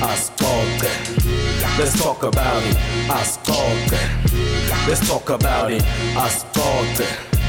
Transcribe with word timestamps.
asixoxe 0.00 0.90
let's 1.78 2.02
talk 2.02 2.22
about 2.22 2.62
it. 2.64 2.76
Asixoxe 3.08 3.98
let's 4.88 5.06
talk 5.08 5.30
about 5.30 5.70
it. 5.72 5.82
Asixoxe 6.14 7.39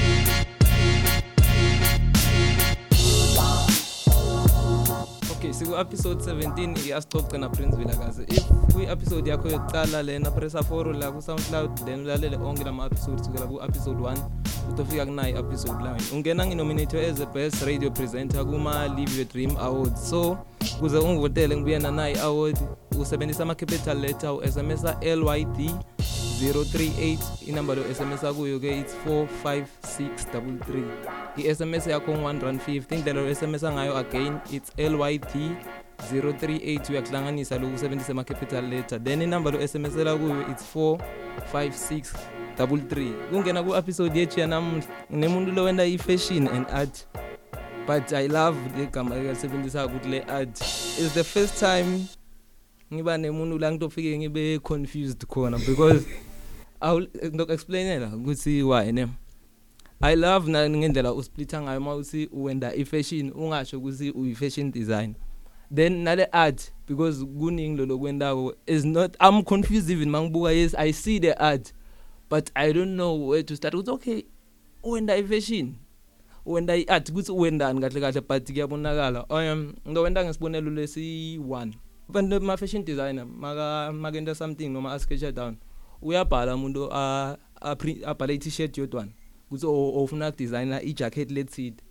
siku-episode 5.62 6.20
17 6.26 6.88
iyasixoxe 6.88 7.38
naprince 7.38 7.78
vilakazi. 7.78 8.24
If 8.28 8.44
kwi-episode 8.74 9.30
yakho 9.30 9.50
yokuqala 9.50 10.04
lena 10.04 10.32
pressa 10.32 10.64
foro 10.64 10.94
la 10.94 11.12
ku-soundcloud 11.12 11.86
then 11.86 12.02
ulalele 12.02 12.38
onke 12.38 12.64
lama-episode 12.64 13.24
sukela 13.24 13.46
ku-episode 13.48 14.00
1 14.00 14.18
utofika 14.70 15.06
kunayo 15.06 15.36
i-episode 15.36 15.84
line 15.84 16.04
ungena 16.14 16.46
nginominatwe 16.46 17.06
as 17.06 17.22
a 17.22 17.26
best 17.26 17.62
radio 17.62 17.92
presenter 17.92 18.46
kuma-live 18.46 19.18
your 19.18 19.28
dream 19.28 19.58
awards. 19.58 20.10
So 20.10 20.38
kuze 20.80 20.98
ungivotele 20.98 21.56
ngibuye 21.56 21.80
nanayo 21.80 22.16
i-award 22.16 22.58
usebenzisa 23.00 23.44
ama-capital 23.44 24.00
letter 24.00 24.32
u-sms 24.32 24.84
lyd 25.02 25.72
038 26.42 27.18
inamba 27.48 27.76
lo 27.76 27.84
SMS 27.94 28.24
akuyo 28.24 28.60
ke 28.60 28.80
it's 28.80 28.96
45633 29.06 30.84
i-SMS 31.38 31.88
yakho 31.88 32.12
ngu-150 32.12 32.96
indlela 32.96 33.22
lo 33.22 33.36
SMS 33.36 33.64
ngayo 33.64 33.98
again 33.98 34.38
it's 34.52 34.72
LYT 34.78 35.36
038 36.14 36.90
uyakuhlanganisa 36.90 37.58
lokhu 37.58 37.76
usebenzisa 37.76 38.12
ama-capital 38.12 38.70
letter. 38.70 39.04
Then 39.04 39.22
inamba 39.22 39.52
lo 39.52 39.68
SMS 39.68 39.96
la 39.96 40.18
kuyo 40.18 40.42
it's 40.52 40.76
45633 40.76 43.12
kungena 43.32 43.64
ku-episode 43.64 44.20
yethu 44.20 44.40
yanamuhla 44.40 44.84
nemuntu 45.10 45.52
lo 45.52 45.64
wenda 45.64 45.86
i-fashion 45.86 46.48
and 46.48 46.66
art 46.74 47.08
but 47.88 48.14
i 48.14 48.28
love 48.28 48.58
le 48.78 48.86
gama 48.86 49.16
ekalisebenzisa 49.16 49.86
ukuthi 49.86 50.10
le 50.10 50.24
art. 50.24 50.62
Is 51.00 51.14
the 51.14 51.24
first 51.24 51.60
time 51.60 52.06
ngiba 52.94 53.18
nemuntu 53.18 53.60
la 53.60 53.72
ngitofike 53.72 54.18
ngibe 54.18 54.60
confused 54.60 55.26
khona 55.26 55.58
because 55.58 56.06
awu 56.82 57.02
ngizokuexplainela 57.26 58.16
ukuthi 58.16 58.64
why 58.64 58.92
ne 58.92 59.08
I 60.04 60.16
love 60.16 60.52
na 60.52 60.70
ngendlela 60.70 61.14
usplitha 61.14 61.62
ngayo 61.62 61.80
mawuthi 61.80 62.30
wenda 62.34 62.76
ifashion 62.76 63.32
ungasho 63.36 63.78
ukuthi 63.78 64.12
uyi 64.12 64.36
fashion 64.36 64.72
design. 64.72 65.16
Then 65.76 66.04
nale 66.04 66.28
art 66.32 66.72
because 66.88 67.26
kuningi 67.26 67.78
lo 67.78 67.86
lokwendako 67.86 68.54
is 68.66 68.84
not 68.86 69.16
I'm 69.20 69.44
confused 69.44 69.90
even 69.90 70.10
mangibuka 70.10 70.54
yes 70.54 70.76
I 70.76 70.92
see 70.92 71.20
the 71.20 71.40
art 71.40 71.72
but 72.30 72.52
I 72.56 72.72
don't 72.72 72.96
know 72.96 73.14
where 73.14 73.44
to 73.44 73.56
start 73.56 73.74
ukuthi 73.74 73.92
okay 73.92 74.24
wenda 74.84 75.18
ifashion 75.18 75.76
wenda 76.46 76.76
iart 76.76 77.12
kuthi 77.12 77.32
wendani 77.32 77.82
kahle 77.82 78.02
kahle 78.02 78.22
but 78.22 78.52
kuyabonakala. 78.52 79.26
Um 79.30 79.74
ngizowenda 79.88 80.26
ngesibonelo 80.26 80.72
lesi 80.72 81.38
1 81.38 81.74
abantu 82.10 82.42
ma 82.42 82.58
fashion 82.58 82.84
designer 82.86 83.26
maka 83.26 83.92
makenta 83.94 84.36
something 84.36 84.70
noma 84.70 84.94
a 84.94 85.00
sketch 85.00 85.34
down. 85.36 85.58
Uyabhala 86.02 86.56
umuntu 86.56 86.90
a 86.94 87.38
abhala 87.62 88.34
i-t-shirt 88.34 88.78
yodwana. 88.78 89.12
Kuthi 89.50 89.66
ofuna 89.66 90.30
ukudesigner 90.30 90.82
i-jacket 90.84 91.32
lethide 91.32 91.84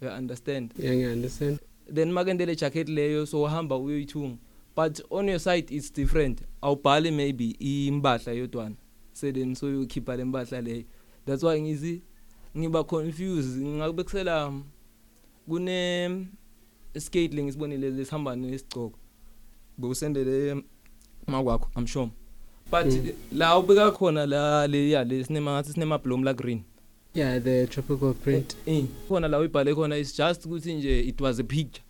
you 0.00 0.08
understand? 0.08 0.72
Yeah 0.78 0.94
ngiya 0.94 1.12
understand. 1.12 1.58
Then 1.94 2.12
makende 2.12 2.46
le 2.46 2.56
jacket 2.56 2.88
leyo 2.88 3.26
so 3.26 3.42
uhamba 3.42 3.76
uyoyithunga. 3.76 4.38
But 4.76 5.00
on 5.10 5.28
your 5.28 5.40
side 5.40 5.70
it's 5.70 5.90
different. 5.90 6.42
Awubhali 6.62 7.10
maybe 7.10 7.56
imbahla 7.60 8.32
yodwana. 8.32 8.76
So 9.12 9.32
then 9.32 9.54
so 9.54 9.66
you 9.66 9.86
keep 9.86 10.08
le 10.08 10.24
mbahla 10.24 10.60
leyo. 10.62 10.84
That's 11.26 11.42
why 11.42 11.60
ngizi 11.60 12.02
ngiba 12.56 12.84
confused. 12.84 13.62
Ngakubekisela 13.62 14.52
kune 15.48 16.26
skate 16.98 17.34
lengisibonile 17.34 17.90
lesihamba 17.90 18.36
nesigcoko 18.36 18.98
bokusendele 19.78 20.62
makwakho 21.26 21.70
i'm 21.76 21.86
sure. 21.86 22.10
But 22.70 22.86
Mm. 22.86 23.12
la 23.32 23.58
ubeka 23.58 23.90
khona 23.90 24.26
la 24.26 24.66
le 24.66 24.90
ya 24.90 25.04
lesinema 25.04 25.50
ngathi 25.52 25.72
sinema 25.72 25.98
bloom 25.98 26.24
la 26.24 26.32
green. 26.34 26.62
Yeah 27.14 27.42
the 27.42 27.66
tropical 27.66 28.14
print. 28.14 28.56
Eh 28.66 28.84
khona 29.08 29.28
la 29.28 29.38
uyibhale 29.38 29.74
khona 29.74 29.98
is 29.98 30.16
just 30.16 30.46
ukuthi 30.46 30.74
nje 30.74 31.00
it 31.00 31.20
was 31.20 31.40
a 31.40 31.44
picture. 31.44 31.82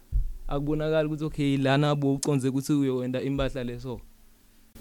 Akubonakala 0.48 1.06
ukuthi 1.08 1.24
okay 1.24 1.56
lana 1.56 1.94
bo 1.94 2.14
uconze 2.14 2.48
ukuthi 2.48 2.72
uyowenda 2.72 3.22
impahla 3.22 3.64
leso. 3.64 4.00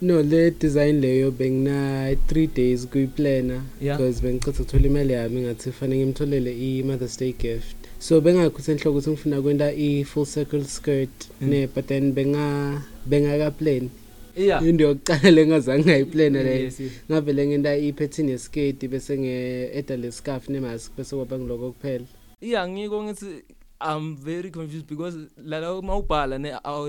No 0.02 0.22
le 0.24 0.52
design 0.52 1.02
leyo 1.02 1.32
bengina 1.32 2.12
3 2.14 2.48
days 2.56 2.88
kuyiplana 2.88 3.62
Yeah. 3.82 3.98
because 3.98 4.22
bengicitha 4.22 4.52
ukuthola 4.64 4.86
imali 4.86 5.14
yami 5.14 5.42
ngathi 5.42 5.72
fanele 5.72 6.02
ngimtholele 6.06 6.80
i-mother's 6.80 7.18
day 7.20 7.34
gift. 7.34 7.76
So 8.00 8.22
bengakhuthi 8.22 8.72
enhloko 8.72 8.90
ukuthi 8.90 9.10
ngifuna 9.10 9.42
kwenta 9.42 9.74
i-full 9.74 10.26
circle 10.26 10.64
skirt 10.64 11.30
Mm. 11.42 11.50
ne 11.50 11.68
but 11.68 11.86
then 11.88 12.12
benga 12.14 12.82
bengakaplani 13.06 13.90
yeah. 14.40 14.64
Into 14.64 14.84
yokuqala 14.84 15.32
lengazange 15.32 15.84
ngayiplana 15.84 16.44
leyo 16.44 16.64
yes 16.64 16.80
yes. 16.80 16.92
Ngavele 17.12 17.48
ngenta 17.48 17.78
i-pattern 17.78 18.30
yeskate 18.30 18.88
bese 18.88 19.18
nge-eda 19.18 19.98
le-scarf 19.98 20.50
nemask 20.50 20.96
bese 20.98 21.16
kwaba 21.16 21.40
ngiloko 21.40 21.72
kuphela. 21.72 22.06
Yeah 22.42 22.70
ngiko 22.70 23.04
ngithi 23.04 23.44
i'm 23.82 24.16
very 24.16 24.52
confused 24.52 24.88
because 24.88 25.18
la 25.38 25.82
mawubhala 25.82 26.38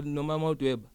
noma 0.04 0.38
mawudweba 0.38 0.88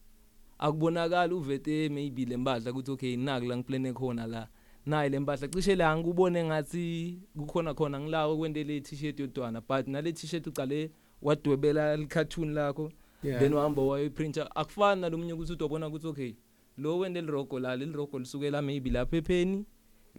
akubonakala 0.59 1.35
uvete 1.35 1.89
maybe 1.89 2.25
lempahla 2.25 2.71
ukuthi 2.71 2.91
okay 2.91 3.15
naku 3.15 3.45
la 3.45 3.57
ngiplane 3.57 3.93
khona 3.93 4.27
la? 4.27 4.47
Nayi 4.85 5.09
lempahla 5.09 5.47
cishe 5.47 5.75
la 5.75 5.97
ngubone 5.97 6.43
ngathi 6.43 7.19
kukhona 7.37 7.73
khona 7.73 7.99
ngilawo 7.99 8.37
kwendele 8.37 8.77
i-t-shirt 8.77 9.19
yodwana 9.19 9.61
but 9.61 9.87
nale 9.87 10.11
t-shirt 10.11 10.47
ucale 10.47 10.91
wadwebela 11.21 11.97
i-cartoon 11.97 12.53
lakho 12.53 12.91
then 13.21 13.53
uhamba 13.53 13.81
wayiprinter 13.81 14.49
akufani 14.55 15.01
nalomunye 15.01 15.33
ukuthi 15.33 15.53
udobona 15.53 15.87
ukuthi 15.87 16.07
okay 16.07 16.33
lo 16.77 16.97
wende 16.99 17.21
lirogo 17.21 17.59
la 17.59 17.75
leli 17.75 17.93
rogo 17.93 18.19
lisukela 18.19 18.61
maybe 18.61 18.89
lapha 18.89 19.17
epheni 19.17 19.65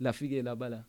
lafike 0.01 0.43
laba 0.43 0.69
la 0.69 0.85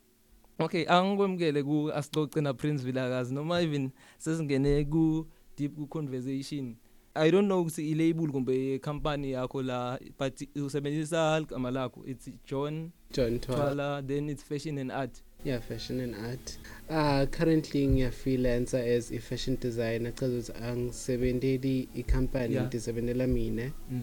okay 0.59 0.85
angikwemukele 0.88 1.63
ku 1.63 1.91
asixoxe 1.94 2.41
na 2.41 2.53
Prince 2.53 2.83
Vilakazi 2.83 3.33
noma 3.33 3.61
even 3.61 3.91
sesingene 4.17 4.85
ku 4.89 5.27
deep 5.57 5.75
ku 5.75 5.88
conversation. 5.88 6.75
I 7.16 7.31
don't 7.31 7.47
know 7.47 7.61
ukuthi 7.61 7.91
i-label 7.91 8.27
kumbe 8.31 8.75
i-company 8.75 9.31
yakho 9.31 9.61
la 9.63 9.97
but 10.19 10.41
usebenzisa 10.56 11.39
igama 11.41 11.72
lakho 11.72 12.03
it's 12.06 12.29
John 12.45 12.91
john 13.11 13.39
twala 13.39 13.66
Twala 13.66 14.07
then 14.07 14.29
it's 14.29 14.44
fashion 14.44 14.77
and 14.77 14.91
art. 14.91 15.22
Yeah 15.44 15.59
fashion 15.61 16.00
and 16.00 16.16
art. 16.16 16.57
Uh 16.89 17.25
currently 17.31 17.88
ngiya 17.88 18.11
freelancer 18.11 18.79
as 18.97 19.11
a 19.11 19.19
fashion 19.19 19.57
designer 19.59 20.11
chaza 20.16 20.38
ukuthi 20.38 20.63
angisebenteli 20.63 21.89
i-company 21.95 22.53
Yeah. 22.53 22.67
ngisebentela 22.67 23.27
mina. 23.27 23.72
Mm. 23.91 24.01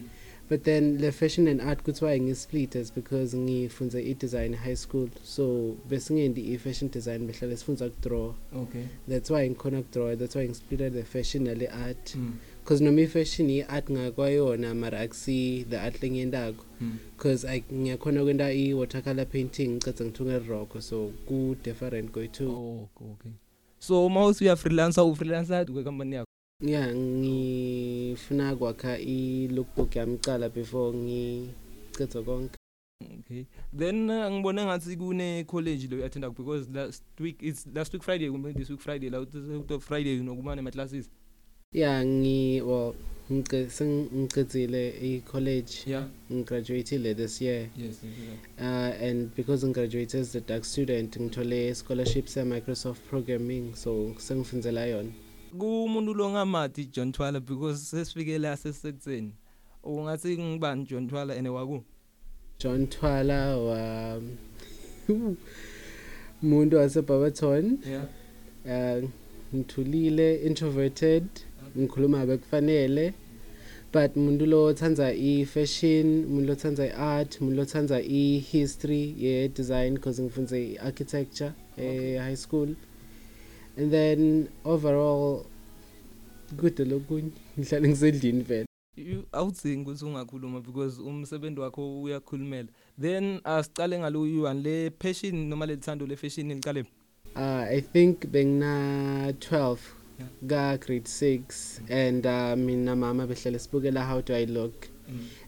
But 0.49 0.63
then 0.63 0.97
le 1.01 1.11
fashion 1.11 1.47
and 1.47 1.61
art 1.61 1.83
kuthiwa 1.83 2.17
ngi-split 2.19 2.75
as 2.75 2.91
because 2.93 3.37
ngifunze 3.37 4.01
i-design 4.01 4.53
high 4.53 4.75
school. 4.75 5.09
So 5.23 5.75
besingendi 5.89 6.53
i-fashion 6.53 6.89
design 6.91 7.27
behlale 7.27 7.57
sifunza 7.57 7.85
ukudraw. 7.85 8.33
Okay. 8.55 8.83
That's 9.09 9.29
why 9.31 9.49
ngikhona 9.49 9.79
ukudraw 9.79 10.15
that's 10.15 10.35
why 10.35 10.47
ngisplita 10.47 10.89
the 10.89 11.03
fashion 11.03 11.43
nale 11.43 11.67
art. 11.67 12.15
Mm. 12.15 12.33
because 12.63 12.81
noma 12.83 13.01
i-fashion 13.01 13.49
i-art 13.49 13.89
ngakwayona 13.91 14.75
mara 14.75 14.99
akusi 14.99 15.65
the 15.69 15.77
art 15.79 16.01
lengiyentako 16.03 16.63
Mm. 16.81 16.97
because 17.17 17.47
ngiyakhona 17.73 18.23
kwenta 18.23 18.53
i-watercolor 18.53 19.25
painting 19.25 19.67
ngicedza 19.69 20.05
ngithunga 20.05 20.35
iroko 20.37 20.81
so 20.81 21.11
ku-different 21.27 22.11
kwethu 22.11 22.49
oh 22.51 22.89
okay. 23.11 23.31
So 23.79 24.09
mawusi 24.09 24.43
uya 24.43 24.55
freelancer 24.55 25.03
u 25.03 25.15
freelancer 25.15 25.65
kwe 25.65 25.83
company 25.83 26.15
yakho 26.15 26.27
ya 26.61 26.93
ngifuna 28.25 28.55
kwakha 28.55 28.99
i-lookbook 28.99 29.95
yami 29.95 30.17
kucala 30.17 30.49
before 30.49 30.97
ngicedza 30.97 32.21
konke 32.21 32.55
Okay. 33.19 33.45
Then 33.77 34.09
uh, 34.09 34.31
ngibone 34.31 34.65
ngathi 34.65 34.97
kune 34.97 35.43
college 35.43 35.87
lo 35.91 36.05
attenda 36.05 36.29
because 36.29 36.69
last 36.73 37.03
week 37.19 37.35
it's 37.43 37.67
last 37.75 37.93
week 37.93 38.03
Friday 38.03 38.29
kumbe 38.29 38.53
this 38.53 38.69
week 38.69 38.79
Friday 38.79 39.09
la 39.09 39.19
uthi 39.19 39.79
Friday 39.81 40.19
nokumane 40.21 40.61
ma 40.61 40.71
classes. 40.71 41.09
ya 41.73 42.05
ngi 42.05 42.61
well 42.61 42.93
ngicedzile 43.31 44.89
i-college 45.01 45.73
Yeah. 45.85 46.07
ngigraduatile 46.31 47.15
this 47.15 47.41
year 47.41 47.67
Yes. 47.77 47.99
uh, 48.59 48.63
and 49.03 49.35
because 49.35 49.65
ngigraduate 49.67 50.15
as 50.17 50.35
a 50.35 50.39
dark 50.41 50.63
student 50.63 51.17
ngithole 51.19 51.75
scholarship 51.75 52.27
se-microsoft 52.27 53.01
programming 53.09 53.75
so 53.75 54.13
sengifundzela 54.17 54.85
yona 54.85 55.09
Kumuntu 55.59 56.13
lo 56.13 56.29
ngamati 56.29 56.85
John 56.91 57.11
Twala 57.11 57.39
because 57.39 57.79
sesifike 57.91 58.39
la 58.39 58.55
sesekutseni. 58.57 59.31
Ungathi 59.83 60.37
ngibani 60.37 60.85
John 60.85 61.07
Twala 61.07 61.35
ene 61.35 61.49
waku? 61.49 61.83
john 62.59 62.87
twala 62.87 63.57
wa 63.57 64.21
muntu 66.41 66.77
wasebarberton 66.77 67.77
Yeah. 67.85 68.05
uh, 69.03 69.09
ngithulile 69.55 70.35
introverted 70.35 71.23
ngikhuluma 71.77 72.25
bekufanele 72.25 73.13
but 73.93 74.15
muntu 74.15 74.45
lo 74.45 74.63
othandza 74.65 75.13
i-fashion 75.13 76.25
muntu 76.25 76.47
lo 76.47 76.53
othandza 76.53 76.85
i-art 76.87 77.41
muntu 77.41 77.55
lo 77.55 77.61
othandza 77.63 78.01
i-history 78.01 79.15
ye-design 79.17 79.93
because 79.93 80.21
ngifunze 80.21 80.63
i-architecture 80.73 81.51
Okay. 81.77 82.15
e-high 82.15 82.35
school 82.37 82.69
and 83.77 83.91
then 83.91 84.47
overall 84.65 85.45
kude 86.57 86.85
lokunye. 86.85 87.31
Ngihlale 87.59 87.87
ngisendlini 87.87 88.43
vele. 88.43 88.65
You- 88.97 89.25
awudzingi 89.31 89.81
ukuthi 89.89 90.05
ungakhuluma 90.05 90.61
because 90.61 91.01
umsebenzi 91.01 91.59
wakho 91.61 92.01
uyakhulumela. 92.01 92.67
Then 93.01 93.39
asicale 93.43 93.99
ngalo 93.99 94.19
you1 94.27 94.63
le 94.63 94.89
passion 94.89 95.35
noma 95.49 95.65
lelithando 95.65 96.07
le 96.07 96.15
fashion 96.15 96.47
liqale 96.49 96.85
Uh, 97.35 97.65
I 97.69 97.81
think 97.81 98.27
bengina 98.31 99.33
12 99.39 99.77
ka 100.47 100.77
grade 100.77 101.03
6 101.07 101.81
and 101.89 102.25
uh, 102.25 102.55
mina 102.55 102.95
mama 102.95 103.27
behlala 103.27 103.59
sibukela 103.59 104.05
how 104.05 104.21
do 104.21 104.33
I 104.33 104.45
look? 104.45 104.87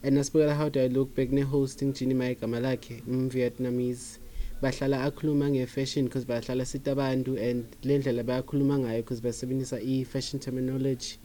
And 0.03 0.17
nasibukela 0.17 0.53
how 0.57 0.67
do 0.67 0.81
I 0.81 0.87
look 0.87 1.15
bekune 1.15 1.43
hosting 1.43 1.93
Ginny 1.93 2.13
Mai 2.13 2.35
igama 2.35 2.59
lakhe 2.59 3.01
um 3.07 3.29
Vietnamese 3.29 4.19
bahlala 4.61 5.03
akhuluma 5.03 5.49
nge-fashion 5.49 6.05
because 6.05 6.25
bahlala 6.25 6.65
sita 6.65 6.91
abantu 6.91 7.37
and 7.37 7.65
le 7.83 7.97
ndlela 7.97 8.23
bayakhuluma 8.23 8.79
ngayo 8.79 8.97
because 9.03 9.21
basebenzisa 9.21 9.79
i-fashion 9.81 10.39
terminology. 10.39 11.17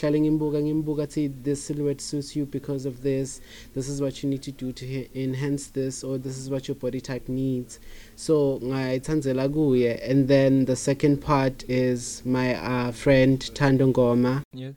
Hlale 0.00 0.20
ngimbuka 0.20 0.60
ngimbuka 0.62 1.06
thi 1.06 1.28
this 1.28 1.66
silhouette 1.66 2.00
suits 2.00 2.36
you 2.36 2.46
because 2.46 2.86
of 2.88 3.02
this. 3.02 3.40
This 3.74 3.88
is 3.88 4.00
what 4.00 4.22
you 4.22 4.30
need 4.30 4.42
to 4.42 4.52
do 4.52 4.72
to 4.72 4.84
he- 4.86 5.08
enhance 5.14 5.66
this 5.72 6.02
or 6.04 6.18
this 6.18 6.38
is 6.38 6.48
what 6.50 6.66
your 6.68 6.74
body 6.76 7.00
type 7.00 7.28
needs. 7.28 7.78
So 8.16 8.58
ngayithandzela 8.62 9.48
kuye. 9.48 10.00
And 10.10 10.28
then 10.28 10.64
the 10.64 10.76
second 10.76 11.20
part 11.20 11.64
is 11.68 12.22
my 12.24 12.54
uh, 12.54 12.92
friend 12.92 13.38
Thando 13.54 13.86
Ngoma. 13.92 14.42
Yeah. 14.54 14.72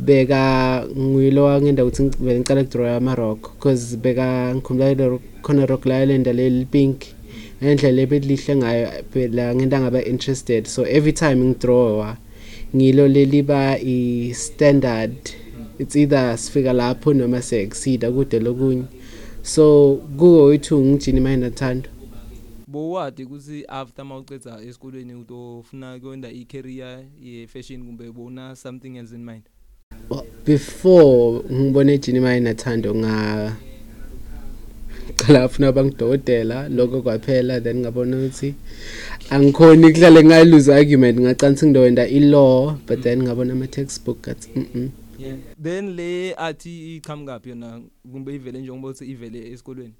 Beka 0.00 0.86
nguyilo 0.96 1.44
wangenda 1.44 1.84
ukuthi 1.84 2.02
ngivele 2.02 2.38
ngicala 2.40 2.60
ukudraw 2.60 2.96
ama-rock 2.96 3.52
because 3.54 3.96
beka 3.96 4.54
ngikhumbula 4.54 4.90
ile 4.90 5.08
rock- 5.08 5.42
khona 5.42 5.66
rock 5.66 5.86
island 5.86 6.26
leli 6.26 6.64
pink. 6.64 7.02
Ngendlela 7.62 8.02
ebelihle 8.02 8.56
ngayo 8.56 8.88
phela 9.12 9.54
ngenta 9.54 9.80
ngaba 9.80 10.04
interested. 10.04 10.66
So 10.66 10.82
every 10.82 11.12
time 11.12 11.44
ngidrawa 11.44 12.16
ngilo 12.76 13.08
leliba 13.08 13.78
i-standard 13.78 15.30
it's 15.78 15.96
either 15.96 16.38
sifika 16.38 16.72
lapho 16.72 17.14
noma 17.14 17.42
siyaexceeda 17.42 18.12
kude 18.12 18.38
lokunye. 18.38 18.84
So 19.42 19.96
kuwo 20.16 20.44
wethu 20.44 20.84
ngijini 20.84 21.20
mayina 21.20 21.50
thando 21.50 21.88
bowadi 22.66 23.24
ukuthi 23.24 23.64
after 23.68 24.04
mawucedza 24.04 24.60
esikolweni 24.62 25.14
utofuna 25.14 25.98
kwenda 25.98 26.30
i-career 26.30 27.04
ye-fashion 27.22 27.84
kumbe 27.84 28.12
bona 28.12 28.56
something 28.56 28.96
else 28.96 29.14
in 29.14 29.24
mind? 29.24 29.42
Well, 30.10 30.24
before 30.46 31.42
ngibone 31.52 31.92
ejini 31.92 32.20
mayina 32.20 32.54
thando 32.54 32.94
nga 32.94 33.56
qala 35.16 35.42
afuna 35.42 35.72
bangidokotela 35.72 36.68
lokho 36.68 37.02
kwaphela 37.02 37.60
then 37.60 37.76
ngabona 37.82 38.16
ukuthi 38.16 38.54
angikhoni 39.30 39.92
kuhlale 39.92 40.24
ngayilose 40.24 40.74
argument 40.74 41.16
ngacana 41.20 41.56
sengidowenda 41.56 42.04
i-law 42.08 42.76
but 42.86 43.00
then 43.02 43.22
ngabona 43.22 43.52
ama-textbook 43.52 44.28
athi 44.28 44.50
mm 44.56 44.90
then 45.62 45.96
le 45.96 46.34
athi 46.34 46.96
iqhamukaphi 46.96 47.48
yona? 47.48 47.80
Kumbe 48.12 48.34
ivele 48.34 48.58
njengoba 48.60 48.88
uthi 48.88 49.04
ivele 49.04 49.52
esikolweni. 49.52 49.94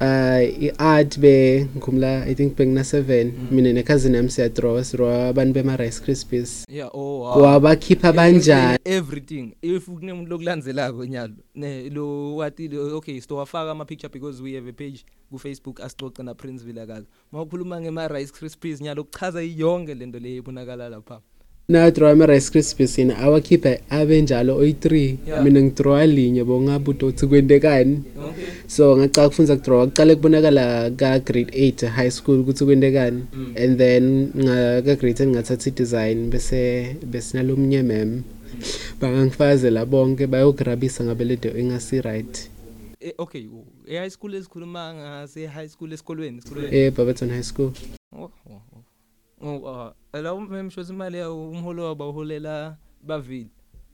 Uh 0.00 0.62
i-art 0.64 1.18
be 1.18 1.64
ngikhumula 1.76 2.24
i 2.26 2.34
think 2.34 2.56
bengina 2.56 2.80
7 2.80 3.32
mina 3.50 3.72
nekhazini 3.72 4.16
yami 4.16 4.30
siyadraw 4.30 4.82
sidraw 4.84 5.28
abantu 5.28 5.52
bema-rice 5.54 6.00
crispies 6.00 6.64
yeah 6.68 6.90
oh 6.94 7.18
wow. 7.20 7.42
wabakhipha 7.42 8.12
banjani? 8.12 8.78
everything. 8.84 9.54
If 9.62 9.86
kunemuntu 9.86 10.30
lokulandzelako 10.30 11.04
nyalo 11.06 11.34
ne 11.54 11.90
lo 11.90 12.36
wathi 12.36 12.68
lo- 12.68 12.96
okay 12.96 13.20
sto 13.20 13.36
wafaka 13.36 13.70
ama 13.70 13.84
picture 13.84 14.08
because 14.12 14.42
we 14.42 14.54
have 14.54 14.68
a 14.68 14.72
page 14.72 15.04
ku 15.30 15.38
Facebook 15.38 15.80
asixoxe 15.80 16.22
na 16.22 16.34
Prince 16.34 16.64
Vilakazi. 16.64 17.06
Mawukhuluma 17.32 17.80
ngema 17.80 18.08
rice 18.08 18.32
crispies 18.32 18.80
nyalo 18.80 19.04
kuchaza 19.04 19.42
yonke 19.42 19.94
lento 19.94 20.18
le 20.18 20.36
ibonakala 20.36 20.88
lapha. 20.88 21.20
Nadraw 21.68 22.10
ama-rice 22.12 22.50
crispies 22.50 22.98
yena 22.98 23.18
awakhipha 23.18 23.78
abe 23.90 24.22
njalo 24.22 24.56
oyi-3 24.58 25.16
Yeah. 25.26 25.44
mina 25.44 25.62
ngidrawa 25.62 26.06
linye 26.06 26.44
bongabuda 26.44 27.06
ukuthi 27.06 27.26
kwentekani 27.26 28.02
okay. 28.28 28.44
So 28.66 28.96
ngacala 28.96 29.28
kufunza 29.28 29.56
kudraw 29.56 29.86
kuqale 29.86 30.14
kubonakala 30.16 30.90
ka-grade 30.90 31.50
8 31.70 31.86
high 31.88 32.10
school 32.10 32.40
ukuthi 32.40 32.64
kwentekani 32.64 33.22
Mm. 33.32 33.54
and 33.56 33.78
then 33.78 34.30
nga- 34.36 34.82
ka-grade 34.82 35.24
10 35.24 35.26
ngathatha 35.28 35.70
i-design 35.70 36.30
bese 36.30 36.96
besinalomnye 37.06 37.82
mem. 37.82 38.22
Bangangifazela 39.00 39.86
bonke 39.86 40.26
bayograbisa 40.26 41.04
ngabe 41.04 41.24
lento 41.24 41.48
ingasi-right 41.58 42.50
Eh, 43.00 43.12
okay 43.18 43.46
oh, 43.52 43.64
e 43.86 43.96
high 43.98 44.10
school 44.10 44.34
esikhuluma 44.34 44.94
ngase 44.94 45.46
high 45.46 45.68
school 45.68 45.92
esikolweni 45.92 46.38
esikolweni? 46.38 46.76
Ebarberton 46.76 47.30
high 47.30 47.42
school. 47.42 47.70
Oh 48.16 48.30
oh 48.50 48.60
oh 49.44 49.92
uh, 50.12 50.20
la 50.20 50.34
umshoza 50.34 50.92
imali 50.92 51.16
yawo 51.18 51.50
umholo 51.50 51.84
wabo 51.84 52.10
uholela 52.10 52.76
bavile. 53.02 53.50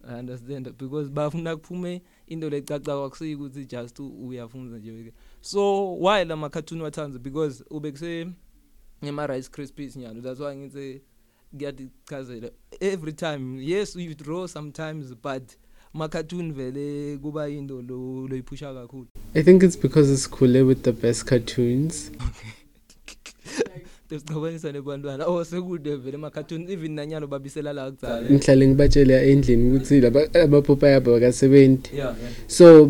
I 0.08 0.18
understand 0.18 0.72
because 0.78 1.10
bafuna 1.10 1.56
kuphume 1.56 2.02
into 2.26 2.50
lecaca 2.50 2.84
kwakusiyi 2.84 3.34
ukuthi 3.34 3.64
just 3.66 3.98
u- 4.00 4.26
uyafunza 4.28 4.78
nje. 4.78 5.12
So 5.40 5.92
why 5.98 6.24
la 6.24 6.48
cartoon 6.48 6.80
wathanza 6.80 7.18
because 7.18 7.64
ubekuse 7.70 8.26
ngema 9.04 9.26
rice 9.26 9.48
crispies 9.50 9.96
nyalo. 9.96 10.20
That's 10.22 10.40
why 10.40 10.56
ngithi 10.56 11.00
ngiyakuchazela 11.54 12.50
every 12.80 13.12
time. 13.12 13.62
Yes 13.62 13.96
you 13.96 14.14
draw 14.14 14.46
sometimes 14.46 15.14
but 15.22 15.56
ma 15.92 16.08
cartoon 16.08 16.52
vele 16.52 17.18
kuba 17.18 17.48
into 17.48 17.82
lo 17.82 18.26
loyiphusha 18.28 18.74
kakhulu. 18.74 19.06
I 19.34 19.42
think 19.42 19.62
it's 19.62 19.76
because 19.76 20.16
sikhule 20.16 20.62
with 20.66 20.82
the 20.82 20.92
best 20.92 21.26
cartoons. 21.26 22.10
sicabangisa 24.18 24.72
nebantwana 24.72 25.26
oh 25.26 25.44
sekude 25.44 25.96
vele 25.96 26.16
ama 26.16 26.30
cartoons 26.30 26.70
even 26.70 26.92
nanyalo 26.92 27.26
babisela 27.26 27.72
la 27.72 27.90
kudzala 27.90 28.30
ngihlale 28.30 28.68
ngibatshele 28.68 29.32
endlini 29.32 29.70
ukuthi 29.70 30.00
laba- 30.00 30.34
amapopayi 30.44 30.94
abo 30.94 31.14
akasebenzi. 31.16 31.82
Yeah 31.96 32.14
so 32.46 32.84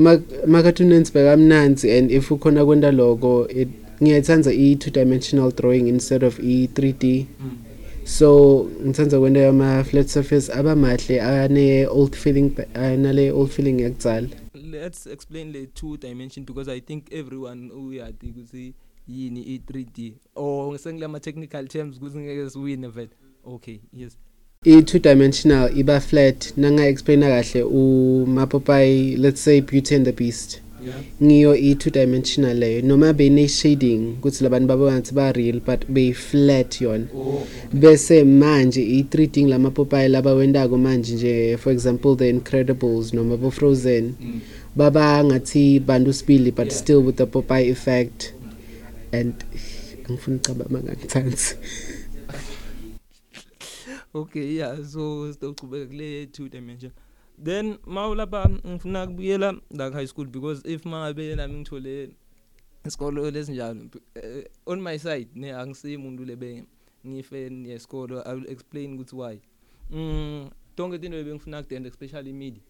ama-cartoons 0.45 1.13
bekamnanzi 1.13 1.91
and 1.93 2.11
if 2.11 2.31
ukhona 2.31 2.65
kwenta 2.65 2.91
loko 2.93 3.49
it- 3.49 3.69
ngiyayithanda 4.03 4.53
i-two 4.53 4.91
dimensional 4.91 5.53
drawing 5.53 5.89
instead 5.89 6.25
of 6.25 6.39
i-3 6.39 6.93
d. 6.99 7.27
Mm. 7.41 7.51
so 8.05 8.71
ngithanda 8.87 9.19
kwenta 9.21 9.49
ama-flat 9.49 10.07
surface 10.09 10.53
abamahle 10.53 11.21
ane-old 11.21 12.17
feeling 12.17 12.51
anale 12.75 13.31
old 13.31 13.51
feeling 13.51 13.81
yakudzala 13.83 14.29
let's 14.71 15.07
explain 15.07 15.53
the 15.53 15.67
two 15.67 15.97
dimension 15.97 16.47
because 16.47 16.71
i 16.73 16.81
think 16.81 17.05
everyone 17.13 17.71
uyati 17.73 18.27
ukuthi 18.27 18.73
yini 19.11 19.43
i3D 19.59 20.13
or 20.35 20.79
sengile 20.79 21.05
ama 21.05 21.21
technical 21.21 21.67
terms 21.69 21.97
ukuthi 21.97 22.19
ngeke 22.19 22.51
siwine 22.51 22.89
vele. 22.89 23.11
Okay 23.45 23.79
yes. 23.93 24.17
I-two 24.65 24.99
dimensional 24.99 25.79
iba 25.79 26.01
flat 26.01 26.53
nanga-explaina 26.57 27.29
kahle 27.29 27.63
umapopayi 27.63 29.17
let's 29.17 29.41
say 29.41 29.61
beauty 29.61 29.95
and 29.95 30.05
the 30.05 30.13
beast. 30.13 30.61
Yeah. 30.85 30.95
Ngiyo 31.23 31.57
i-two 31.57 31.91
dimensional 31.91 32.57
leyo. 32.57 32.83
Noma 32.83 33.13
bene-shading 33.13 34.17
ukuthi 34.19 34.45
labantu 34.45 34.67
babona 34.67 34.93
ngathi 34.93 35.15
ba-real 35.15 35.61
but 35.61 35.87
beyi-flat 35.89 36.81
yona. 36.81 37.07
Oh 37.15 37.47
bese 37.73 38.25
manje 38.25 38.83
i-3 38.83 39.27
d 39.27 39.43
ngilamapopayi 39.43 40.09
laba 40.09 40.35
wendako 40.35 40.79
manje 40.79 41.15
nje 41.15 41.57
for 41.57 41.73
example 41.73 42.17
the 42.17 42.29
incredibles 42.31 43.13
noma 43.15 43.37
bo-frozen. 43.37 44.15
Mm. 44.21 44.41
baba 44.77 45.25
ngathi 45.25 45.81
bantu 45.81 46.13
sibili 46.13 46.51
but 46.51 46.67
Yeah. 46.67 46.77
still 46.77 47.03
with 47.07 47.17
the 47.17 47.27
popeye 47.27 47.71
effect. 47.71 48.35
And 49.13 49.45
angifuna 50.09 50.37
ucaba 50.37 50.65
mangangithansi 50.69 51.57
okay 54.15 54.55
yeah 54.57 54.85
so 54.85 55.33
sizochubeka 55.33 55.87
kule 55.87 56.27
two 56.27 56.49
dimension 56.49 56.93
then 57.45 57.79
mawulapha 57.87 58.51
ngifuna 58.67 59.07
kubuyela 59.07 59.55
la 59.71 59.91
high 59.91 60.07
school 60.07 60.27
because 60.27 60.73
if 60.75 60.87
mangabe 60.87 61.37
nami 61.37 61.55
ngithole 61.55 62.11
isikolo 62.87 63.31
lesinjalo 63.31 63.91
eh, 64.15 64.45
on 64.67 64.81
my 64.81 64.99
side 64.99 65.29
ne 65.35 65.53
angisiyi 65.53 65.97
umuntu 65.97 66.25
lebe 66.25 66.65
ngifan 67.07 67.67
yesikolo 67.67 68.23
i 68.29 68.35
will 68.35 68.51
explain 68.51 68.95
ukuthi 68.95 69.17
why 69.17 69.41
mm 69.91 70.51
tonke 70.77 70.97
into 70.97 71.19
ebengifuna 71.19 71.63
kudenda 71.63 71.89
especially 71.89 72.33
media 72.33 72.63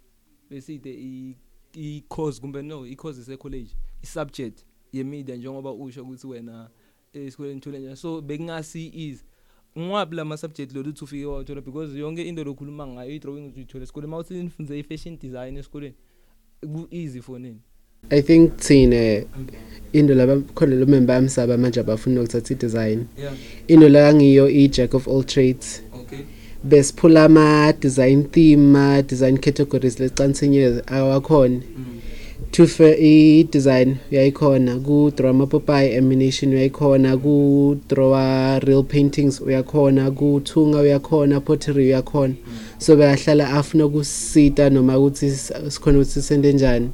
beside 0.51 0.91
i 0.91 1.37
i 1.75 2.03
course 2.09 2.41
kumbe 2.41 2.63
no 2.63 2.87
i 2.87 2.97
course 2.97 3.21
ise 3.21 3.37
college 3.37 3.71
i 4.03 4.07
subject 4.07 4.65
ye 4.93 5.05
media 5.05 5.37
njengoba 5.37 5.73
usho 5.73 6.03
ukuthi 6.03 6.27
wena 6.27 6.69
esikoleni 7.13 7.61
thole 7.61 7.79
njani. 7.79 7.97
So 7.97 8.21
bekungasi 8.21 8.93
easy. 8.95 9.25
Ngwabi 9.79 10.17
lama 10.17 10.37
subject 10.37 10.75
lo 10.75 10.83
luthi 10.83 11.05
ufike 11.05 11.25
wathola? 11.25 11.61
Because 11.61 11.99
yonke 11.99 12.29
into 12.29 12.45
lokhuluma 12.45 12.87
ngayo 12.87 13.11
i 13.11 13.19
drawing 13.19 13.47
uzithola 13.49 13.85
esikoleni. 13.85 14.11
Mawuthi 14.11 14.35
nifunze 14.35 14.79
i 14.79 14.83
fashion 14.83 15.19
design 15.19 15.57
esikoleni 15.57 15.95
ku 16.61 16.89
easy 16.91 17.21
for 17.21 17.41
nini? 17.41 17.61
I 18.11 18.23
think 18.23 18.57
thina 18.57 19.25
into 19.93 20.15
laba 20.15 20.41
khona 20.55 20.81
lo 20.81 20.87
member 20.87 21.17
amsaba 21.17 21.59
manje 21.59 21.81
abafuna 21.81 22.21
ukuthatha 22.21 22.55
i-design. 22.55 23.07
Yeah. 23.19 23.35
Into 23.69 23.89
la 23.89 24.15
ngiyo 24.15 24.49
i-jack 24.49 24.95
of 24.95 25.09
all 25.09 25.23
trades. 25.23 25.83
Okay. 25.95 26.25
Besiphula 26.65 27.25
ama-design 27.25 28.25
theme 28.25 28.73
ma-design 28.73 29.39
categories 29.39 30.01
lecansinye 30.01 30.83
awakhona. 30.87 31.57
Mm. 31.57 32.00
Two 32.53 32.67
fe 32.67 32.89
i-design 32.99 33.97
uyayikhona 34.13 34.77
ku-draw 34.87 35.31
amapopayi 35.31 35.97
amination 35.97 36.53
uyayikhona 36.53 37.17
ku-drawa 37.17 38.59
real 38.67 38.83
paintings 38.85 39.41
uyakhona 39.41 40.11
kuthunga 40.11 40.79
uyakhona 40.81 41.41
pottery 41.41 41.85
uyakhona. 41.87 42.35
So 42.79 42.97
beyahlala 42.97 43.51
afuna 43.51 43.87
ukusita 43.87 44.71
noma 44.71 44.99
ukuthi 44.99 45.27
s- 45.27 45.53
sikhona 45.69 45.99
ukuthi 45.99 46.23
sende 46.23 46.53
njani. 46.53 46.91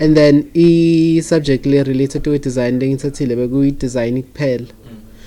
And 0.00 0.16
then 0.16 0.50
i-subject 0.54 1.66
le 1.66 1.82
related 1.82 2.24
to 2.24 2.38
design 2.38 2.78
lengithathile 2.80 3.36
bekuyi-design 3.36 4.22
kuphela. 4.22 4.66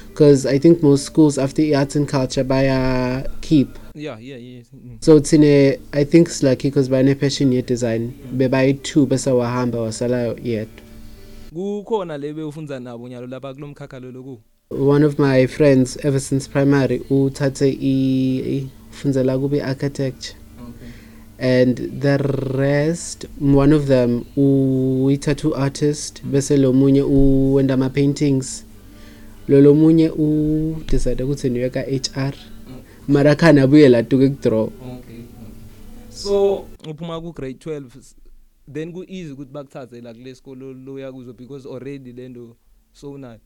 Because 0.09 0.45
i 0.45 0.59
think 0.59 0.83
most 0.83 1.05
schools 1.05 1.37
after 1.37 1.61
i-arts 1.61 1.95
and 1.95 2.07
culture 2.09 2.43
baya 2.43 3.23
keep 3.41 3.69
yeah 3.95 4.23
yeah 4.23 4.37
yeah 4.43 4.63
mm. 4.73 4.97
so 4.99 5.19
thine 5.19 5.79
i 5.91 6.05
think 6.05 6.27
silucky 6.29 6.69
because 6.69 6.89
bane-passion 6.89 7.53
ye-design 7.53 8.11
bebayi-two 8.33 9.05
bese 9.05 9.29
wahamba 9.31 9.79
wasala 9.81 10.17
yedwa 10.43 10.67
kukhona 11.53 12.17
le 12.17 12.33
bewufunza 12.33 12.79
nabo 12.79 13.09
nyalo 13.09 13.27
lapha 13.27 13.53
kulomkhakha 13.53 13.99
lo 13.99 14.11
loku? 14.11 14.39
One 14.69 15.05
of 15.05 15.19
my 15.19 15.47
friends 15.47 15.97
ever 16.05 16.19
since 16.21 16.47
primary 16.49 16.99
uthathe 17.09 17.69
i- 17.69 18.57
i- 18.57 18.67
ufunzela 18.91 19.37
kube 19.39 19.61
architecture 19.61 20.35
okay. 20.61 21.59
And 21.65 21.99
the 22.01 22.17
rest 22.57 23.25
one 23.55 23.75
of 23.75 23.87
them 23.87 24.23
uyi-tattoo 24.37 25.55
artist 25.55 26.23
bese 26.23 26.57
lo 26.57 26.73
munye 26.73 27.01
uwenda 27.01 27.73
ama-paintings. 27.73 28.65
Lo 29.47 29.61
lo 29.61 29.73
munye 29.73 30.09
udecide 30.09 31.23
ukuthi 31.23 31.49
niweka 31.49 31.81
HR 31.81 32.33
mara 33.11 33.35
khana 33.35 33.63
abuye 33.63 33.89
latuke 33.89 34.29
kudraw 34.29 34.63
okay 34.63 35.21
so 36.09 36.65
uphuma 36.89 37.21
ku 37.21 37.31
grade 37.33 37.57
12 37.59 37.85
s- 37.99 38.15
then 38.73 38.93
ku 38.93 39.03
easy 39.07 39.31
ukuthi 39.31 39.51
bakuthathe 39.51 40.01
la 40.01 40.13
kule 40.13 40.35
sikolo 40.35 40.73
loya 40.73 41.11
kuzo 41.11 41.33
because 41.33 41.65
already 41.67 42.11
lento 42.13 42.55
so 42.93 43.17
nayo 43.17 43.39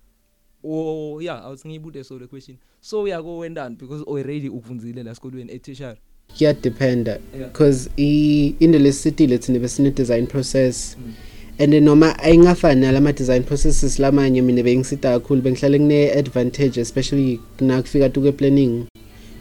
oh 0.64 1.22
yeah 1.22 1.44
awusingibude 1.46 2.04
so 2.04 2.18
le 2.20 2.28
question. 2.28 2.58
So 2.82 3.02
uyako 3.04 3.38
wendani 3.38 3.76
because 3.76 4.04
already 4.08 4.50
ufundzile 4.50 5.04
la 5.04 5.16
sikolweni 5.16 5.52
etishara 5.52 5.98
kuyadependa 6.38 7.20
Yeah. 7.38 7.48
because 7.52 7.90
into 7.98 8.80
lesithile 8.80 9.38
thina 9.38 9.60
besine-design 9.60 10.28
process. 10.28 10.98
Mm. 11.00 11.14
and 11.60 11.74
noma 11.86 12.20
ayingafani 12.20 12.82
nalama 12.82 13.14
design 13.14 13.44
processes 13.44 14.00
lamanye 14.00 14.42
mina 14.42 14.64
bengisita 14.64 15.20
kakhulu 15.20 15.42
bengihlale 15.42 15.78
kune-advantage 15.80 16.82
especially 16.82 17.40
nakufika 17.62 18.10
tuke 18.10 18.32
planning. 18.32 18.86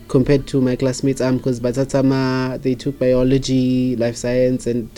Compared 0.08 0.46
to 0.46 0.60
my 0.60 0.76
classmates 0.76 1.20
am 1.20 1.36
because 1.36 1.60
bathatha 1.60 1.98
ama 1.98 2.58
they 2.62 2.74
took 2.74 2.98
biology 2.98 3.96
life 3.96 4.16
science 4.16 4.70
and 4.70 4.88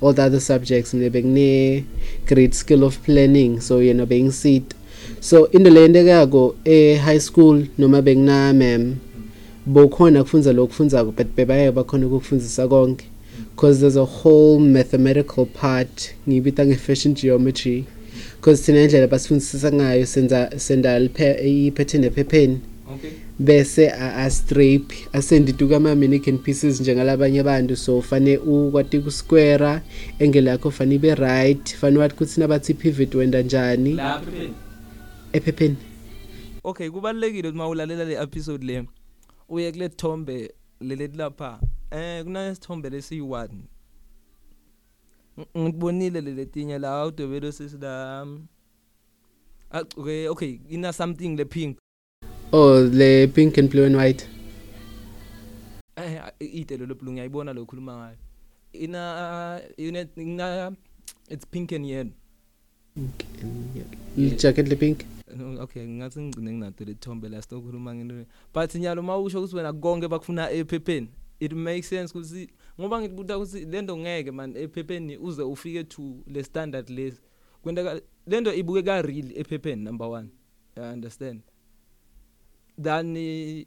all 0.00 0.12
the 0.14 0.22
other 0.22 0.40
subjects 0.40 0.94
mina 0.94 1.10
bengine-great 1.10 2.54
skill 2.54 2.84
of 2.84 2.98
planning 3.04 3.60
so 3.60 3.78
yena 3.82 4.06
bengisit 4.06 4.62
so 5.20 5.44
into 5.52 5.70
le 5.70 5.80
yentekako 5.80 6.54
e-high 6.64 7.20
school 7.20 7.64
noma 7.78 8.02
bengina-mam 8.02 8.96
bokhona 9.66 10.22
kufunza 10.22 10.52
lokhu 10.52 10.68
kufunzako 10.68 11.12
but 11.12 11.26
bebaye 11.36 11.72
bakhona 11.72 12.06
ukufundisa 12.06 12.68
konke 12.68 13.04
because 13.54 13.80
there's 13.80 13.96
a 13.96 14.04
whole 14.04 14.58
mathematical 14.60 15.46
part 15.46 16.14
ngiyibita 16.28 16.66
nge-fashion 16.66 17.14
geometry 17.14 17.84
because 18.36 18.62
thina 18.62 18.82
indlela 18.82 19.06
basifundisisa 19.06 19.72
ngayo 19.72 20.06
senza 20.06 20.50
senda 20.56 20.98
liphe- 20.98 21.44
i-pattern 21.46 22.04
ephepheni 22.04 22.58
okay. 22.92 23.10
Bese 23.38 23.90
a-strape 23.90 25.08
asenditu 25.12 25.68
kama-mannequin 25.68 26.38
pieces 26.38 26.80
njengalabanye 26.80 27.40
abantu. 27.40 27.76
So 27.76 28.02
fane 28.02 28.38
ukwati 28.38 29.00
kusquare 29.00 29.82
engele 30.18 30.50
yakho 30.50 30.70
fane 30.70 30.94
ibe 30.94 31.14
right. 31.14 31.76
Fane 31.76 31.98
wathi 31.98 32.14
kuthi 32.14 32.40
nabathi 32.40 32.74
pivot 32.74 33.14
wenda 33.14 33.42
njani? 33.42 33.98
Ephepheni. 35.32 35.76
Okay 36.64 36.90
kubalekile 36.90 37.48
ukuthi 37.48 37.58
mawulalela 37.58 38.04
le 38.04 38.22
episode 38.22 38.66
le 38.66 38.84
uye 39.48 39.72
kule 39.72 39.88
thombe 39.88 40.54
lelethi 40.80 41.16
lapha 41.16 41.60
eh 41.90 42.24
kunesithombe 42.24 42.88
lesiyi-1 42.88 43.48
Ng- 45.38 45.58
ngibonile 45.58 46.20
leletinye 46.20 46.78
la 46.78 46.90
awudobelo 46.90 47.52
sisila 47.52 48.26
okay 49.96 50.28
okay 50.28 50.60
ina 50.68 50.92
something 50.92 51.36
le 51.36 51.44
pink 51.44 51.78
oh 52.54 52.88
le 52.92 53.26
pink 53.26 53.58
and 53.58 53.68
blue 53.68 53.84
and 53.84 53.96
white. 53.96 54.28
Eh 55.96 56.20
ide 56.40 56.76
lo 56.76 56.94
blue 56.94 57.12
ngiyayibona 57.12 57.52
lo 57.52 57.66
khuluma 57.66 57.92
ngayo. 57.96 58.16
Ina 58.72 59.60
ina 59.76 60.06
ina 60.16 60.72
it's 61.28 61.44
pink 61.44 61.72
and 61.72 61.86
yellow. 61.86 62.12
Jacket 64.38 64.68
le 64.68 64.76
pink? 64.76 65.04
No, 65.36 65.62
okay 65.62 65.86
ngathi 65.86 66.20
ngigcine 66.20 66.52
nginato 66.52 66.84
lethombe 66.84 67.28
la 67.28 67.42
sitokhuluma 67.42 67.94
ngento 67.94 68.26
but 68.52 68.74
nyalo 68.74 69.02
mawusho 69.02 69.38
ukuthi 69.38 69.56
wena 69.56 69.72
konke 69.72 70.08
bakufuna 70.08 70.50
ephepheni 70.50 71.08
it 71.40 71.52
makes 71.52 71.88
sense 71.88 72.14
ukuthi 72.14 72.48
ngoba 72.80 73.00
ngibuta 73.00 73.38
ukuthi 73.38 73.64
lento 73.64 73.96
ngeke 73.96 74.30
man 74.30 74.56
ephepheni 74.56 75.16
uze 75.16 75.42
ufike 75.42 75.84
to 75.84 76.22
le 76.26 76.44
standard 76.44 76.88
lesi. 76.88 77.20
Kwenta 77.62 78.00
lento 78.26 78.54
ibukeka 78.54 79.02
real 79.02 79.32
ephepheni 79.34 79.82
number 79.82 80.06
1 80.06 80.26
i 80.76 80.92
understand? 80.92 81.40
Then 82.82 83.16
eh, 83.16 83.66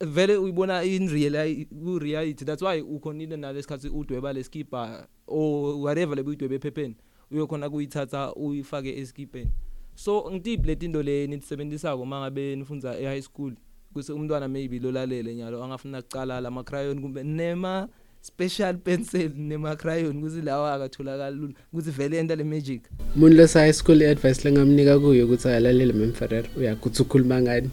vele 0.00 0.36
uyibona 0.36 0.84
in 0.84 1.08
real 1.08 1.66
ku 1.66 1.98
reality 1.98 2.44
that's 2.44 2.62
why 2.62 2.80
ukhonile 2.80 3.36
nalesikhathi 3.36 3.88
udweba 3.88 4.32
leskipa 4.32 5.08
or 5.26 5.76
whatever 5.76 6.16
lebuyidwebe 6.16 6.54
ephepheni 6.54 6.96
uyokhona 7.30 7.70
kuyithatha 7.70 8.34
uyifake 8.34 8.98
eskipeni 8.98 9.50
so 9.94 10.30
ngitiphi 10.32 10.66
letinto 10.66 11.02
le 11.02 11.26
nitisebenzisako 11.26 12.06
mangabe 12.06 12.56
nifundza 12.56 12.98
e 12.98 13.04
high 13.04 13.22
school? 13.22 13.52
Kuse 13.92 14.12
umntwana 14.12 14.48
maybe 14.48 14.78
lolalele 14.78 15.34
nyalo 15.34 15.64
angafuna 15.64 15.98
ukucala 15.98 16.40
lama 16.40 16.64
crayon 16.64 17.00
kumbe 17.00 17.22
nema 17.22 17.88
special 18.22 18.74
pencil 18.74 19.30
nema 19.36 19.76
crayon 19.76 20.20
kuzi 20.20 20.42
lawa 20.42 20.74
akatholakala 20.74 21.30
lula 21.30 21.54
kuthi 21.74 21.90
vele 21.90 22.18
enta 22.18 22.36
le 22.36 22.44
magic. 22.44 22.82
Umuntu 23.16 23.36
lesa-high 23.36 23.72
school 23.72 24.02
i-advice 24.02 24.48
lengamnika 24.48 24.98
kuyo 24.98 25.24
ukuthi 25.26 25.48
akalalele 25.48 25.92
memferer 25.92 26.44
uyakuthi 26.56 27.02
ukhuluma 27.02 27.42
ngani? 27.42 27.70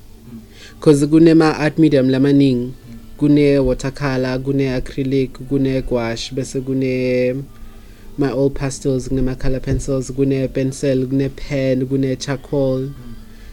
Cause 0.80 1.08
kunema-art 1.08 1.78
medium 1.80 2.10
lamaningi. 2.10 2.72
Kune-watercolor 3.18 4.40
kune-acrylic 4.40 5.32
kune-gwash 5.50 6.34
bese 6.34 6.62
kune 6.62 7.44
ma-all 8.18 8.50
pastels 8.50 9.10
kunema-color 9.10 9.60
pencils 9.60 10.12
kune-pencil 10.12 11.08
kune-pen 11.08 11.86
kune-charcoal 11.88 12.90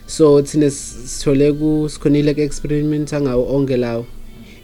so 0.07 0.43
thina 0.43 0.67
s- 0.67 0.97
sithole 1.07 1.53
ku 1.59 1.89
sikhonile 1.89 2.35
ku-experimenta 2.35 3.21
ngawo 3.21 3.57
onke 3.57 3.77
lawo. 3.77 4.07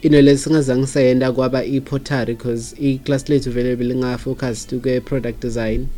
Into 0.03 0.21
lesingazange 0.23 0.87
sayenda 0.87 1.33
kwaba 1.33 1.65
i-pottery 1.65 2.35
because 2.35 2.75
i-class 2.81 3.29
lethu 3.29 3.51
vele 3.51 3.77
belingafocus 3.77 4.67
tuke-product 4.67 5.41
design. 5.41 5.89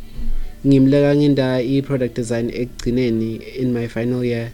Ngimleka 0.67 1.15
ngenda 1.15 1.61
i-product 1.61 2.15
design 2.15 2.49
ekugcineni 2.49 3.35
in 3.59 3.73
my 3.73 3.87
final 3.87 4.23
year. 4.25 4.51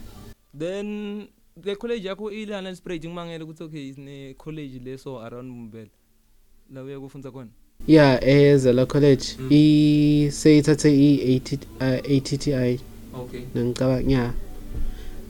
Then 0.58 1.28
le 1.66 1.76
college 1.76 2.08
yakho 2.08 2.32
ilana 2.32 2.76
spread 2.76 3.06
ngimangele 3.06 3.44
ukuthi 3.44 3.64
okay 3.64 3.94
sine 3.94 4.34
college 4.34 4.80
leso 4.80 5.22
around 5.22 5.52
Mbombela. 5.52 5.90
La 6.74 6.84
uya 6.84 7.00
kufundza 7.00 7.32
khona? 7.32 7.50
Yeah 7.88 8.24
ezela 8.24 8.86
college. 8.86 9.36
Mm. 9.40 9.48
i 9.52 10.32
seyithathe 10.32 10.90
i-ATTI 10.90 12.80
okay. 13.14 13.42
Nangicabanga 13.56 14.12
yeah 14.12 14.34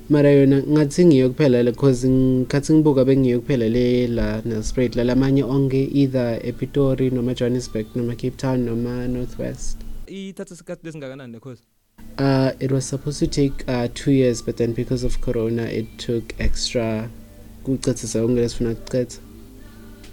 mara 0.09 0.31
yona 0.31 0.63
ngathi 0.63 1.05
ngiyo 1.05 1.29
kuphela 1.29 1.63
le 1.63 1.71
cause 1.71 2.09
ngikhathi 2.09 2.73
ngibuka 2.73 3.05
bengiyo 3.05 3.39
kuphela 3.39 3.69
le 3.69 4.07
la 4.07 4.41
nelspruit 4.41 4.95
la 4.95 5.03
lamanye 5.03 5.43
onke 5.43 5.83
either 5.93 6.39
epitori 6.43 7.09
noma 7.09 7.33
johannesburg 7.33 7.85
noma 7.95 8.15
cape 8.15 8.37
town 8.37 8.65
noma 8.65 9.07
northwest. 9.07 9.77
Ithatha 10.07 10.53
isikhathi 10.53 10.85
lesingakanani 10.85 11.33
le 11.33 11.39
course 11.39 11.61
uh, 12.19 12.51
it 12.59 12.71
was 12.71 12.89
supposed 12.89 13.19
to 13.19 13.27
take 13.27 13.63
uh, 13.67 13.87
two 13.93 14.11
years 14.11 14.45
but 14.45 14.57
then 14.57 14.73
because 14.73 15.05
of 15.05 15.19
corona 15.21 15.63
it 15.63 15.97
took 15.97 16.39
extra 16.39 17.09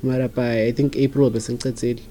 mara 0.02 0.28
by 0.28 0.62
i 0.62 0.72
think 0.72 0.96
april 0.96 1.30
bese 1.30 1.52
ngicethile 1.52 2.02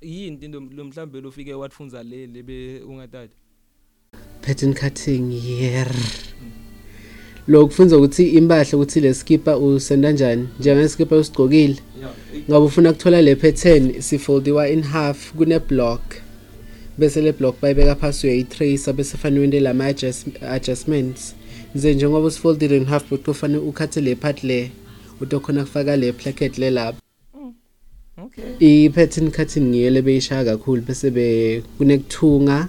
yini 0.00 0.44
into 0.44 0.60
lo 0.60 0.84
mhlambe 0.84 1.20
lo 1.20 1.30
fike 1.30 1.54
watfunza 1.54 2.02
le 2.02 2.26
lebe 2.26 2.80
ungatati 2.80 3.34
pattern 4.40 4.74
cutting 4.74 5.32
yer 5.60 5.94
lo 7.48 7.66
kufunza 7.66 7.96
ukuthi 7.96 8.28
impahla 8.28 8.78
ukuthi 8.78 9.00
le 9.00 9.14
skipa 9.14 9.56
usenda 9.56 10.12
njani 10.12 10.48
njengeskipha 10.60 11.16
usigqokile. 11.16 11.76
Yeah. 12.00 12.14
Ngabe 12.48 12.66
ufuna 12.66 12.92
kuthola 12.92 13.22
le 13.22 13.36
pattern 13.36 14.00
sifoldiwa 14.00 14.68
in 14.68 14.82
half 14.82 15.32
kune 15.32 15.58
block. 15.58 16.00
Bese 16.98 17.20
le 17.20 17.32
block 17.32 17.60
bayibeka 17.60 17.96
phasi 17.96 18.26
uyayitracer 18.26 18.94
bese 18.94 19.16
fanele 19.16 19.40
wende 19.40 19.60
lama 19.60 19.84
adjust, 19.84 20.42
adjustments. 20.42 21.34
Nze 21.74 21.94
njengoba 21.94 22.26
usifoldile 22.26 22.76
in 22.76 22.84
half 22.84 23.10
but 23.10 23.22
kufanele 23.24 23.60
ukhathe 23.60 24.00
le 24.00 24.14
part 24.14 24.44
le 24.44 24.70
utokhona 25.20 25.64
kufaka 25.64 25.96
le 25.96 26.12
placket 26.12 26.58
le 26.58 26.70
lapha. 26.70 27.00
Okay. 28.18 28.56
I-pattern 28.60 29.30
cutting 29.30 29.60
ngiyo 29.60 29.90
lebeyishaya 29.90 30.44
kakhulu 30.44 30.82
bese 30.82 31.10
be 31.10 31.62
kunekuthunga 31.78 32.68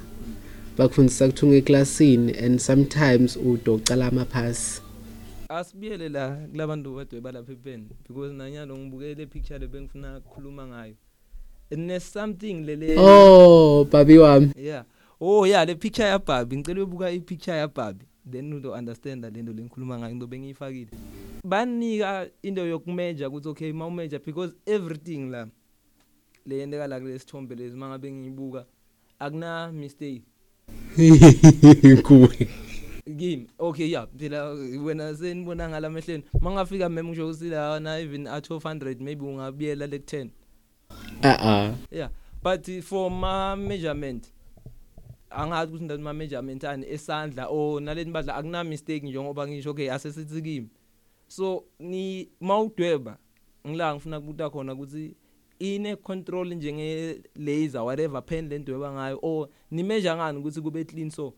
bakufundisa 0.77 1.27
kuthunga 1.27 1.55
eklasini 1.55 2.33
and 2.45 2.59
sometimes 2.59 3.37
udocala 3.37 4.07
amaphasi. 4.07 4.81
Asibiyele 5.49 6.09
la 6.09 6.35
kulabantu 6.51 6.95
badweba 6.95 7.31
lapha 7.31 7.51
epeni 7.51 7.85
because 8.07 8.33
nanyalo 8.33 8.77
ngibukele 8.77 9.15
le 9.15 9.25
picture 9.25 9.59
le 9.59 9.67
bengifuna 9.67 10.17
ukukhuluma 10.17 10.67
ngayo. 10.67 10.95
Ne 11.77 11.99
something 11.99 12.53
lele 12.65 12.95
oh 12.97 13.85
babi 13.91 14.17
wami. 14.17 14.53
Yeah. 14.55 14.83
Oh 15.19 15.45
yeah 15.45 15.65
le 15.65 15.75
picture 15.75 16.07
ya 16.07 16.19
Barbie 16.19 16.57
ngicela 16.57 16.83
ubuka 16.83 17.09
i 17.09 17.19
picture 17.19 17.57
ya 17.57 17.67
Barbie 17.67 18.07
then 18.31 18.53
uzo 18.53 18.71
understand 18.71 19.23
lento 19.23 19.53
lengikhuluma 19.53 19.99
ngayo 19.99 20.11
into 20.11 20.27
bengiyifakile 20.27 20.91
banika 21.43 22.27
into 22.41 22.65
yokumeasure 22.65 23.27
ukuthi 23.27 23.49
okay 23.49 23.71
ma 23.73 23.87
umeasure 23.87 24.19
because 24.25 24.55
everything 24.65 25.29
la 25.29 25.47
le 26.45 26.57
yendeka 26.57 26.87
la 26.87 26.99
kule 26.99 27.19
sithombe 27.19 27.55
lezi 27.55 27.77
mangabe 27.77 28.11
ngiyibuka 28.11 28.65
akuna 29.19 29.71
mistake. 29.71 30.23
Kuwe. 32.03 32.49
Kimi? 33.17 33.47
Okay 33.59 33.91
yeah 33.91 34.07
phela 34.17 34.49
wena 34.83 35.15
senibona 35.15 35.69
ngala 35.69 35.89
mehleni 35.89 36.23
mangafika 36.41 36.89
mem 36.89 37.07
ngisho 37.07 37.27
usila 37.27 37.79
na 37.79 37.99
even 37.99 38.27
at 38.27 38.49
100 38.49 39.01
maybe 39.01 39.25
ungabiyela 39.25 39.87
le 39.87 39.97
10 39.97 40.29
ah 41.23 41.37
ah 41.41 41.71
yeah 41.91 42.09
but 42.43 42.81
for 42.81 43.11
ma 43.11 43.55
measurement 43.55 44.23
angazi 45.29 45.71
ukuthi 45.71 45.85
ndathi 45.85 46.03
ma 46.03 46.13
measurement 46.13 46.63
ani 46.63 46.85
esandla 46.89 47.47
or 47.47 47.81
naleni 47.81 48.11
badla 48.11 48.35
akuna 48.35 48.63
mistake 48.63 49.07
njengoba 49.07 49.47
ngisho 49.47 49.71
okay 49.71 49.91
asesithi 49.91 50.41
kimi. 50.41 50.67
So 51.27 51.63
ni 51.79 52.29
mawudweba 52.41 53.17
ngila 53.67 53.95
ngifuna 53.95 54.17
ukubuta 54.17 54.49
khona 54.49 54.73
ukuthi 54.73 55.15
ine 55.59 55.95
control 55.95 56.55
njenge 56.55 57.21
laser 57.35 57.81
whatever 57.81 58.25
pen 58.25 58.49
lendweba 58.49 58.91
ngayo 58.91 59.19
or 59.21 59.47
ni 59.71 59.83
measure 59.83 60.15
ngani 60.15 60.39
ukuthi 60.39 60.61
kube 60.61 60.83
clean 60.83 61.09
so? 61.09 61.33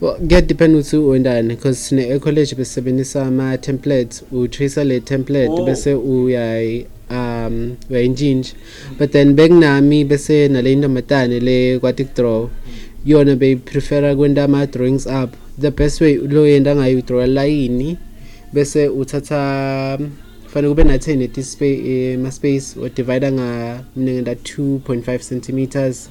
Well, 0.00 0.16
kuyadepend 0.16 0.74
ukuthi 0.74 0.96
uwendani 0.96 1.48
because 1.48 1.80
sine 1.80 2.08
e-college 2.08 2.54
besebenzisa 2.54 3.26
ama-templates 3.26 4.24
utracer 4.32 4.84
le 4.84 5.00
template 5.00 5.48
Oh. 5.48 5.64
bese 5.64 5.94
uyayi 5.94 6.86
um 7.46 7.76
uyayintshintsha 7.90 8.54
but 8.98 9.12
then 9.12 9.34
bekunami 9.34 10.04
bese 10.04 10.48
nale 10.48 10.72
intombazane 10.72 11.40
le 11.40 11.78
kwathi 11.78 12.04
draw. 12.14 12.48
Yona 13.04 13.36
beyiprefera 13.36 14.14
kwenta 14.16 14.44
ama-drawings 14.44 15.06
up. 15.06 15.34
The 15.58 15.70
best 15.70 16.00
way 16.00 16.14
lo 16.16 16.46
yenta 16.46 16.76
ngayo 16.76 16.98
udraw 16.98 17.26
layini 17.26 17.96
bese 18.52 18.88
uthatha 18.88 19.98
fanele 20.46 20.74
kube 20.74 20.84
na-10 20.84 22.18
ma-space 22.18 22.76
udivide 22.76 23.32
nga 23.32 23.82
mina 23.96 24.12
ngenta 24.12 24.32
2.5 24.32 25.18
centimeters. 25.28 26.10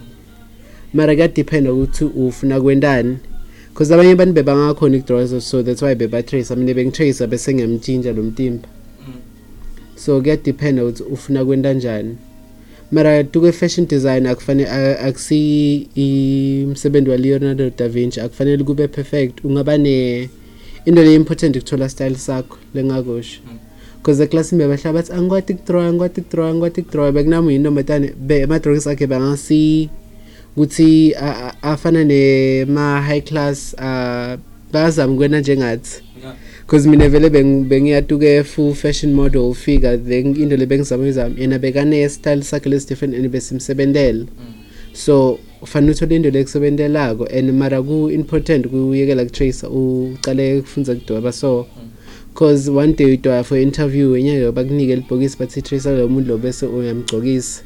Mara 0.94 1.16
kuyadependa 1.16 1.74
ukuthi 1.74 2.04
ufuna 2.04 2.62
kwentani 2.62 3.18
because 3.70 3.94
abanye 3.94 4.12
abantu 4.12 4.34
bebangakhona 4.34 4.98
ukudraw 4.98 5.40
so 5.40 5.64
that's 5.64 5.82
why 5.82 5.96
bebatrace 5.96 6.56
mina 6.56 6.74
bengitrace 6.74 7.28
bese 7.28 7.54
ngiyamtshintsha 7.54 8.12
lo 8.14 8.24
mtimba. 8.24 8.68
So 10.06 10.22
kuyadependa 10.22 10.84
ukuthi 10.86 11.04
ufuna 11.04 11.46
kwenta 11.46 11.74
njani? 11.74 12.18
Mara 12.92 13.24
tuke 13.24 13.52
fashion 13.52 13.88
design 13.88 14.26
akufanele 14.28 14.70
a- 14.70 15.00
akusi 15.00 15.88
imsebenzi 15.96 17.10
wa 17.10 17.18
Leonardo 17.18 17.70
da 17.78 17.88
Vinci 17.90 18.20
akufanele 18.22 18.64
kube 18.64 18.88
perfect. 18.88 19.46
Ungaba 19.46 19.78
ne 19.78 20.30
into 20.86 21.02
le 21.04 21.14
important 21.16 21.56
ukuthola 21.56 21.90
style 21.90 22.16
sakho 22.16 22.58
lengakusho 22.76 23.40
because 23.98 24.24
eklasini 24.24 24.60
bebahlala 24.64 24.94
bathi 24.94 25.14
angikwati 25.14 25.54
ukudraw 25.54 25.82
angikwati 25.82 26.22
ukudraw 26.22 26.48
angikwati 26.50 26.82
ukudraw 26.82 27.12
bekunami 27.12 27.54
yintombazane 27.54 28.14
be 28.28 28.44
ama-drawings 28.44 28.88
akhe 28.88 29.08
bangasi 29.08 29.90
ukuthi 30.58 31.14
a- 31.16 31.36
a- 31.48 31.64
afana 31.64 32.04
nema 32.04 33.02
high 33.02 33.22
class 33.22 33.74
uh 33.78 34.40
bazama 34.74 35.16
kwena 35.16 35.40
njengathi. 35.40 35.92
yeah 36.02 36.11
because 36.72 36.88
mina 36.88 37.10
vele 37.10 37.30
beng- 37.30 37.68
bengiyatuke 37.68 38.44
full 38.46 38.74
fashion 38.74 39.14
model 39.14 39.54
figure 39.54 39.98
then 39.98 40.36
into 40.38 40.56
le 40.56 40.66
bengizama 40.66 41.08
izama 41.08 41.36
yena 41.40 41.60
bekane 41.60 42.10
style 42.10 42.44
sakhe 42.44 42.70
lesi 42.70 42.88
different 42.88 43.14
and 43.14 43.30
besimsebentela 43.30 44.26
so 44.94 45.40
ufanele 45.62 45.92
uthole 45.92 46.16
into 46.16 46.32
lekusebentelako 46.32 47.26
and 47.26 47.52
mara 47.52 47.84
ku 47.84 48.10
important 48.10 48.68
kuyekela 48.68 49.26
kutracer 49.26 49.70
ucale 49.70 50.62
kufunza 50.62 50.96
kudweba. 50.96 51.32
So 51.32 51.68
cause 52.34 52.72
one 52.72 52.94
day 52.94 53.18
udweba 53.18 53.44
for 53.44 53.58
interview 53.58 54.16
enyaka 54.16 54.52
bakunike 54.52 54.96
libhokisi 54.96 55.38
bathi 55.38 55.62
tracer 55.62 55.98
lo 55.98 56.08
muntu 56.08 56.28
lo 56.28 56.38
bese 56.38 56.66
uyamgcokisa. 56.66 57.64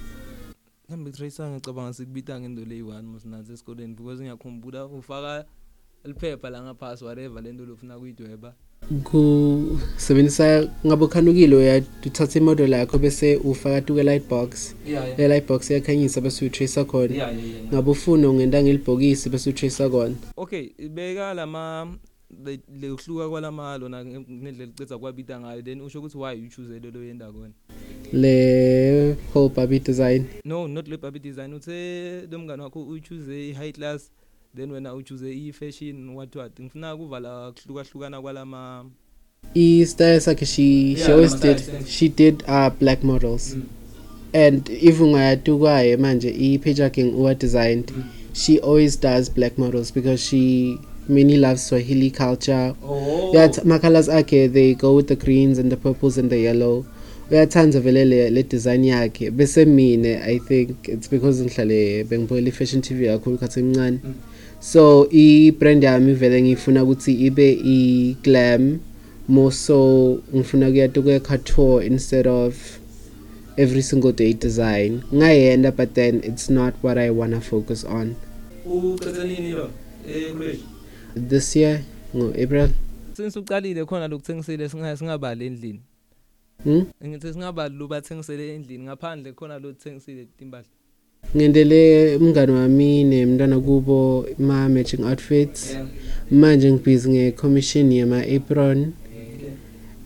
Kambe 0.90 1.12
tracer 1.12 1.50
ngicabanga 1.50 1.94
sikubita 1.94 2.40
ngento 2.40 2.66
le 2.66 2.76
yi-1 2.76 3.04
musinathi 3.04 3.54
esikoleni 3.54 3.94
because 3.94 4.22
ngiyakhumbula 4.22 4.86
ufaka 4.86 5.46
liphepha 6.06 6.50
la 6.50 6.62
ngaphasi 6.62 7.06
whatever 7.06 7.44
lento 7.44 7.66
lofuna 7.66 8.00
kuyidweba 8.00 8.54
kusebenzisa 9.04 10.70
ngabe 10.86 11.06
ukhanukile 11.06 11.56
uyathatha 11.56 12.40
imodel 12.40 12.72
yakho 12.72 12.98
bese 12.98 13.36
ufaka 13.36 13.82
tuke 13.82 14.04
light 14.04 14.30
box 14.30 14.76
yeah. 14.88 15.20
Le 15.20 15.28
light 15.28 15.48
box 15.48 15.70
iyakhanyisa 15.70 16.22
bese 16.22 16.46
utracer 16.46 16.86
khona. 16.86 17.16
Yeah 17.16 17.38
yeah, 17.38 17.50
yeah. 17.50 17.66
ngabe 17.74 17.92
ufuna 17.92 18.30
ungenta 18.30 18.64
ngelibhokisi 18.64 19.30
bese 19.30 19.50
utracer 19.50 19.90
kona 19.92 20.16
okay 20.38 20.70
beka 20.90 21.34
lama 21.34 21.88
le- 22.46 22.60
lekuhluka 22.82 23.30
kwalamalo 23.30 23.90
na 23.90 24.06
ngendlela 24.06 24.66
licetha 24.66 24.98
kwabita 24.98 25.40
ngayo 25.40 25.62
then 25.62 25.82
usho 25.82 26.00
ukuthi 26.00 26.18
why 26.18 26.34
you 26.34 26.50
choose 26.50 26.80
lelo 26.80 27.04
yenda 27.04 27.32
kona 27.32 27.52
le 28.14 29.16
whole 29.34 29.50
barbie 29.50 29.80
design. 29.80 30.26
No 30.46 30.68
not 30.68 30.88
le 30.88 30.98
baby 30.98 31.20
design 31.20 31.54
uthe 31.54 32.22
lo 32.32 32.40
mngane 32.40 32.64
wakho 32.64 32.84
uchoose 32.84 33.50
i-high 33.50 33.72
class. 33.72 34.12
Then 34.56 34.72
wena 34.72 34.94
uchoose 34.94 35.32
i-fashion 35.34 36.10
what 36.16 36.36
what? 36.36 36.60
Ngifuna 36.60 36.98
kuvala 36.98 37.52
kuhlukahlukana 37.52 38.22
kwalama 38.22 38.86
i-style 39.56 40.20
sakhe 40.20 40.46
she, 40.46 40.64
Yeah, 40.94 41.06
she 41.06 41.12
always 41.12 41.32
lama-style 41.32 41.54
did 41.56 41.66
sense. 41.66 41.90
she 41.90 42.10
did 42.10 42.44
uh, 42.48 42.70
black 42.70 43.04
models. 43.04 43.56
Mm. 43.56 43.64
and 44.34 44.70
if 44.70 45.00
ungayatukaye 45.02 45.98
manje 45.98 46.30
i-page 46.30 46.82
yakhe 46.82 47.04
uwa 47.04 47.36
designed 47.36 47.92
she 48.34 48.60
always 48.60 49.00
does 49.00 49.30
black 49.32 49.58
models 49.58 49.92
because 49.94 50.22
she 50.30 50.78
mainly 51.08 51.38
loves 51.38 51.68
swahili 51.68 52.12
culture. 52.12 52.74
Oh. 52.84 53.32
Yeah 53.34 53.52
ma-colors 53.64 54.10
akhe 54.10 54.48
they 54.54 54.74
go 54.74 54.96
with 54.96 55.08
the 55.08 55.16
greens 55.16 55.58
and 55.60 55.72
the 55.72 55.78
purples 55.78 56.18
and 56.18 56.30
the 56.30 56.38
yellow. 56.40 56.86
Uyathanda 57.32 57.80
vele 57.82 58.06
le, 58.06 58.30
le 58.30 58.44
design 58.44 58.84
yakhe. 58.84 59.32
Bese 59.32 59.66
mine 59.68 60.06
i 60.22 60.40
think 60.40 60.88
it's 60.90 61.08
because 61.08 61.42
ngihlale 61.42 62.04
bengibukela 62.04 62.48
i-fashion 62.48 62.82
tv 62.82 63.06
kakhulu 63.08 63.38
khathi 63.38 63.60
emncane. 63.60 64.00
Mm. 64.04 64.14
So 64.60 65.08
i-brand 65.12 65.84
yami 65.84 66.14
vele 66.14 66.42
ngifuna 66.42 66.84
ukuthi 66.84 67.14
ibe 67.14 67.52
i-glam 67.54 68.80
more 69.28 69.52
so 69.52 70.22
ngifuna 70.36 70.70
kuyata 70.70 71.02
kuye-couture 71.02 71.86
instead 71.86 72.28
of 72.28 72.80
every 73.58 73.82
single 73.82 74.12
day 74.12 74.34
design. 74.34 75.04
Ngayenda 75.14 75.76
but 75.76 75.94
then 75.94 76.22
it's 76.24 76.50
not 76.50 76.74
what 76.82 76.98
i 76.98 77.10
wanna 77.10 77.42
focus 77.42 77.84
on. 77.84 78.16
This 81.16 81.56
year 81.56 81.82
ngo-april. 82.16 82.70
Since 83.14 83.40
uqalile 83.40 83.86
khona 83.86 84.08
lokuthengisile 84.08 84.70
singa 84.70 84.98
singabali 84.98 85.46
endlini. 85.46 85.82
Hmm? 86.64 86.86
ngithi 87.06 87.34
singabali 87.34 87.76
lo 87.76 87.88
bathengisele 87.88 88.56
endlini 88.56 88.84
ngaphandle 88.84 89.34
khona 89.34 89.60
lo 89.60 89.72
thengisile 89.74 90.28
timbali 90.38 90.68
ngendele 91.36 92.16
umngane 92.18 92.52
wami 92.52 93.04
nemntwana 93.04 93.60
kubo 93.60 94.26
ma-matching 94.40 95.04
outfits. 95.04 95.78
Manje 96.32 96.72
ngibhizi 96.72 97.10
nge-commission 97.10 97.92
yama-apron. 97.92 98.94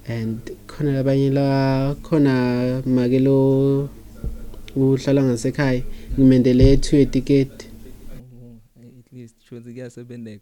And 0.07 0.39
khona 0.67 0.93
labanye 0.93 1.29
la 1.33 1.95
khona 2.01 2.81
make 2.85 3.19
lo 3.19 3.89
uhlala 4.75 5.23
ngasekhaya 5.23 5.83
ngimendele 6.17 6.77
two 6.77 6.97
yetiketi 6.97 7.67
Oh, 8.81 8.99
at 8.99 9.13
least 9.13 9.35
shothi 9.49 9.73
kuyasebenzeka. 9.73 10.41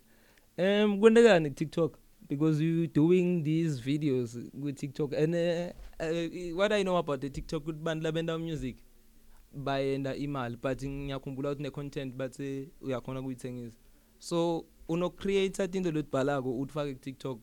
Um 0.57 0.99
kwendekani 0.99 1.49
TikTok? 1.55 1.99
Because 2.29 2.61
you 2.61 2.87
doing 2.87 3.43
these 3.43 3.79
videos 3.79 4.37
ku 4.61 4.71
TikTok 4.71 5.13
and 5.13 5.35
uh, 5.35 5.71
uh, 5.99 6.55
what 6.55 6.71
I 6.71 6.83
know 6.83 6.97
about 6.97 7.21
the 7.21 7.29
TikTok 7.29 7.63
ukuthi 7.63 7.83
bantu 7.83 8.03
labenda 8.03 8.39
music. 8.39 8.75
Bayenda 9.53 10.15
imali 10.15 10.57
but 10.63 10.83
ngiyakhumbula 10.83 11.49
ukuthi 11.49 11.63
ne 11.63 11.69
content 11.69 12.15
but 12.15 12.39
eh, 12.39 12.67
uyakhona 12.81 13.21
kuyithengisa 13.21 13.75
so 14.19 14.65
uno 14.87 15.09
creator 15.09 15.69
into 15.73 15.91
lotibhalako 15.91 16.59
utfake 16.59 16.93
ku 16.93 16.99
TikTok 16.99 17.39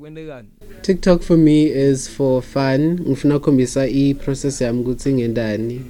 kwendekani 0.00 0.48
tiktok 0.82 1.22
for 1.22 1.36
me 1.36 1.64
is 1.64 2.08
for 2.08 2.42
fun. 2.42 3.00
Ngifuna 3.00 3.36
ukukhombisa 3.36 3.86
i-process 3.86 4.60
yami 4.60 4.80
ukuthi 4.80 5.12
ngendani 5.12 5.80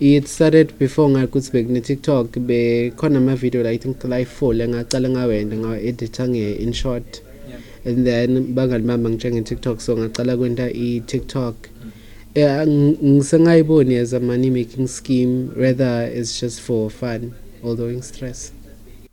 it 0.00 0.26
started 0.26 0.72
before 0.78 1.10
ngathi 1.10 1.26
ukuthi 1.26 1.50
bekune-tiktok 1.52 2.38
bekhona 2.38 3.18
ama-video 3.18 3.62
like, 3.62 3.74
I 3.74 3.78
think 3.78 4.04
like 4.04 4.26
four 4.26 4.54
lengacala 4.54 5.08
ngawenda 5.08 5.56
ngawa-editha 5.56 6.28
nge-inshort 6.28 7.22
yeah. 7.48 7.60
And 7.84 8.06
then 8.06 8.54
bangalibamba 8.54 9.10
ngitshe 9.10 9.30
nge-tiktok 9.30 9.80
so 9.80 9.96
ngacala 9.96 10.36
kwenta 10.36 10.70
i-tiktok. 10.70 11.54
Yeah 12.36 12.64
ng- 12.66 12.98
ngisengayiboni 13.00 13.96
as 13.96 14.12
a 14.12 14.20
money 14.20 14.50
making 14.50 14.86
scheme 14.86 15.50
rather 15.56 16.04
it's 16.12 16.40
just 16.40 16.60
for 16.60 16.90
fun 16.90 17.32
although 17.64 17.88
in 17.88 18.02
stress. 18.02 18.52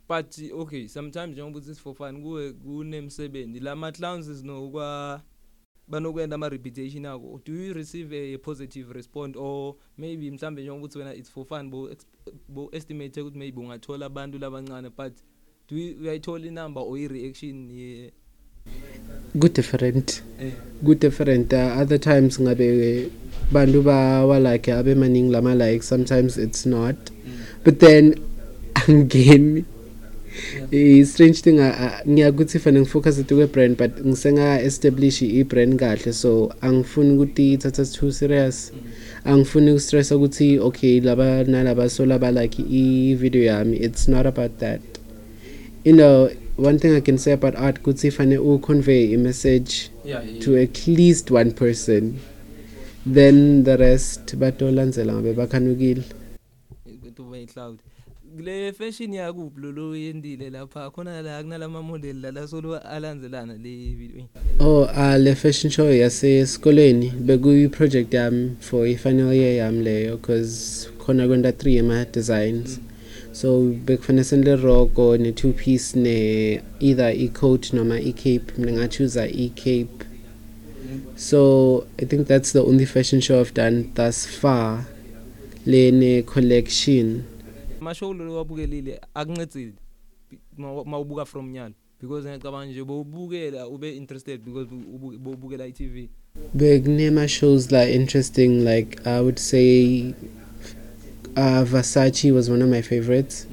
But 0.08 0.38
okay 0.52 0.88
sometimes 0.88 1.32
njengoba 1.32 1.58
uthi 1.58 1.74
for 1.74 1.94
fun 1.94 2.22
kuwe 2.22 2.52
kunemsebenzi. 2.52 3.60
Lama 3.60 3.92
clowns 3.92 4.26
sinokwa 4.26 5.22
banokwenda 5.88 6.34
ama 6.34 6.48
reputation 6.48 7.06
ako 7.06 7.40
do 7.44 7.52
you 7.52 7.72
receive 7.72 8.12
a 8.12 8.38
positive 8.38 8.92
response? 8.92 9.38
Or 9.38 9.76
maybe 9.98 10.30
mhlambe 10.30 10.62
njengoba 10.62 10.84
uthi 10.84 10.98
wena 10.98 11.14
it's 11.14 11.30
for 11.30 11.46
fun 11.46 11.70
bo 11.70 11.90
bo 12.48 12.68
estimate 12.72 13.20
ukuthi 13.20 13.38
maybe 13.38 13.60
ungathola 13.60 14.06
abantu 14.06 14.38
labancane 14.38 14.90
but 14.90 15.12
do 15.68 15.76
you 15.76 15.96
uyayithola 16.00 16.46
inumber 16.46 16.82
or 16.82 16.98
i 16.98 17.08
reaction 17.08 17.70
ye? 17.70 18.02
good 18.04 18.23
different. 19.54 20.22
Eh 20.40 20.50
good 20.84 21.00
different. 21.00 21.52
Uh, 21.52 21.80
other 21.80 21.98
times 21.98 22.38
ngabe 22.38 23.10
bantu 23.50 23.82
bawalike 23.82 24.68
abe 24.68 24.94
maningi 24.94 25.32
lama 25.32 25.54
like 25.54 25.82
sometimes 25.82 26.36
it's 26.36 26.66
not. 26.66 26.96
But 27.64 27.80
then 27.80 28.14
angeni 28.74 29.64
i 30.74 31.04
strange 31.06 31.42
thing 31.42 31.60
uh, 31.60 31.70
uh, 31.70 32.00
ngiyakuthi 32.06 32.58
fanele 32.58 32.84
ngifocus 32.84 33.22
kwe 33.22 33.46
brand 33.46 33.76
but 33.76 33.92
ngisenga 34.06 34.60
establish 34.62 35.22
i 35.22 35.42
brand 35.44 35.78
kahle. 35.78 36.12
So 36.12 36.52
angifuni 36.60 37.16
ukuthi 37.16 37.52
ithatha 37.52 37.84
too 37.92 38.12
serious. 38.12 38.72
Angifuni 39.24 39.70
ukustress 39.70 40.12
ukuthi 40.12 40.58
okay 40.58 41.00
laba 41.00 41.44
nalaba 41.44 41.90
so 41.90 42.04
laba 42.04 42.30
like 42.30 42.58
i 42.60 43.14
video 43.14 43.42
yami. 43.52 43.80
It's 43.80 44.08
not 44.08 44.26
about 44.26 44.58
that. 44.58 44.80
You 45.84 45.92
know 45.92 46.30
one 46.56 46.78
thing 46.78 46.96
i 46.96 47.00
can 47.00 47.18
say 47.18 47.32
about 47.32 47.56
art 47.56 47.78
ukuthi 47.78 48.10
fanele 48.10 48.38
u 48.38 48.58
convey 48.58 49.14
a 49.14 49.18
message 49.18 49.90
yeah 50.04 50.22
to 50.40 50.56
at 50.56 50.86
least 50.86 51.30
one 51.30 51.50
person. 51.50 52.18
Then 53.06 53.64
the 53.64 53.76
rest 53.76 54.36
batolandzela 54.36 55.12
ngabe 55.12 55.32
bakhanukile. 55.32 56.02
Kuba 57.16 57.38
icloud 57.38 57.78
kule 58.36 58.72
fashion 58.72 59.12
yakuphi 59.12 59.60
lolo 59.60 59.96
yendile 59.96 60.50
lapha? 60.50 60.90
Khona 60.90 61.22
la 61.22 61.42
kunalama 61.42 61.82
model 61.82 62.16
la 62.16 62.30
la 62.30 62.46
solo 62.46 62.78
alandzelana 62.78 63.54
le 63.62 63.94
video. 63.94 64.24
Oh 64.60 64.84
uh, 64.84 65.16
le 65.18 65.34
fashion 65.34 65.70
show 65.70 65.92
yasesikoleni 65.92 67.10
bekuyi 67.10 67.68
project 67.68 68.14
yami 68.14 68.56
for 68.60 68.86
i-final 68.86 69.32
year 69.32 69.56
yami 69.56 69.84
leyo 69.84 70.16
cause 70.16 70.88
khona 70.98 71.26
kwenta 71.26 71.50
3 71.50 71.78
ema 71.78 72.04
designs 72.04 72.80
so 73.34 73.60
bekufanele 73.84 74.24
senhle 74.24 74.56
roko 74.56 75.16
ne 75.18 75.32
two 75.32 75.52
piece 75.52 75.98
ne 75.98 76.60
either 76.80 77.10
i-coat 77.10 77.72
noma 77.72 78.00
i-cape 78.00 78.52
mina 78.58 78.72
ngachuza 78.72 79.26
i-cape. 79.28 80.04
So 81.16 81.86
i 81.98 82.04
think 82.06 82.26
that's 82.28 82.52
the 82.52 82.60
only 82.60 82.86
fashion 82.86 83.20
show 83.20 83.40
i've 83.40 83.54
done 83.54 83.90
thus 83.94 84.26
far. 84.26 84.86
Lene 85.66 86.22
collection 86.22 87.22
amashow 87.80 88.12
lo 88.14 88.34
wabukelile 88.36 89.00
akuncedile 89.14 89.72
mawubuka 90.58 91.24
from 91.26 91.52
nyalo. 91.52 91.74
Because 92.00 92.28
ngicabanga 92.28 92.66
nje 92.72 92.84
bowubukela 92.84 93.68
ube 93.68 93.96
interested 93.96 94.40
because 94.44 94.68
ubu- 94.74 95.18
bowubukela 95.18 95.66
i-TV 95.66 96.08
bekunema 96.54 97.28
shows 97.28 97.70
la 97.72 97.90
interesting 97.90 98.48
like 98.64 98.98
i 99.04 99.20
would 99.20 99.38
say 99.38 100.12
uh, 101.36 101.64
versace 101.64 102.32
was 102.32 102.48
one 102.50 102.62
of 102.62 102.68
my 102.68 102.82
favorites. 102.82 103.46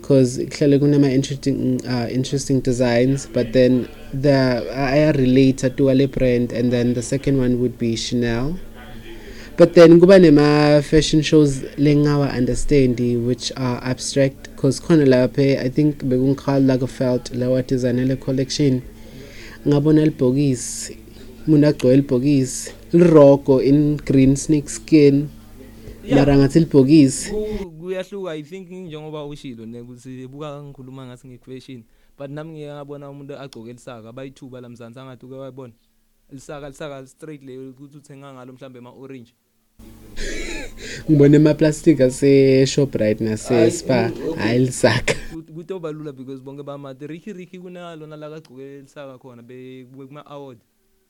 Because 0.00 0.38
kuhlale 0.38 0.78
kunama 0.78 1.10
interesting 1.12 1.84
uh, 1.86 2.06
interesting 2.10 2.60
designs 2.60 3.26
but 3.26 3.52
then 3.52 3.88
the 4.14 4.64
i 4.72 5.10
relate 5.10 5.58
to 5.76 5.90
ale 5.90 6.06
brand 6.06 6.52
and 6.52 6.72
then 6.72 6.94
the 6.94 7.02
second 7.02 7.38
one 7.38 7.60
would 7.60 7.76
be 7.78 7.96
chanel. 7.96 8.56
But 9.56 9.74
then 9.74 9.98
kuba 9.98 10.18
nema 10.20 10.84
fashion 10.84 11.22
shows 11.22 11.62
lengawa 11.76 12.32
understand 12.32 13.00
which 13.26 13.50
are 13.56 13.82
abstract 13.82 14.50
because 14.54 14.78
khona 14.80 15.06
lapha 15.06 15.58
i 15.58 15.68
think 15.68 16.04
bekungikhala 16.04 16.60
lagerfeld 16.76 17.30
lawa 17.34 17.62
designele 17.62 18.16
collection. 18.20 18.82
Ngabona 19.66 20.04
libhokisi 20.04 20.96
umuntu 21.48 21.66
agcoke 21.66 21.96
libhokisi 21.96 22.70
lirogo 22.92 23.60
in 23.62 23.96
green 23.96 24.36
snake 24.36 24.68
skin. 24.68 25.28
Mara 26.14 26.36
ngathi 26.38 26.60
libhokisi. 26.60 27.30
Ku- 27.30 27.70
kuyahluka 27.80 28.30
i 28.34 28.42
think 28.42 28.70
njengoba 28.70 29.24
ushilo 29.26 29.66
ne 29.66 29.80
ukuthi 29.80 30.26
buka 30.28 30.62
ngikhuluma 30.62 31.06
ngathi 31.06 31.28
ngi-fashion 31.28 31.82
but 32.18 32.30
nami 32.30 32.50
ngike 32.52 32.72
ngabona 32.74 33.10
umuntu 33.10 33.34
agcoke 33.38 33.72
lisaka 33.72 34.12
bayithuba 34.12 34.60
la 34.60 34.68
mzansi 34.68 34.98
angathi 34.98 35.26
uke 35.26 35.34
wayibona. 35.34 35.72
Lisaka 36.32 36.68
lisaka 36.68 37.06
straight 37.06 37.42
leyo 37.42 37.70
ukuthi 37.70 37.96
uthenga 37.96 38.32
ngalo 38.32 38.52
mhlambe 38.52 38.78
ama-orange 38.78 39.34
ngibona 41.10 41.36
emaplastic 41.36 42.00
ase-shoprite 42.00 43.24
nase-spa. 43.24 44.10
Hhayi 44.36 44.58
lisaka 44.58 45.14
Kut- 45.32 45.52
kutoba 45.54 45.92
lula 45.92 46.12
because 46.12 46.40
bonke 46.42 46.62
bamade 46.62 47.06
ricky 47.06 47.32
ricky 47.32 47.58
kunalo 47.58 48.06
nala 48.06 48.30
kagcoke 48.30 48.80
lisaka 48.82 49.18
khona 49.18 49.42
bekuwe 49.42 50.06
kuma-award 50.06 50.58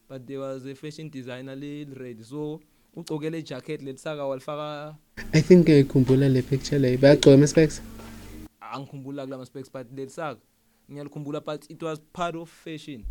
but 0.09 0.27
there 0.27 0.39
was 0.39 0.67
a 0.67 0.75
fashion 0.75 1.11
designer 1.11 1.57
le-red 1.57 2.23
so 2.23 2.61
ugcokele 2.97 3.39
ijacket 3.39 3.83
lelisaka 3.83 4.27
walifaka 4.27 4.97
i 5.33 5.43
think 5.43 5.61
ngiyayikhumbula 5.65 6.29
le 6.29 6.43
picture 6.43 6.79
leyo. 6.79 6.99
Bayagcoka 6.99 7.35
ama-specs? 7.35 7.83
Angikhumbula 8.61 9.25
kula 9.25 9.39
ma-specs 9.39 9.73
but 9.73 9.87
lelisaka 9.97 10.41
ngiyalikhumbula 10.91 11.41
but 11.41 11.71
it 11.71 11.83
was 11.83 12.01
part 12.13 12.35
of 12.37 12.51
fashion. 12.51 13.05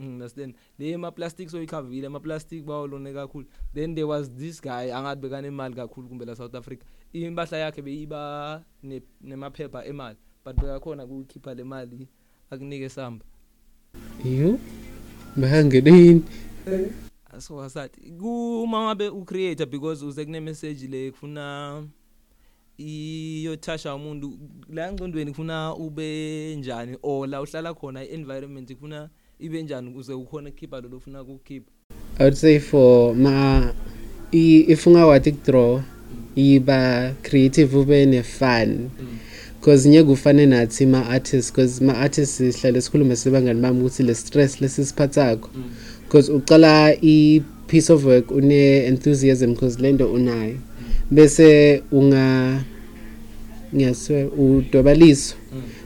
Mm, 0.00 0.06
understand? 0.12 0.54
Le 0.78 0.96
ma-plastic 0.96 1.48
soyikhavile 1.50 2.06
ama-plastic 2.06 2.64
bawolone 2.64 3.12
kakhulu. 3.12 3.46
Then 3.74 3.94
there 3.94 4.06
was 4.06 4.30
this 4.30 4.60
guy 4.60 4.90
angathi 4.90 5.20
bekanemali 5.20 5.74
kakhulu 5.74 6.08
kumbe 6.08 6.24
la 6.26 6.34
south 6.34 6.54
africa. 6.54 6.84
Impahla 7.12 7.58
yakhe 7.58 7.82
beyiba 7.82 8.64
ne- 8.82 9.02
nemaphepha 9.22 9.84
emali 9.84 10.16
but 10.44 10.56
bekakhona 10.56 11.06
kukhipha 11.06 11.54
le 11.56 11.64
mali 11.64 12.08
akunike 12.50 12.88
samba 12.88 13.24
yo 14.24 14.58
bahangenini 15.36 16.22
so 17.38 17.62
asathi 17.62 18.00
kuma 18.20 18.84
ngabe 18.84 19.08
ucreator 19.08 19.66
because 19.66 20.04
uze 20.04 20.24
kune 20.24 20.40
message 20.40 20.86
le 20.90 21.10
kufuna 21.10 21.82
iyothasha 22.78 23.94
umuntu 23.94 24.38
la 24.74 24.92
ngcondweni 24.92 25.30
kufuna 25.30 25.74
ube 25.74 26.56
njani 26.56 26.96
or 27.02 27.28
la 27.28 27.40
uhlala 27.42 27.74
khona 27.74 28.04
i-environment 28.04 28.74
kufuna 28.74 29.08
ibe 29.40 29.62
njani 29.62 29.88
ukuze 29.90 30.12
ukhona 30.12 30.48
ukukhipha 30.48 30.80
lolo 30.80 30.96
ufuna 30.96 31.22
ukukhipha? 31.22 31.70
I 32.18 32.22
would 32.24 32.34
say 32.36 32.58
for 32.58 33.14
ma 33.14 33.72
i- 34.32 34.64
if 34.68 34.86
ungawati 34.86 35.32
kudraw 35.32 35.80
iba 36.34 37.14
creative 37.22 37.78
ube 37.78 38.06
ne-fun. 38.06 38.90
Because 39.60 39.88
ngeke 39.88 40.10
ufane 40.10 40.46
nathi 40.46 40.86
ma-artists 40.86 41.50
because 41.52 41.84
ma-artists 41.84 42.36
sihlale 42.36 42.80
sikhulume 42.80 43.16
sebangani 43.16 43.60
bami 43.60 43.80
ukuthi 43.80 44.02
le 44.02 44.14
stress 44.14 44.60
lesisiphathakho 44.60 45.50
because 46.06 46.32
uqala 46.32 46.94
i-piece 47.02 47.90
of 47.92 48.04
work 48.04 48.30
une-enthusiasm 48.30 49.54
because 49.54 49.78
lento 49.82 50.12
unayo. 50.12 50.56
Bese 51.10 51.82
unga 51.92 52.64
ngiyaswear 53.74 54.28
udwebaliso 54.38 55.34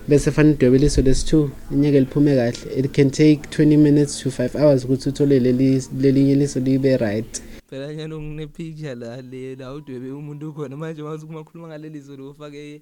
bese 0.09 0.31
fanele 0.31 0.55
udwebeliso 0.55 1.03
lesi-two 1.03 1.51
inyeke 1.73 2.01
liphume 2.01 2.35
kahle. 2.37 2.79
It 2.79 2.93
can 2.93 3.11
take 3.11 3.41
20 3.51 3.77
minutes 3.77 4.21
to 4.21 4.31
5 4.31 4.55
hours 4.59 4.85
ukuthi 4.85 5.09
uthole 5.09 5.41
leli- 5.41 5.89
lelinye 6.01 6.35
liso 6.35 6.61
libe 6.61 6.97
right. 6.97 7.43
Phela 7.71 7.95
nyalo 7.95 8.23
ngine-picture 8.23 8.95
la 8.95 9.23
le 9.23 9.57
la 9.57 9.75
udwebe 9.75 10.11
umuntu 10.11 10.49
ukhona. 10.51 10.77
Manje 10.77 11.03
mawuthi 11.03 11.27
kumakhuluma 11.27 11.69
ngaleliso 11.69 12.17
lo 12.17 12.31
ufake 12.31 12.81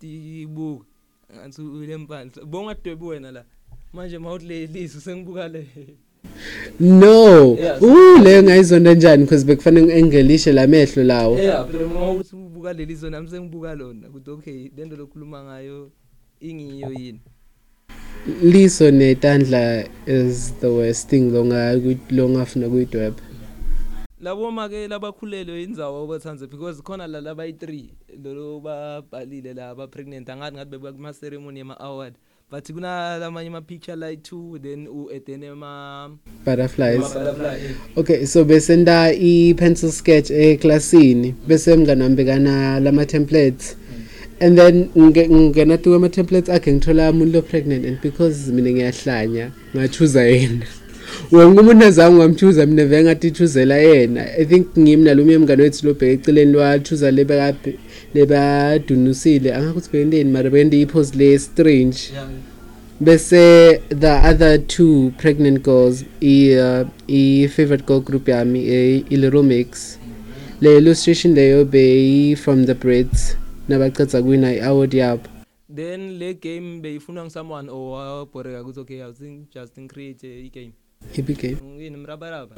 tibuka 0.00 0.84
ngathi 1.36 1.62
ule 1.62 1.96
mpandla 1.96 2.44
bongadwebi 2.44 3.04
wena 3.04 3.30
la. 3.32 3.44
Manje 3.92 4.18
mawuthi 4.18 4.46
le 4.46 4.66
liso 4.66 5.00
sengibuka 5.00 5.48
le. 5.48 5.66
No. 6.80 7.54
Yeah, 7.54 7.82
uh 7.82 8.22
leyo 8.22 8.42
ngayizonda 8.42 8.94
njani? 8.94 9.24
Because 9.24 9.44
bekufanele 9.44 9.98
engelishe 9.98 10.52
la 10.52 10.66
mehlo 10.66 11.04
lawo. 11.04 11.38
Yeah 11.38 11.66
phela 11.66 11.86
mawuthi 11.86 12.36
ubuka 12.36 12.72
leliso 12.72 13.10
nami 13.10 13.28
sengibuka 13.28 13.74
lona. 13.74 14.08
Ukuthi 14.08 14.30
okay 14.30 14.70
lento 14.76 14.96
lokhuluma 14.96 15.42
ngayo 15.44 15.90
ingiyo 16.40 16.92
yini? 16.92 17.20
Liso 18.42 18.90
netandla 18.90 19.88
is 20.06 20.52
the 20.60 20.68
worst 20.68 21.08
thing 21.08 21.30
longa 21.30 21.74
longafuna 22.10 22.68
kuyidweba 22.68 23.22
labo 24.20 24.50
make 24.50 24.88
labakhulelwe 24.88 25.62
indzawo 25.62 26.02
obathanze 26.04 26.46
because 26.46 26.82
khona 26.82 27.06
la 27.06 27.20
labayi-3 27.20 27.84
lolo 28.24 28.60
babhalile 28.60 29.54
la 29.54 29.74
ba-pregnant 29.74 30.28
angathi 30.28 30.56
ngathi 30.56 30.70
bebuka 30.70 30.92
kuma-ceremony 30.92 31.58
yama-award. 31.58 32.14
But 32.50 32.64
kunalamanye 32.72 33.48
ama-picture 33.48 33.96
like-two 33.96 34.58
then 34.62 34.86
u-edene 34.86 35.54
ma 35.56 36.08
butterflies. 36.44 37.16
Okay 37.96 38.24
so 38.26 38.44
besenda 38.44 39.12
i-pencil 39.12 39.90
sketch 39.92 40.30
eklasini 40.30 41.34
bese 41.48 41.76
mngani 41.76 42.02
wami 42.02 42.16
bekana 42.16 42.80
lama-templates 42.80 43.76
and 44.40 44.58
then 44.58 44.88
nge- 44.96 45.28
ngingena 45.30 45.78
tu 45.78 45.90
kwama-templates 45.90 46.48
akhe 46.50 46.72
ngithola 46.72 47.10
umuntu 47.10 47.32
lo-pregnant 47.32 47.84
and 47.86 48.00
because 48.02 48.52
mina 48.52 48.70
ngiyahlanya 48.70 49.50
ngachuza 49.76 50.24
yena. 50.24 50.66
Wonke 51.32 51.60
umuntu 51.60 51.84
azange 51.86 52.16
ngamchuza 52.16 52.66
mina 52.66 52.84
vele 52.84 53.02
ngathi 53.04 53.30
chuzela 53.30 53.76
yena. 53.78 54.36
I 54.38 54.44
think 54.44 54.66
ngimi 54.78 55.04
nalomnye 55.04 55.38
mngane 55.38 55.62
wethu 55.62 55.86
lobheka 55.86 56.12
eceleni 56.12 56.52
lwachuza 56.52 57.10
lebekade 57.10 57.78
lebadunusile 58.16 59.54
angakuthi 59.54 59.90
bendeni 59.92 60.30
mara 60.30 60.50
bende 60.50 60.80
ipose 60.80 61.16
le 61.18 61.38
strange. 61.38 61.98
Bese 63.00 63.82
the 63.88 64.12
other 64.30 64.58
two 64.58 65.12
pregnant 65.18 65.62
girls 65.62 66.04
i 66.22 66.36
uh, 66.56 66.88
i 67.08 67.48
favorite 67.48 67.84
girl 67.86 68.00
group 68.00 68.28
yami 68.28 68.60
i 69.10 69.16
Little 69.16 69.42
Mix 69.42 69.98
le 70.60 70.78
illustration 70.78 71.34
leyo 71.34 71.64
be 71.64 72.34
from 72.34 72.64
the 72.64 72.74
Brits 72.74 73.36
nabacetha 73.68 74.22
kwina 74.22 74.52
i-award 74.52 74.94
yabo. 74.94 75.28
Then 75.74 76.18
le 76.18 76.34
game 76.34 76.80
beyifunwa 76.80 77.24
ngisomeone 77.24 77.70
owabhoreka 77.70 78.62
ukuthi 78.62 78.80
okay 78.80 79.02
awuthi 79.02 79.46
just 79.54 79.74
create 79.88 80.24
i-game. 80.24 80.72
Ibigame 81.14 81.56
yini 81.78 81.96
mrabaraba? 81.96 82.56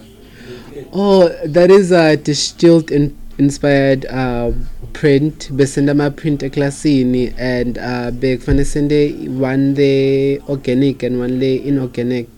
Oh, 0.92 1.28
that 1.46 1.70
is 1.70 1.92
a 1.92 2.16
distilled 2.16 2.90
in 2.90 3.16
inspired 3.38 4.07
uh, 4.07 4.53
print. 4.92 5.48
Besenda 5.53 5.96
ma 5.96 6.11
print 6.11 6.40
eklasini 6.40 7.35
and 7.38 7.79
uh, 7.79 8.11
bekufane 8.11 8.64
sende 8.64 9.29
one 9.29 9.74
le 9.74 10.38
organic 10.48 11.03
and 11.03 11.18
one 11.18 11.38
le 11.40 11.57
inorganic. 11.64 12.29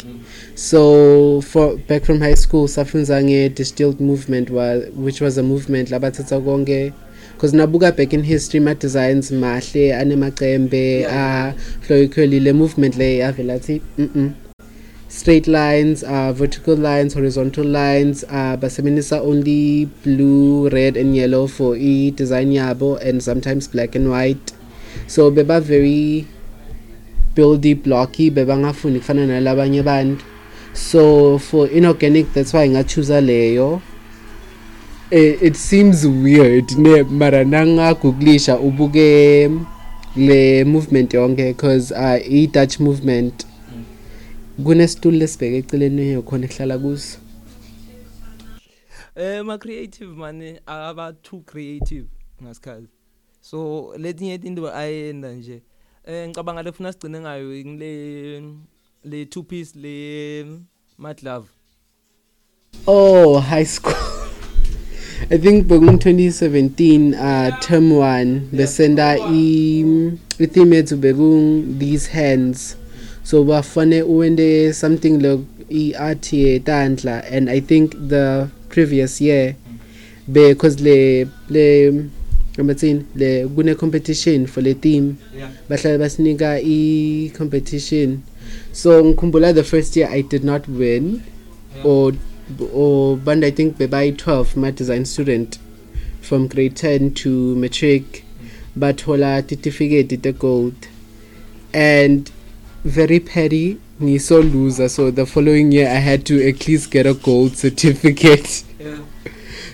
So 0.54 1.40
for 1.40 1.76
back 1.76 2.04
from 2.04 2.20
high 2.20 2.34
school 2.34 2.66
safunza 2.68 3.22
nge 3.22 3.54
distilled 3.54 4.00
movement 4.00 4.50
was 4.50 4.88
which 4.94 5.20
was 5.20 5.38
a 5.38 5.42
movement 5.42 5.88
labathatha 5.88 6.40
konke 6.40 6.92
because 7.32 7.52
nabuka 7.54 7.96
back 7.96 8.12
in 8.12 8.22
history 8.22 8.60
ma 8.60 8.74
designs 8.74 9.30
mahle 9.30 9.94
anemacembe 10.00 11.06
a 11.08 11.54
flowy 11.80 12.40
le 12.44 12.52
movement 12.52 12.96
le 12.96 13.16
yavela 13.18 13.54
athi 13.54 13.80
mm 13.98 14.10
-mm. 14.14 14.49
Straight 15.10 15.48
lines 15.48 16.04
uh, 16.04 16.32
vertical 16.32 16.76
lines 16.76 17.14
horizontal 17.14 17.64
lines 17.64 18.22
uh, 18.28 18.56
basebenzisa 18.56 19.20
only 19.20 19.86
blue 20.04 20.68
red 20.68 20.96
and 20.96 21.16
yellow 21.16 21.48
for 21.48 21.76
e 21.76 22.12
design 22.12 22.52
yabo 22.52 22.96
and 23.02 23.20
sometimes 23.20 23.66
black 23.66 23.96
and 23.96 24.08
white. 24.08 24.52
So 25.08 25.30
beba 25.30 25.60
very 25.60 26.26
buildy 27.34 27.74
blocky 27.74 28.30
bebangafuni 28.30 29.00
kufana 29.00 29.26
nalabanye 29.26 29.80
abantu. 29.80 30.24
So 30.74 31.38
for 31.38 31.66
inorganic 31.66 32.32
that's 32.32 32.52
why 32.52 32.68
ngachoose 32.68 33.20
leyo. 33.20 33.82
It, 35.10 35.42
it 35.42 35.56
seems 35.56 36.06
weird 36.06 36.78
ne 36.78 37.02
mara 37.02 37.44
nangagooglisha 37.44 38.58
ubuke 38.58 39.50
le 40.16 40.64
movement 40.64 41.14
yonke 41.14 41.52
because 41.52 41.90
uh, 41.90 42.20
i 42.22 42.46
Dutch 42.46 42.78
movement 42.78 43.44
kunesitulo 44.64 45.18
lesibheke 45.18 45.56
eceleni 45.58 46.12
yokhona 46.12 46.46
ehlala 46.46 46.78
kuso. 46.78 47.18
Eh 49.16 49.44
ma 49.44 49.58
creative 49.58 50.16
man 50.16 50.58
aba 50.66 51.12
too 51.12 51.40
creative 51.40 52.06
ngasikhathi. 52.42 52.88
So 53.40 53.92
letinye 53.98 54.34
into 54.34 54.74
ayenda 54.74 55.32
nje. 55.32 55.62
Eh 56.06 56.28
ngicabanga 56.28 56.62
lefuna 56.62 56.92
sigcine 56.92 57.20
ngayo 57.20 57.64
ngile 57.66 58.42
le 59.04 59.26
two 59.26 59.42
piece 59.42 59.72
le 59.74 60.46
mat 60.98 61.22
love 61.22 61.48
oh 62.86 63.38
high 63.38 63.64
school. 63.64 63.94
I 65.30 65.38
think 65.38 65.66
bekungu 65.66 65.92
2017 65.92 67.14
uh 67.14 67.58
term 67.60 67.92
1 67.92 68.40
besenda 68.52 69.18
i 69.18 69.84
i-theme 70.38 70.76
yethu 70.76 70.96
bekung 70.96 71.78
these 71.78 72.10
hands. 72.10 72.76
So 73.22 73.44
bafane 73.44 74.02
uwende 74.02 74.72
something 74.72 75.18
like 75.18 75.42
i-art 75.70 76.32
yetandla 76.32 77.24
and 77.30 77.48
i 77.50 77.60
think 77.60 77.90
the 78.08 78.46
previous 78.68 79.20
year 79.20 79.54
because 80.28 80.82
le 80.82 81.26
le 81.48 81.92
amathini 82.58 83.04
le 83.14 83.48
kune 83.48 83.74
competition 83.74 84.46
for 84.46 84.62
le 84.62 84.74
team. 84.74 85.16
Bahlala 85.68 85.98
basinika 85.98 86.60
i 86.62 87.30
competition 87.38 88.22
so 88.72 89.04
ngikhumbula 89.04 89.54
the 89.54 89.64
first 89.64 89.96
year 89.96 90.08
i 90.10 90.22
did 90.22 90.44
not 90.44 90.68
win 90.68 91.22
or 91.84 92.12
or 92.74 93.16
band 93.16 93.44
i 93.44 93.50
think 93.50 93.78
bebayi 93.78 94.12
12 94.12 94.56
my 94.56 94.70
design 94.70 95.04
student 95.04 95.58
from 96.20 96.48
grade 96.48 96.74
10 96.74 97.10
to 97.14 97.54
matric 97.56 98.24
bathola 98.76 99.42
certificate 99.48 100.16
te 100.22 100.32
gold. 100.32 100.88
And 101.72 102.30
very 102.84 103.20
petty 103.20 103.78
ngiso 104.00 104.42
loser. 104.42 104.88
So 104.88 105.10
the 105.10 105.26
following 105.26 105.72
year 105.72 105.88
i 105.88 106.00
had 106.00 106.24
to 106.26 106.48
at 106.48 106.66
least 106.66 106.90
get 106.90 107.06
a 107.06 107.14
gold 107.14 107.56
certificate. 107.56 108.64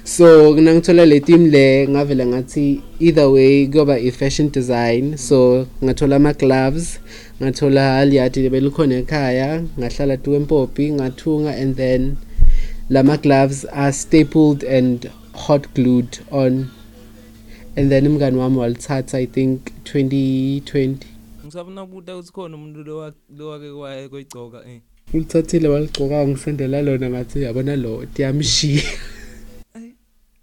So 0.05 0.55
nangithola 0.55 1.07
le 1.07 1.21
team 1.21 1.51
le 1.51 1.87
ngavela 1.87 2.27
ngathi 2.27 2.83
either 3.01 3.29
way 3.31 3.67
kuyoba 3.67 3.99
i-fashion 3.99 4.51
design. 4.51 5.17
So 5.17 5.67
ngathola 5.83 6.17
ama-gloves 6.17 6.99
ngathola 7.43 7.99
aliyati 7.99 8.49
belikhona 8.51 8.95
ekhaya 8.95 9.63
ngahlala 9.79 10.17
tukwempopi 10.17 10.93
ngathunga 10.93 11.51
and 11.57 11.77
then 11.77 12.17
lama-gloves 12.91 13.65
are 13.73 13.93
stapled 13.93 14.63
and 14.65 15.11
hot 15.35 15.75
glued 15.75 16.19
on. 16.31 16.71
And 17.77 17.91
then 17.91 18.07
umngani 18.07 18.37
wami 18.37 18.59
walithatha 18.59 19.19
i 19.19 19.27
think 19.27 19.73
2020 19.85 21.16
ngisafuna 21.47 21.83
ukubuta 21.83 22.17
ukuthi 22.17 22.33
khona 22.33 22.57
umuntu 22.57 22.85
lo 22.85 23.49
wake 23.49 23.73
kwaye 23.73 24.09
koyigcoka 24.09 24.69
eh. 24.69 24.81
Ulithathile 25.15 25.69
waligqoka 25.69 26.29
ngisendela 26.29 26.83
lona 26.83 27.11
ngathi 27.11 27.43
yabona 27.43 27.77
lo 27.77 28.07
tiyamshiya. 28.07 28.83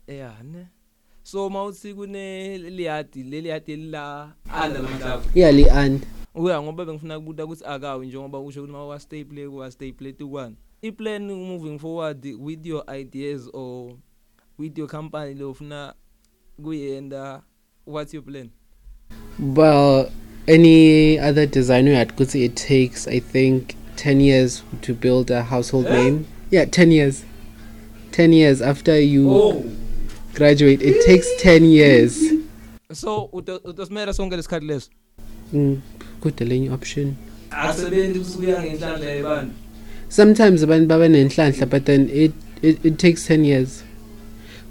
Yeah 0.07 0.43
ne. 0.43 0.67
So 1.23 1.49
mawuthi 1.49 1.93
kune 1.93 2.57
liyadi 2.57 3.23
leliyadi 3.23 3.75
la 3.75 4.33
under 4.65 4.81
lamhlaba 4.81 5.23
iyali 5.35 5.69
and 5.69 6.05
uya 6.35 6.61
ngoba 6.61 6.85
bengifuna 6.85 7.17
ukubuta 7.17 7.45
ukuthi 7.45 7.65
akawe 7.65 8.05
njengoba 8.05 8.39
usho 8.39 8.59
ukuthi 8.59 8.73
mawa 8.73 8.99
staple 8.99 9.49
kwa 9.49 9.71
staple 9.71 10.13
tukwana 10.13 10.55
iplan 10.81 11.31
moving 11.31 11.79
forward 11.79 12.25
with 12.39 12.65
your 12.65 12.83
ideas 12.99 13.49
or 13.53 13.95
with 14.59 14.77
your 14.77 14.87
company 14.87 15.33
lo 15.33 15.51
ufuna 15.51 15.93
kuyenda 16.63 17.41
what's 17.85 18.13
your 18.13 18.23
plan? 18.23 18.49
Well 19.39 20.11
any 20.47 21.19
other 21.19 21.45
designer 21.45 21.91
uyati 21.91 22.13
ukuthi 22.13 22.45
it 22.45 22.55
takes 22.55 23.07
i 23.07 23.19
think 23.19 23.63
10 23.95 24.21
years 24.21 24.63
to 24.81 24.93
build 24.93 25.31
a 25.31 25.43
household 25.43 25.85
name? 25.85 26.25
Yeah 26.51 26.65
10 26.65 26.91
years. 26.91 27.23
10 28.11 28.33
years 28.33 28.61
after 28.61 28.99
you 28.99 29.63
graduate 30.33 30.81
it 30.81 31.05
takes 31.05 31.27
10 31.41 31.65
years. 31.65 32.19
So 32.91 33.29
utosimela 33.31 34.13
sonke 34.13 34.35
lesikhathi 34.35 34.65
leso? 34.65 34.89
Mm, 35.53 35.81
kude 36.21 36.45
lenye 36.45 36.69
option. 36.69 37.15
Asebenzi 37.49 38.19
kusukuya 38.19 38.63
ngenhlanhla 38.63 39.05
yebantu 39.05 39.53
sometimes 40.09 40.63
abantu 40.63 40.87
baba 40.87 41.07
nenhlanhla 41.07 41.69
but 41.69 41.85
then 41.85 42.09
it, 42.09 42.33
it, 42.61 42.85
it 42.85 42.97
takes 42.97 43.27
10 43.27 43.45
years. 43.45 43.83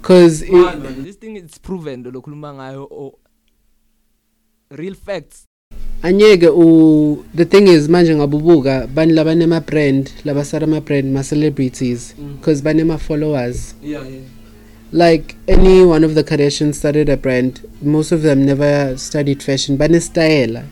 Man, 0.09 1.05
this 1.05 1.17
thing 1.17 1.37
is 1.37 1.59
proven 1.59 2.03
lo 2.03 2.21
khuluma 2.21 2.55
ngayo 2.55 3.15
real 4.71 4.95
facts. 4.95 5.47
Anyeke 6.03 6.49
u 6.49 7.25
the 7.37 7.45
thing 7.45 7.69
is 7.69 7.89
manje 7.89 8.15
ngabubuka 8.17 8.87
bani 8.95 9.13
labanema 9.13 9.61
brand 9.61 10.11
labasara 10.25 10.65
ama 10.65 10.81
brand 10.81 11.13
ma 11.13 11.23
celebrities 11.23 12.15
Mm. 12.19 12.37
because 12.37 12.63
banema 12.63 12.99
followers 12.99 13.75
yeah 13.83 14.03
yeah. 14.09 14.21
Like 14.95 15.37
any 15.49 15.83
one 15.85 16.05
of 16.05 16.15
the 16.15 16.23
Kardashians 16.23 16.75
started 16.75 17.09
a 17.09 17.17
brand 17.17 17.61
most 17.83 18.13
of 18.13 18.21
them 18.23 18.45
never 18.45 18.95
studied 18.99 19.43
fashion 19.43 19.77
bane 19.79 20.01
style 20.01 20.65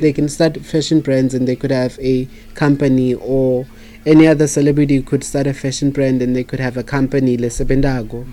they 0.00 0.12
can 0.12 0.28
start 0.28 0.58
fashion 0.60 1.00
brands 1.00 1.32
and 1.34 1.48
they 1.48 1.56
could 1.56 1.70
have 1.72 1.98
a 2.00 2.28
company 2.54 3.14
or 3.14 3.66
any 4.04 4.26
other 4.26 4.46
celebrity 4.46 5.00
could 5.00 5.24
start 5.24 5.46
a 5.46 5.54
fashion 5.54 5.90
brand 5.90 6.20
and 6.20 6.36
they 6.36 6.44
could 6.44 6.60
have 6.60 6.76
a 6.76 6.82
company 6.82 7.36
lesebendago 7.38 8.26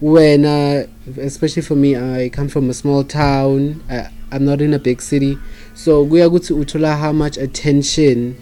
when 0.00 0.44
uh, 0.44 0.86
especially 1.18 1.62
for 1.62 1.74
me 1.76 1.96
i 1.96 2.28
come 2.28 2.48
from 2.48 2.70
a 2.70 2.74
small 2.74 3.02
town 3.02 3.80
uh, 3.90 4.04
i'm 4.30 4.44
not 4.44 4.60
in 4.60 4.74
a 4.74 4.78
big 4.78 5.00
city. 5.02 5.38
So 5.74 6.04
kuya 6.06 6.30
kuthi 6.30 6.52
uthola 6.54 6.96
how 6.96 7.12
much 7.12 7.36
attention. 7.36 8.34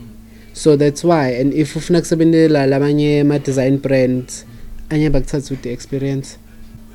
So 0.55 0.77
that's 0.77 1.03
why 1.03 1.29
and 1.29 1.55
if 1.55 1.77
ufuna 1.77 2.01
kusebenzela 2.01 2.66
lamanye 2.66 3.21
ama 3.21 3.38
design 3.38 3.79
brands 3.79 4.45
anye 4.90 5.11
bakuthatha 5.11 5.57
the 5.62 5.71
experience. 5.73 6.38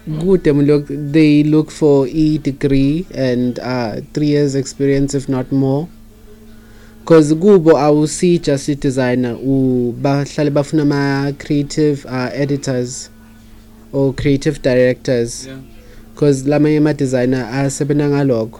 Good 0.07 0.43
them 0.43 0.61
look 0.61 0.85
they 0.87 1.43
look 1.43 1.69
for 1.71 2.07
e 2.07 2.37
degree 2.37 3.05
and 3.13 3.59
uh 3.59 3.99
3 4.13 4.25
years 4.25 4.55
experience 4.55 5.13
if 5.15 5.27
not 5.27 5.51
more. 5.51 5.87
Because 6.99 7.33
kubo 7.33 7.77
awusi 7.77 8.39
just 8.39 8.69
i-designer 8.69 9.37
u 9.43 9.91
bahlale 10.01 10.49
bafuna 10.49 10.81
ama-creative 10.83 12.05
uh, 12.05 12.29
editors 12.33 13.09
or 13.91 14.13
creative 14.13 14.61
directors. 14.61 15.47
Yeah. 15.47 15.59
Because 16.13 16.43
lamanye 16.47 16.77
ama-designer 16.77 17.45
asebenza 17.53 18.09
ngalokho. 18.09 18.59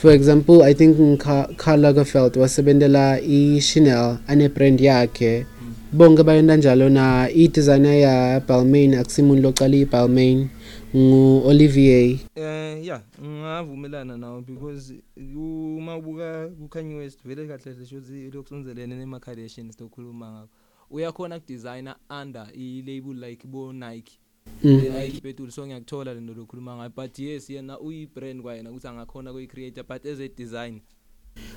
For 0.00 0.10
example 0.12 0.62
i 0.62 0.72
think 0.74 0.96
Ka- 1.18 1.48
Karl 1.56 1.80
Lagerfeld 1.80 2.36
wasebentela 2.36 3.20
i-chanel 3.20 4.18
ane-brand 4.28 4.80
yakhe. 4.80 5.46
Bonke 5.92 6.22
bayenda 6.22 6.56
njalo 6.56 6.88
na 6.88 7.28
i-designer 7.30 7.94
ya 8.00 8.40
Balmain 8.40 8.94
akusimuntu 8.94 9.42
loqala 9.42 9.76
i-Balmain 9.76 10.48
ngu 10.96 11.46
Olivier 11.46 12.18
Eh 12.36 12.84
yeah 12.84 13.02
ngavumelana 13.22 14.16
nawo 14.16 14.40
because 14.40 14.94
uma 15.36 15.96
ubuka 15.96 16.48
ku 16.58 16.68
Kanye 16.68 16.94
West 16.94 17.18
vele 17.24 17.46
kahle 17.46 17.74
hle 17.74 17.86
shothi 17.86 18.30
lokusonzelene 18.30 18.94
nema 18.96 19.20
Kardashians 19.20 19.76
tokhuluma 19.76 20.30
ngakho. 20.32 20.48
Uyakhona 20.90 21.36
ukudesigner 21.36 21.96
under 22.22 22.46
i 22.54 22.82
label 22.86 23.14
like 23.28 23.46
bo 23.48 23.72
Nike 23.72 24.19
Mm. 24.62 24.80
the 24.82 24.90
Nike 24.90 25.20
Petul 25.20 25.50
so 25.50 25.66
ngiyakuthola 25.66 26.14
lento 26.14 26.34
lokhuluma 26.34 26.76
ngayo 26.76 26.92
but 26.94 27.18
yes 27.18 27.50
yena 27.50 27.80
uyi 27.80 28.06
brand 28.06 28.42
kwayena 28.42 28.70
ukuthi 28.70 28.88
angakhona 28.88 29.32
kuyi 29.32 29.46
creator 29.46 29.84
but 29.84 30.06
as 30.06 30.20
a 30.20 30.28
design. 30.28 30.80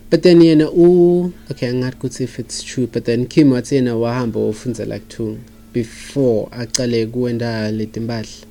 But 0.10 0.22
then 0.22 0.42
yena 0.42 0.72
u 0.72 1.34
okay 1.52 1.70
angathi 1.70 1.98
ukuthi 1.98 2.24
if 2.24 2.40
it's 2.40 2.64
true 2.64 2.88
but 2.88 3.04
then 3.04 3.28
Kim 3.28 3.52
wathi 3.52 3.76
yena 3.76 3.96
wahamba 3.96 4.40
wofundzela 4.40 5.00
kuthunga 5.00 5.40
before 5.74 6.48
aqale 6.52 7.06
kuwenda 7.06 7.72
letimpahla 7.72 8.48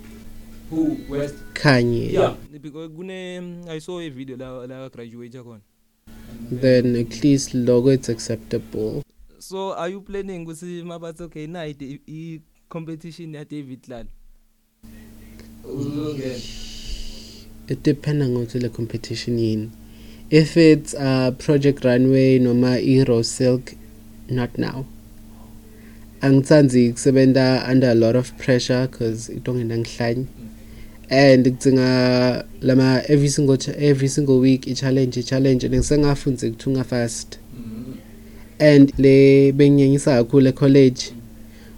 who 0.72 0.96
West? 1.08 1.34
Kanye. 1.54 2.12
Yeah. 2.12 2.34
Because 2.60 2.90
kune 2.96 3.64
I 3.68 3.78
saw 3.78 4.00
a 4.00 4.08
video 4.08 4.36
la 4.36 4.66
la 4.66 4.88
graduate 4.88 5.32
khona. 5.32 5.60
Then 6.50 6.96
at 6.96 7.22
least 7.22 7.54
logo 7.54 7.90
it's 7.90 8.08
acceptable. 8.08 9.02
So 9.38 9.72
are 9.74 9.88
you 9.88 10.00
planning 10.00 10.46
ukuthi 10.46 10.82
mabathi 10.82 11.22
okay 11.22 11.46
night 11.46 11.82
i 11.82 12.40
competition 12.68 13.34
ya 13.34 13.44
David 13.44 13.88
Lal 13.88 14.06
uzongena 14.06 14.21
it 17.68 17.82
depends 17.82 18.26
ngokuthi 18.28 18.58
le 18.58 18.68
competition 18.68 19.38
yini 19.38 19.70
if 20.30 20.56
it's 20.56 20.94
uh 20.94 21.30
project 21.38 21.84
runway 21.84 22.38
noma 22.38 22.78
i-raw 22.80 23.22
silk 23.22 23.74
not 24.28 24.58
now. 24.58 24.84
Angithandi 26.20 26.92
kusebenta 26.92 27.66
under 27.68 27.90
a 27.90 27.94
lot 27.94 28.16
of 28.16 28.32
pressure 28.38 28.86
because 28.90 29.28
itongena 29.28 29.78
ngihlanye 29.78 30.26
and 31.10 31.46
kudzinga 31.46 32.44
lama 32.60 33.02
every 33.08 33.28
single 33.28 33.56
ch- 33.56 33.68
every 33.76 34.08
single 34.08 34.38
week 34.38 34.66
i-challenge 34.66 35.16
i-challenge 35.20 35.64
and 35.66 35.74
ngisengafunze 35.74 36.50
kuthunga 36.50 36.84
fast 36.84 37.38
and 38.58 38.92
le 38.98 39.52
bengiyenyisa 39.52 40.16
kakhulu 40.16 40.48
e-college 40.48 41.12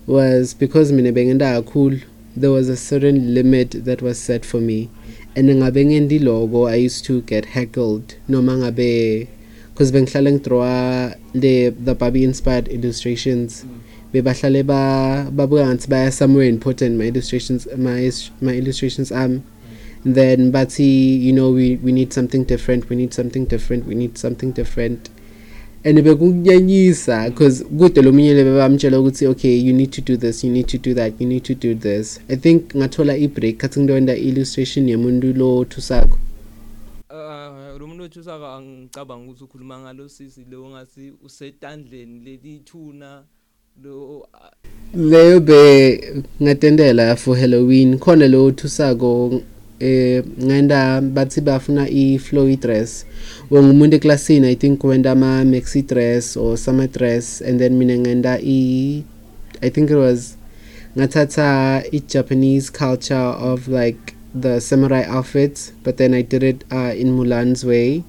was 0.07 0.57
because 0.59 0.93
mina 0.93 1.13
bengenda 1.13 1.53
kakhulu. 1.63 2.01
There 2.37 2.51
was 2.51 2.69
a 2.69 2.77
certain 2.77 3.35
limit 3.35 3.85
that 3.85 4.03
was 4.03 4.19
set 4.19 4.45
for 4.45 4.61
me. 4.61 4.91
And 5.37 5.49
ngabe 5.49 5.85
ngendi 5.85 6.23
logo 6.23 6.67
i 6.67 6.77
used 6.77 7.05
to 7.07 7.23
get 7.23 7.45
heckled. 7.47 8.15
Noma 8.29 8.53
ngabe 8.57 9.29
because 9.71 9.91
bengihlala 9.93 10.31
ngidrawa 10.33 11.17
the 11.35 11.71
the 11.71 11.95
barbie 11.95 12.25
inspired 12.25 12.69
illustrations. 12.69 13.65
Bebahlale 14.13 14.67
ba 14.67 15.31
babuka 15.31 15.67
ngathi 15.67 15.89
baya 15.89 16.13
somewhere 16.13 16.49
important 16.49 16.99
my 16.99 17.07
illustrations 17.07 17.67
my 17.77 18.11
my 18.41 18.55
illustrations 18.55 19.11
am 19.11 19.43
then 20.05 20.53
bathi 20.53 21.19
you 21.19 21.33
know 21.33 21.51
we 21.51 21.77
we 21.83 21.91
need 21.91 22.13
something 22.13 22.45
different 22.45 22.89
we 22.91 22.97
need 22.97 23.15
something 23.15 23.45
different 23.47 23.87
we 23.87 23.95
need 23.95 24.19
something 24.19 24.53
different. 24.53 25.11
And 25.85 26.03
bekunyanyisa 26.03 27.31
because 27.31 27.65
kude 27.65 28.03
lo 28.03 28.13
munye 28.13 28.35
lebe 28.35 28.57
bamtshela 28.57 29.01
ukuthi 29.01 29.27
okay 29.27 29.59
you 29.59 29.73
need 29.73 29.91
to 29.91 30.01
do 30.01 30.17
this 30.17 30.45
you 30.45 30.51
need 30.51 30.67
to 30.67 30.79
do 30.79 30.95
that 30.95 31.21
you 31.21 31.27
need 31.27 31.43
to 31.43 31.55
do 31.55 31.75
this 31.75 32.21
i 32.29 32.37
think 32.37 32.75
ngathola 32.77 33.17
i-break 33.17 33.57
khathi 33.57 33.81
ngidonda 33.81 34.17
illustration 34.17 34.89
yemuntu 34.89 35.33
lo 35.33 35.65
thusakho 35.65 36.19
Uh 37.11 37.79
lo 37.79 37.87
muntu 37.87 38.05
othusaka 38.05 38.55
angicabanga 38.57 39.25
ukuthi 39.25 39.45
ukhuluma 39.45 39.79
ngalo 39.79 40.09
sisi 40.09 40.41
lo 40.51 40.69
ngasi 40.71 41.13
usetandleni 41.25 42.21
letithuna 42.25 43.23
lo 43.83 44.27
leyo 44.95 45.41
be 45.41 46.25
ngatendela 46.43 47.17
for 47.17 47.37
halloween 47.37 47.99
khona 47.99 48.29
lo 48.29 48.51
thusako 48.51 49.41
eh 49.81 50.25
ngenda 50.43 51.01
bathi 51.01 51.41
bafuna 51.41 51.89
i-flowy 51.89 52.57
dress 52.57 53.07
wengumuntu 53.51 53.97
eklasini 53.97 54.49
i 54.49 54.57
think 54.57 54.85
wenda 54.85 55.11
ama 55.11 55.45
maxi 55.45 55.83
dress 55.83 56.37
or 56.37 56.57
summer 56.59 56.89
dress 56.89 57.43
and 57.43 57.59
then 57.59 57.75
mina 57.75 57.99
ngenda 57.99 58.39
i 58.39 59.03
i 59.61 59.71
think 59.71 59.91
it 59.91 59.97
was 59.97 60.37
ngathatha 60.97 61.83
i-japanese 61.93 62.73
culture 62.73 63.35
of 63.51 63.69
like 63.69 64.15
the 64.41 64.61
samurai 64.61 65.05
outfits 65.05 65.73
but 65.85 65.97
then 65.97 66.15
i 66.15 66.23
did 66.23 66.43
it 66.43 66.65
uh, 66.73 67.01
in 67.01 67.11
mulan's 67.11 67.65
way 67.65 68.05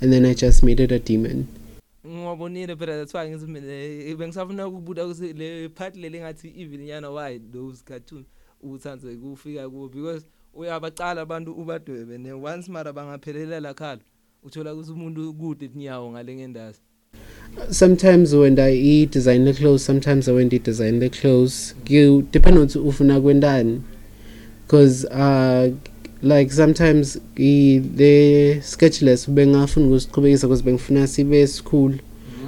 and 0.00 0.12
then 0.12 0.24
i 0.24 0.34
just 0.34 0.62
made 0.62 0.80
it 0.80 0.92
a 0.92 0.98
demon. 0.98 1.46
Ngwabonile 2.06 2.76
phela 2.76 2.98
that's 2.98 3.14
why 3.14 3.28
ngithi 3.28 3.46
mina 3.46 3.66
eh, 3.72 4.16
bengisafuna 4.16 4.66
ukubuta 4.66 5.06
ukuthi 5.06 5.32
le 5.32 5.68
part 5.68 5.96
leli 5.96 6.20
ngathi 6.20 6.54
even 6.56 6.86
yana 6.86 7.10
why 7.10 7.38
those 7.52 7.84
cartoon 7.84 8.24
uthanze 8.62 9.16
kufika 9.16 9.70
kuwo 9.70 9.88
because 9.88 10.26
uyabacala 10.54 11.20
abantu 11.20 11.52
ubadwebe 11.52 12.18
ne 12.18 12.32
once 12.32 12.68
mara 12.72 12.92
bangaphelela 12.92 13.74
khala 13.74 14.00
uthola 14.42 14.74
ukuthi 14.74 14.92
umuntu 14.92 15.34
kude 15.34 15.68
tinyawo 15.68 16.10
ngale 16.10 16.34
ngendazi 16.34 16.80
sometimes 17.70 18.34
when 18.34 18.58
I 18.58 18.72
eat 18.72 19.10
design 19.10 19.44
the 19.44 19.54
clothes, 19.54 19.84
sometimes 19.84 20.28
I 20.28 20.32
won't 20.32 20.52
eat 20.52 20.62
design 20.62 21.00
the 21.00 21.10
clothes. 21.10 21.74
You 21.86 22.22
depend 22.22 22.58
on 22.58 22.66
ufuna 22.68 23.20
kwendani. 23.20 23.82
Cause 24.68 25.04
uh 25.06 25.70
like 26.22 26.52
sometimes 26.52 27.16
i 27.36 27.82
the 27.96 28.60
sketchless 28.62 29.28
ube 29.28 29.46
ngafuna 29.46 29.86
ukusiqhubekisa 29.86 30.46
because 30.46 30.62
bengifuna 30.62 31.06
sibe 31.06 31.46
school. 31.46 31.94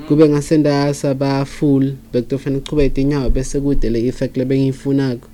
Kube 0.08 0.28
ngasenda 0.28 0.94
saba 0.94 1.44
full 1.44 1.96
bekutofana 2.12 2.58
uqhubeke 2.58 3.00
inyawo 3.00 3.30
bese 3.30 3.60
kude 3.60 3.90
le 3.90 4.06
effect 4.08 4.36
lebengiyifunako. 4.36 5.31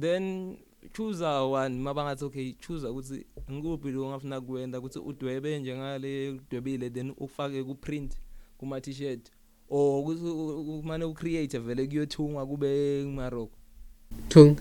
Then 0.00 0.56
choose 0.92 1.20
one 1.24 1.78
mabangathi 1.78 2.24
okay 2.24 2.52
choose 2.60 2.86
ukuthi 2.86 3.24
ngikuphi 3.52 3.90
lo 3.90 4.08
ngafuna 4.08 4.40
kuwenda 4.40 4.78
ukuthi 4.78 4.98
udwebe 4.98 5.58
njengale 5.58 6.30
udwebile 6.30 6.90
then 6.90 7.12
ufake 7.18 7.62
ku 7.64 7.74
print 7.74 8.12
kuma 8.58 8.80
t-shirt 8.80 9.20
or 9.70 10.00
ukuthi 10.00 10.24
u- 10.24 10.60
u- 10.76 10.80
kumane 10.82 11.04
ucreate 11.04 11.58
vele 11.58 11.86
kuyothungwa 11.86 12.46
kube 12.46 13.02
kumaroko 13.04 13.52
Tung. 14.28 14.56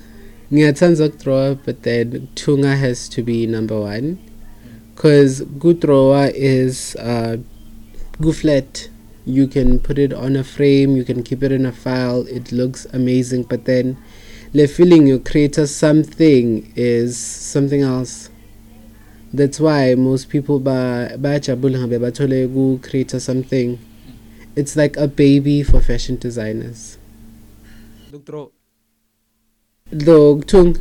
Ngiyathanda 0.54 1.06
ukudraw 1.06 1.56
but 1.66 1.82
then 1.82 2.28
Tunga 2.36 2.76
has 2.76 3.10
to 3.10 3.24
be 3.24 3.48
number 3.48 3.80
one. 3.80 4.18
Cause 4.96 5.44
good 5.60 5.80
drawer 5.80 6.32
is 6.36 6.96
uh 6.96 7.38
good 8.22 8.36
flat. 8.36 8.90
You 9.26 9.48
can 9.48 9.80
put 9.80 9.98
it 10.00 10.12
on 10.14 10.36
a 10.36 10.44
frame, 10.44 10.96
you 10.98 11.04
can 11.06 11.24
keep 11.24 11.44
it 11.44 11.52
in 11.52 11.66
a 11.66 11.72
file, 11.72 12.26
it 12.28 12.52
looks 12.52 12.86
amazing, 12.94 13.44
but 13.44 13.66
then 13.66 13.98
the 14.54 14.68
feeling 14.68 15.08
you 15.08 15.20
create 15.20 15.58
a 15.58 15.68
something 15.68 16.72
is 16.76 17.18
something 17.18 17.82
else. 17.82 18.30
That's 19.34 19.60
why 19.60 19.94
most 19.96 20.30
people 20.30 20.60
ba 20.60 21.12
bajabula 21.18 21.78
ngabe 21.86 22.00
bathole 22.00 22.48
ku 22.54 22.80
create 22.82 23.14
a 23.14 23.20
something. 23.20 23.78
It's 24.56 24.76
like 24.76 24.98
a 24.98 25.08
baby 25.08 25.64
for 25.64 25.80
fashion 25.82 26.18
designers. 26.18 26.98
lokudraw 28.12 28.50
Though 29.92 30.42
Tung 30.42 30.78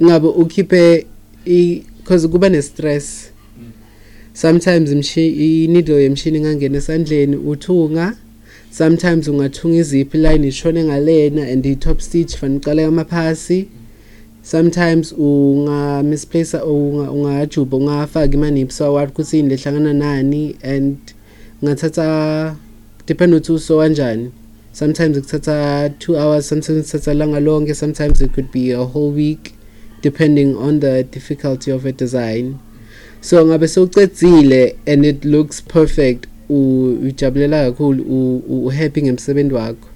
ngabe 0.00 0.28
ukhiphe 0.28 1.06
i 1.46 1.84
cause 2.04 2.26
kuba 2.28 2.48
ne 2.48 2.62
stress 2.62 3.30
sometimes 4.32 4.90
imshi 4.92 5.20
i 5.20 5.66
needle 5.68 6.02
yemshini 6.02 6.38
ingangena 6.38 6.78
esandleni 6.78 7.36
uthunga 7.36 8.16
sometimes 8.72 9.28
ungathunga 9.28 9.76
iziphi 9.76 10.18
line 10.18 10.48
ishone 10.48 10.84
ngalena 10.84 11.42
and 11.52 11.66
i 11.66 11.74
top 11.74 12.00
stitch 12.00 12.36
fanele 12.36 12.58
uqale 12.58 12.84
amaphasi. 12.84 13.68
Sometimes 14.42 15.12
unga 15.12 16.02
misplace 16.02 16.54
unga 16.54 17.10
ungajuba 17.10 17.76
ungafaka 17.76 18.34
imanipsi 18.34 18.82
award 18.84 19.10
ukuthi 19.10 19.38
ini 19.38 19.48
lehlangana 19.48 19.92
nani 19.92 20.56
and 20.62 20.96
ngathatha 21.64 22.56
depend 23.06 23.34
ukuthi 23.34 23.52
uso 23.52 23.78
kanjani 23.78 24.30
sometimes 24.72 25.18
kuthatha 25.18 25.88
2 25.88 26.16
hours 26.16 26.48
sometimes 26.48 26.86
kuthatha 26.86 27.14
langa 27.14 27.40
lonke 27.40 27.74
sometimes 27.74 28.20
it 28.20 28.32
could 28.32 28.50
be 28.52 28.72
a 28.72 28.84
whole 28.84 29.12
week 29.12 29.52
depending 30.02 30.56
on 30.56 30.80
the 30.80 31.04
difficulty 31.04 31.70
of 31.70 31.84
a 31.86 31.92
design. 31.92 32.54
So 33.20 33.46
ngabe 33.46 33.68
sewucedzile 33.68 34.76
and 34.86 35.04
it 35.04 35.24
looks 35.24 35.60
perfect 35.60 36.26
u- 36.26 36.31
ujabulela 36.48 37.70
kakhulu 37.70 38.02
uhappy 38.66 39.02
ngemsebenzi 39.02 39.54
wakho. 39.54 39.88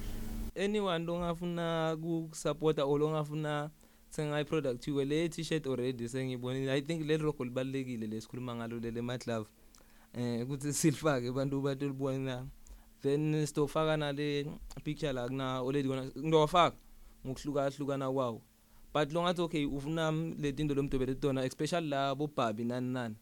Anyone 0.55 1.05
longafuna 1.05 1.97
ukusupporta 2.03 2.85
or 2.85 2.99
longafuna 2.99 3.69
senga 4.09 4.39
i-product 4.39 4.87
yiwe 4.87 5.05
le 5.05 5.29
t-shirt 5.29 5.67
already 5.67 6.07
sengibonile 6.07 6.71
i 6.71 6.81
think 6.81 7.05
le 7.05 7.17
logo 7.17 7.43
libalulekile 7.43 8.07
lesikhuluma 8.07 8.55
ngalo 8.55 8.79
lele 8.79 9.01
maglove 9.01 9.47
eh 10.13 10.43
ukuthi 10.43 10.73
silifake 10.73 11.27
abantu 11.27 11.61
bathi 11.61 11.85
libona 11.85 12.45
then 13.01 13.45
sitofaka 13.45 13.97
nale 13.97 14.45
picture 14.83 15.13
la 15.13 15.27
kuna 15.27 15.57
already 15.57 15.87
kona 15.87 16.05
ngiyowafaka 16.17 16.75
ngokuhluka 17.25 17.69
hlukana 17.69 18.11
kwawo. 18.11 18.41
But 18.93 19.13
longathi 19.13 19.41
okay 19.41 19.65
ufuna 19.65 20.11
letinto 20.11 20.73
lomdobele 20.73 21.15
tona 21.15 21.45
especially 21.45 21.89
labo 21.89 22.27
bhabi 22.27 22.63
nani 22.63 22.93
nani. 22.93 23.15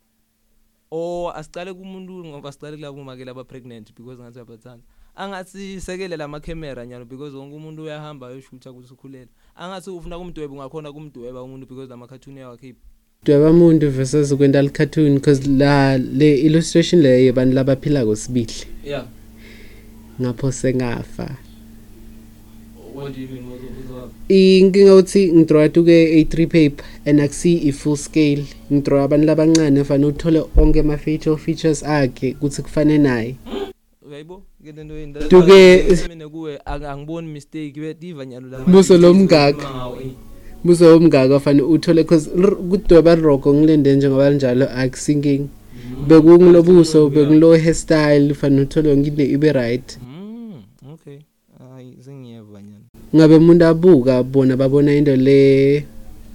Or 0.92 1.34
asicale 1.36 1.74
kumuntu 1.74 2.26
ngoba 2.26 2.52
sicale 2.52 2.78
kulabo 2.78 3.04
make 3.04 3.26
laba 3.26 3.44
pregnant 3.44 3.94
because 3.96 4.20
ngathi 4.20 4.38
uyabathanda. 4.38 4.84
Angathi 5.18 5.82
sekele 5.82 6.18
lama 6.18 6.40
camera 6.40 6.86
nyalo 6.86 7.06
because 7.06 7.36
wonke 7.36 7.56
umuntu 7.56 7.84
uyahamba 7.84 8.28
ayoshootha 8.28 8.72
ukuthi 8.72 8.94
ukhulela 8.94 9.28
angathi 9.56 9.90
ufuna 9.90 10.18
kumdweba 10.20 10.54
ungakhona 10.54 10.94
kumdweba 10.94 11.44
umuntu 11.44 11.68
because 11.68 11.90
lama 11.90 12.08
cartoon 12.08 12.38
yakhe 12.38 12.76
dweba 13.24 13.54
muntu 13.54 13.90
versus 13.90 14.36
kwenta 14.36 14.62
li-cartoon 14.62 15.16
because 15.16 15.48
la 15.50 15.98
le 15.98 16.36
illustration 16.42 17.02
leyo 17.02 17.30
abantu 17.30 17.56
labaphila 17.56 18.06
kosibili 18.06 18.54
yeah. 18.84 19.08
Ngapho 20.22 20.52
sengafa. 20.52 21.38
What 22.94 23.14
do 23.14 23.20
you 23.22 23.28
mean? 23.28 23.50
What 23.50 23.60
what 23.60 23.85
inkinga 24.30 24.96
uthi 24.96 25.34
ngidrawa 25.34 25.70
tuke 25.70 26.24
a3 26.24 26.48
paper 26.48 26.86
and 27.06 27.20
akusi 27.22 27.54
i-full 27.68 27.98
scale. 27.98 28.44
Ngidrawa 28.74 29.04
abantu 29.04 29.26
labancane 29.28 29.84
fanele 29.84 30.08
uthole 30.12 30.44
onke 30.58 30.80
ama-facial 30.80 31.38
features 31.38 31.84
akhe 31.84 32.36
ukuthi 32.42 32.62
kufane 32.62 32.98
naye. 32.98 33.36
Uyayibo? 34.08 34.42
Ke 34.66 34.72
lento 34.72 34.98
yini 34.98 35.14
Duke- 35.30 36.08
mina 36.10 36.30
kuwe 36.30 36.58
ang- 36.66 36.86
angiboni 36.86 37.28
mistake 37.28 37.74
bediva 37.80 38.26
nyalo 38.26 38.48
la 38.50 38.60
Buso 38.60 38.98
lomngaka. 38.98 39.70
buso 40.64 40.86
womngaka 40.94 41.40
fanele 41.40 41.64
uthole 41.64 42.04
cause 42.04 42.30
r- 42.38 42.56
kudweba 42.56 43.16
roko 43.16 43.54
ngilende 43.54 43.96
njengoba 43.96 44.30
linjalo 44.30 44.66
akusinking 44.70 45.48
bekungilobuso 46.08 47.10
bekungilo 47.10 47.58
hairstyle 47.58 48.34
fanele 48.34 48.62
uthole 48.62 48.90
yonke 48.90 49.08
into 49.08 49.24
ibe 49.24 49.52
right 49.54 49.98
mm 50.02 50.54
okay 50.94 51.20
hayi 51.76 51.94
sengiyeva 52.06 52.62
nyalo 52.62 52.86
ngabe 53.16 53.36
umuntu 53.36 53.66
abuka 53.66 54.24
bona 54.24 54.58
babona 54.58 54.94
into 54.94 55.16
le 55.16 55.86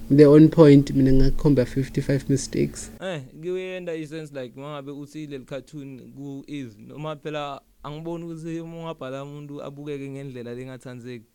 the 0.09 0.25
on 0.25 0.49
point 0.49 0.91
mina 0.91 1.11
ngakhomba 1.11 1.63
55 1.63 2.29
mistakes. 2.29 2.91
Eh 3.01 3.21
kuyenda 3.41 3.95
isense 3.95 4.41
like 4.41 4.59
mangabe 4.59 4.91
uthi 4.91 5.27
leli 5.27 5.45
cartoon 5.45 5.99
ku 6.15 6.43
is 6.47 6.77
noma 6.87 7.15
phela 7.15 7.61
angiboni 7.83 8.25
ukuthi 8.25 8.59
uma 8.59 8.77
ungabhala 8.77 9.23
umuntu 9.23 9.63
abukeke 9.63 10.09
ngendlela 10.09 10.55
lengathandzeki 10.55 11.25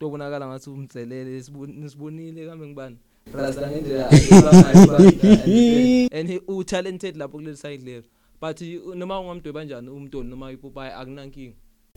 tobonakala 0.00 0.46
ngathi 0.48 0.70
umtselele 0.70 1.40
sibon- 1.40 1.88
sibonile 1.88 2.46
kambe 2.46 2.66
ngibani? 2.66 2.96
Rasta 3.34 3.70
ngendlela 3.70 4.10
and 6.18 6.28
he- 6.28 6.40
u-talented 6.48 7.16
lapho 7.16 7.38
kuleli 7.38 7.56
side 7.56 7.82
lelo. 7.84 8.02
But 8.40 8.60
you- 8.60 8.94
noma 8.94 9.20
ungamdweba 9.20 9.64
njani 9.64 9.88
umntoni 9.88 10.30
noma 10.30 10.52
ipopayi 10.52 10.92
akunankinga 10.92 11.54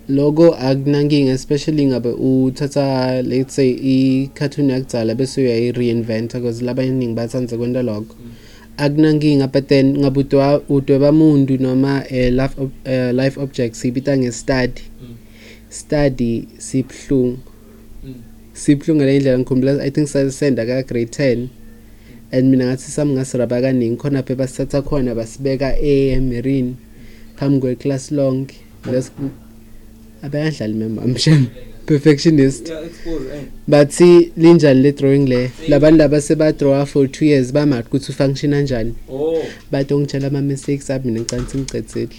loko 0.08 0.56
akunankinga 0.56 1.32
especially 1.32 1.86
ngabe 1.86 2.10
uthatha 2.10 3.22
let's 3.22 3.56
say 3.56 3.70
i-cartoon 3.70 4.70
yakudzala 4.70 5.16
bese 5.16 5.42
uyayi-reinventa 5.42 6.40
because 6.40 6.62
labaningi 6.64 7.14
bathanda 7.14 7.58
kwenta 7.58 7.82
lokho. 7.84 8.16
Akunankinga 8.78 9.48
but 9.52 9.68
then 9.68 9.98
ngabe 9.98 10.20
udweba 10.70 11.12
muntu 11.12 11.58
noma 11.62 12.04
um 12.12 12.36
life, 12.36 12.56
ob- 12.62 12.72
eh, 12.88 13.14
life 13.14 13.38
objects 13.40 13.80
siyibita 13.82 14.18
nge-study. 14.18 14.82
Study 15.70 16.48
sibuhlungu. 16.58 17.38
Sibuhlungu 18.54 19.02
ngale 19.04 19.20
ndlela 19.20 19.40
ngikhumbula 19.40 19.84
i 19.84 19.92
think 19.92 20.08
sasenda 20.08 20.66
ka-grade 20.66 21.12
10 21.12 21.48
and 22.32 22.50
mina 22.50 22.66
ngathi 22.66 22.92
sami 22.92 23.14
ngasiraba 23.14 23.62
kaningi 23.62 23.96
khona 23.98 24.24
phe 24.24 24.36
basithatha 24.36 24.82
khona 24.82 25.16
basibeka 25.16 25.78
emarine 25.82 26.74
phambi 27.38 27.60
kweclass 27.60 28.12
lonke. 28.12 28.56
Bes- 30.22 30.26
abayanhlali 30.26 30.74
memamshem 30.74 31.48
perfectionist. 31.86 32.68
Yeah 32.68 32.86
expose 32.86 33.30
eh? 33.34 33.44
Bathi 33.68 34.32
linjani 34.38 34.82
le 34.82 34.92
drawing 34.92 35.26
le. 35.28 35.52
Labantu 35.68 35.98
laba 35.98 36.22
sebadrawa 36.22 36.86
for 36.88 37.08
two 37.08 37.26
years 37.26 37.52
bamati 37.54 37.88
ukuthi 37.88 38.12
ufunctiona 38.12 38.62
njani. 38.62 38.96
Oh. 39.10 39.44
Bathi 39.72 39.94
ongitshela 39.94 40.28
ama-mistakes 40.28 40.90
ami 40.90 41.06
mina 41.06 41.20
ngicane 41.20 41.48
sengicedzile 41.48 42.10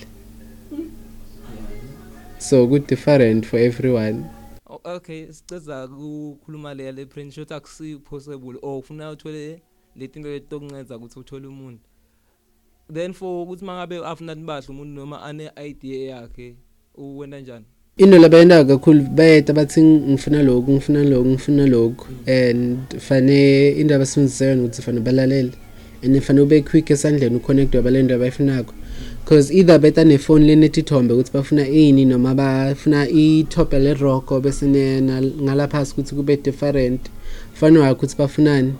so 2.38 2.66
ku-different 2.66 3.46
for 3.46 3.58
everyone. 3.60 4.24
O- 4.66 4.80
okay 4.84 5.26
siceza 5.32 5.84
ukukhuluma 5.84 6.74
le 6.74 6.92
le 6.92 7.06
print 7.06 7.32
shot 7.34 7.52
akusi 7.52 7.96
possible 7.96 8.58
or 8.62 8.78
ufuna 8.78 9.10
uthole 9.10 9.60
letinto 9.96 10.28
letokunceda 10.28 10.96
ukuthi 10.96 11.18
uthole 11.18 11.46
umuntu. 11.46 11.80
Then 12.92 13.12
for 13.12 13.46
ukuthi 13.46 13.64
mangabe 13.64 13.96
afuna 13.96 14.34
nibahle 14.34 14.66
umuntu 14.68 14.94
noma 14.94 15.22
ane 15.22 15.50
idea 15.68 16.16
yakhe 16.16 16.56
uwena 16.94 17.40
njani? 17.40 17.64
Into 18.00 18.18
labayendayo 18.18 18.64
kakhulu 18.64 19.02
bayeta 19.02 19.52
bathi 19.52 19.82
ngifuna 19.82 20.42
lokhu 20.42 20.72
ngifuna 20.72 21.04
lokhu 21.04 21.28
ngifuna 21.28 21.66
lokhu 21.66 22.06
and 22.26 22.98
fane 22.98 23.68
into 23.68 23.94
abasebenzisa 23.94 24.44
yona 24.44 24.62
ukuthi 24.62 24.82
fane 24.82 25.00
balalele 25.00 25.52
and 26.02 26.20
fane 26.22 26.40
ube 26.40 26.62
quick 26.62 26.90
esandleni 26.90 27.36
uconnectwe 27.36 27.82
bale 27.82 28.02
nto 28.02 28.14
abayifunako. 28.14 28.74
Because 29.24 29.52
either 29.52 29.78
beta 29.78 30.04
nefoni 30.04 30.46
lenetithombe 30.46 31.14
ukuthi 31.14 31.32
bafuna 31.32 31.68
ini 31.68 32.04
noma 32.04 32.34
bafuna 32.34 33.08
ithobe 33.08 33.78
leroko 33.78 34.40
bese 34.40 34.66
ngalaphasi 35.42 35.92
ukuthi 35.92 36.14
kube 36.14 36.36
different 36.36 37.00
fane 37.52 37.78
wakho 37.78 37.92
ukuthi 37.92 38.16
bafunani. 38.18 38.72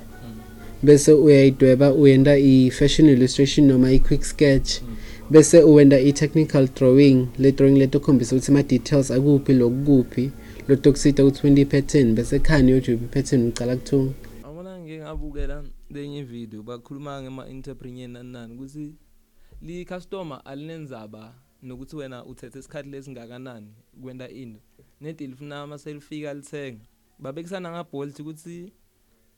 Bese 0.82 1.12
uyayidweba 1.12 1.92
uyenda 1.92 2.38
i-fashion 2.38 3.08
illustration 3.08 3.66
noma 3.66 3.92
i-quick 3.92 4.24
sketch. 4.24 4.80
Bese 5.30 5.62
uwenda 5.62 6.00
i-technical 6.00 6.68
drawing 6.68 7.28
le 7.38 7.52
drawing 7.52 7.78
letokhombisa 7.78 8.36
ukuthi 8.36 8.50
ama-details 8.52 9.10
akuphi 9.10 9.52
lokuphi 9.52 10.32
lotokusita 10.68 11.24
ukuthi 11.24 11.46
wenda 11.46 11.62
i-pattern 11.62 12.14
bese 12.14 12.38
khani 12.38 12.70
yojuba 12.70 13.04
i-pattern 13.04 13.48
ucala 13.48 13.76
kuthunga. 13.76 14.12
Abona 14.44 14.78
ngike 14.78 14.98
ngabukela 14.98 15.64
lenye 15.90 16.22
video 16.22 16.62
bakhuluma 16.62 17.22
ngema-entrepreneur 17.22 18.08
nani 18.08 18.32
nani 18.32 18.54
ukuthi 18.54 18.94
li-customer 19.62 20.42
alinenzaba 20.44 21.34
nokuthi 21.62 21.96
wena 21.96 22.24
uthethe 22.24 22.58
isikhathi 22.58 22.88
lesingakanani 22.88 23.66
kwenta 24.02 24.28
into 24.28 24.60
nedi 25.00 25.26
lifuna 25.26 25.66
maselifika 25.66 26.34
lithenga 26.34 26.80
babekusana 27.18 27.70
ngabolt 27.70 28.20
ukuthi 28.20 28.72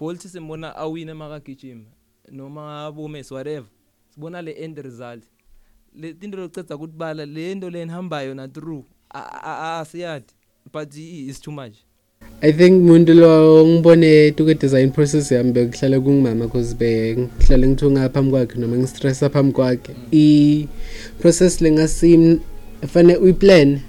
bolt 0.01 0.21
simbona 0.21 0.77
awine 0.77 1.15
makagijima 1.15 1.85
noma 2.31 2.87
abomesi 2.87 3.35
whatever. 3.35 3.69
Sibona 4.09 4.43
le 4.43 4.53
end 4.53 4.79
result. 4.79 5.25
Le 6.01 6.13
tinto 6.13 6.37
locedza 6.39 6.77
kutibala 6.79 7.27
le 7.27 7.55
nto 7.55 7.71
le 7.71 7.85
nihambayo 7.85 8.35
na 8.35 8.49
through 8.49 8.85
asiyadi 9.11 10.27
but 10.73 10.95
i- 10.97 11.29
is 11.29 11.41
too 11.41 11.51
much. 11.53 11.75
I 12.43 12.53
think 12.53 12.83
muntu 12.83 13.15
lo 13.15 13.67
ngibone 13.67 14.31
tuke 14.31 14.55
design 14.55 14.91
process 14.91 15.33
yami 15.33 15.53
bekuhlale 15.53 16.01
kungimama 16.01 16.49
cause 16.49 16.75
bengihlale 16.75 17.69
ngithunga 17.69 18.09
phambi 18.09 18.31
kwakhe 18.31 18.59
noma 18.59 18.77
ngistressa 18.77 19.31
phambi 19.31 19.53
kwakhe. 19.53 19.95
I-process 20.13 21.61
lengasi 21.61 22.41
fane 22.87 23.17
uyiplan. 23.17 23.81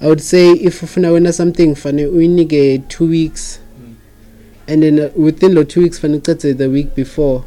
I 0.00 0.06
would 0.06 0.20
say 0.20 0.52
if 0.52 0.82
ufuna 0.82 1.10
wena 1.10 1.32
something 1.32 1.74
fane 1.74 2.06
uyinike 2.06 2.78
two 2.88 3.06
weeks. 3.08 3.60
And 4.68 4.82
then 4.82 4.98
uh, 4.98 5.10
within 5.16 5.54
lo 5.54 5.64
two 5.64 5.80
weeks 5.82 5.98
fane 6.00 6.14
ucedze 6.20 6.56
the 6.56 6.68
week 6.68 6.94
before. 6.94 7.44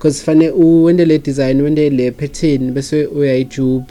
Because 0.00 0.24
fane 0.24 0.50
uwende 0.50 1.04
le 1.04 1.18
design 1.18 1.60
wende 1.60 1.90
le 1.90 2.10
pattern 2.10 2.72
bese 2.72 3.06
uyayijuba 3.06 3.86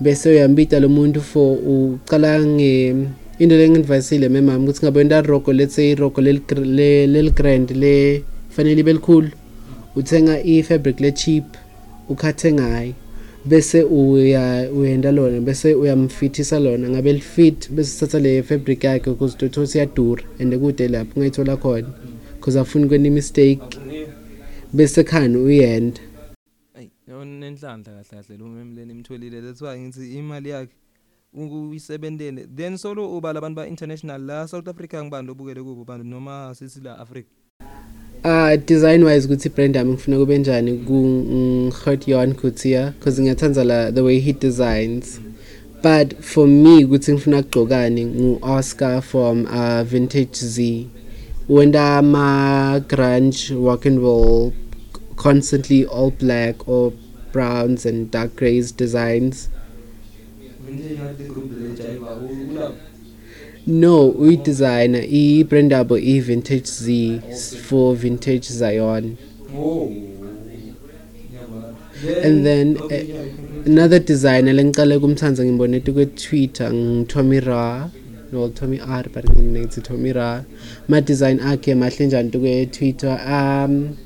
bese 0.00 0.30
uyambita 0.30 0.80
lo 0.80 0.88
muntu 0.88 1.20
for 1.20 1.58
ucala 1.58 2.46
nge 2.46 2.96
into 3.38 3.56
lengidvayisile 3.56 4.28
memami 4.28 4.64
ukuthi 4.64 4.84
ngabe 4.84 4.98
wenda 4.98 5.20
roko 5.22 5.52
let's 5.52 5.74
say 5.74 5.90
iroko 5.90 6.20
leli-grand 6.20 7.70
le 7.70 8.22
fanele 8.50 8.80
ibe 8.80 8.92
likhulu 8.92 9.30
uthenga 9.96 10.42
i-fabric 10.44 11.00
le-cheap 11.00 11.44
ukhathe 12.08 12.52
ngayo 12.52 12.92
bese 13.44 13.82
uya 13.82 14.68
uyenda 14.76 15.12
lona 15.12 15.40
bese 15.40 15.74
uyamfithisa 15.74 16.60
lona 16.60 16.88
ngabe 16.88 17.12
lifit 17.12 17.70
bese 17.70 17.96
uthatha 17.96 18.18
le 18.18 18.42
fabric 18.42 18.84
yakhe 18.84 19.10
ukuze 19.10 19.34
utotho 19.34 19.66
siyadura 19.66 20.22
and 20.40 20.58
kude 20.58 20.88
lapho 20.88 21.12
ungayithola 21.16 21.56
khona 21.56 21.88
because 22.42 22.58
afuni 22.60 22.88
kwena 22.88 23.06
i-mistake. 23.06 23.62
Bese 24.72 25.04
khani 25.04 25.36
uyenda. 25.36 26.00
Ayi 26.74 26.90
yona 27.08 27.38
nenhlanhla 27.40 27.84
kahle 27.84 28.04
kahle 28.10 28.38
lo 28.38 28.46
memleni 28.46 28.92
imtholile 28.92 29.42
that's 29.42 29.62
why 29.62 29.78
ngithi 29.78 30.18
imali 30.18 30.48
yakhe 30.48 30.72
ukuyisebentele 31.34 32.46
then 32.56 32.76
solo 32.76 33.16
uba 33.16 33.32
labantu 33.32 33.56
ba-international 33.56 34.20
la 34.20 34.48
south 34.48 34.68
africa 34.68 34.94
ngibani 35.04 35.26
lobukele 35.28 35.62
kubo 35.62 35.84
bantu 35.84 36.04
noma 36.04 36.54
sithi 36.54 36.80
la 36.80 36.98
africa 36.98 37.28
uh 38.24 38.56
design 38.66 39.04
wise 39.04 39.26
ukuthi 39.26 39.48
brand 39.48 39.76
yami 39.76 39.92
ngifuna 39.92 40.18
kube 40.18 40.38
njani 40.38 40.78
ku-hurt 40.78 42.08
yon 42.08 42.34
kutia 42.34 42.90
because 42.90 43.22
ngiyathanda 43.22 43.64
la 43.64 43.90
the 43.90 44.00
way 44.00 44.20
he 44.20 44.32
designs. 44.32 45.20
But 45.82 46.14
for 46.20 46.46
me 46.46 46.84
ukuthi 46.84 47.12
ngifuna 47.12 47.42
kugcokani 47.42 48.04
ngu-oscar 48.04 49.02
from 49.02 49.44
uh, 49.44 49.82
vintage 49.82 50.36
z. 50.36 50.86
wenda 51.54 51.82
ama-grunge 51.98 53.40
rock 53.66 53.84
and 53.86 53.98
roll 54.06 54.52
constantly 55.16 55.80
all 55.86 56.10
black 56.10 56.66
or 56.66 56.92
browns 57.32 57.84
and 57.86 58.10
dark 58.10 58.30
grays 58.36 58.72
designs. 58.72 59.48
No 63.66 63.96
uyidesigner 64.24 65.04
i-brand 65.22 65.72
yabo 65.72 65.96
i-vintage 66.12 66.66
z 66.66 67.20
for 67.66 67.94
vintage 67.94 68.46
zion. 68.60 69.16
And 72.24 72.46
then 72.46 72.78
uh, 72.90 73.70
another 73.70 73.98
designer 73.98 74.52
lengiqale 74.52 74.98
kumthanza 74.98 75.44
ngimbone 75.44 75.80
kwe-twitter 75.80 76.70
ngithomi 76.74 77.40
ra. 77.40 77.90
No 78.32 78.48
Tommy 78.48 78.80
R 78.80 79.04
but 79.12 79.24
nginethi 79.26 79.84
Tommy 79.84 80.12
Ra. 80.12 80.42
Ma 80.88 81.00
design 81.00 81.38
akhe 81.38 81.74
mahle 81.74 82.06
njani 82.06 82.30
kwe-twitter 82.30 83.20
um 83.26 83.96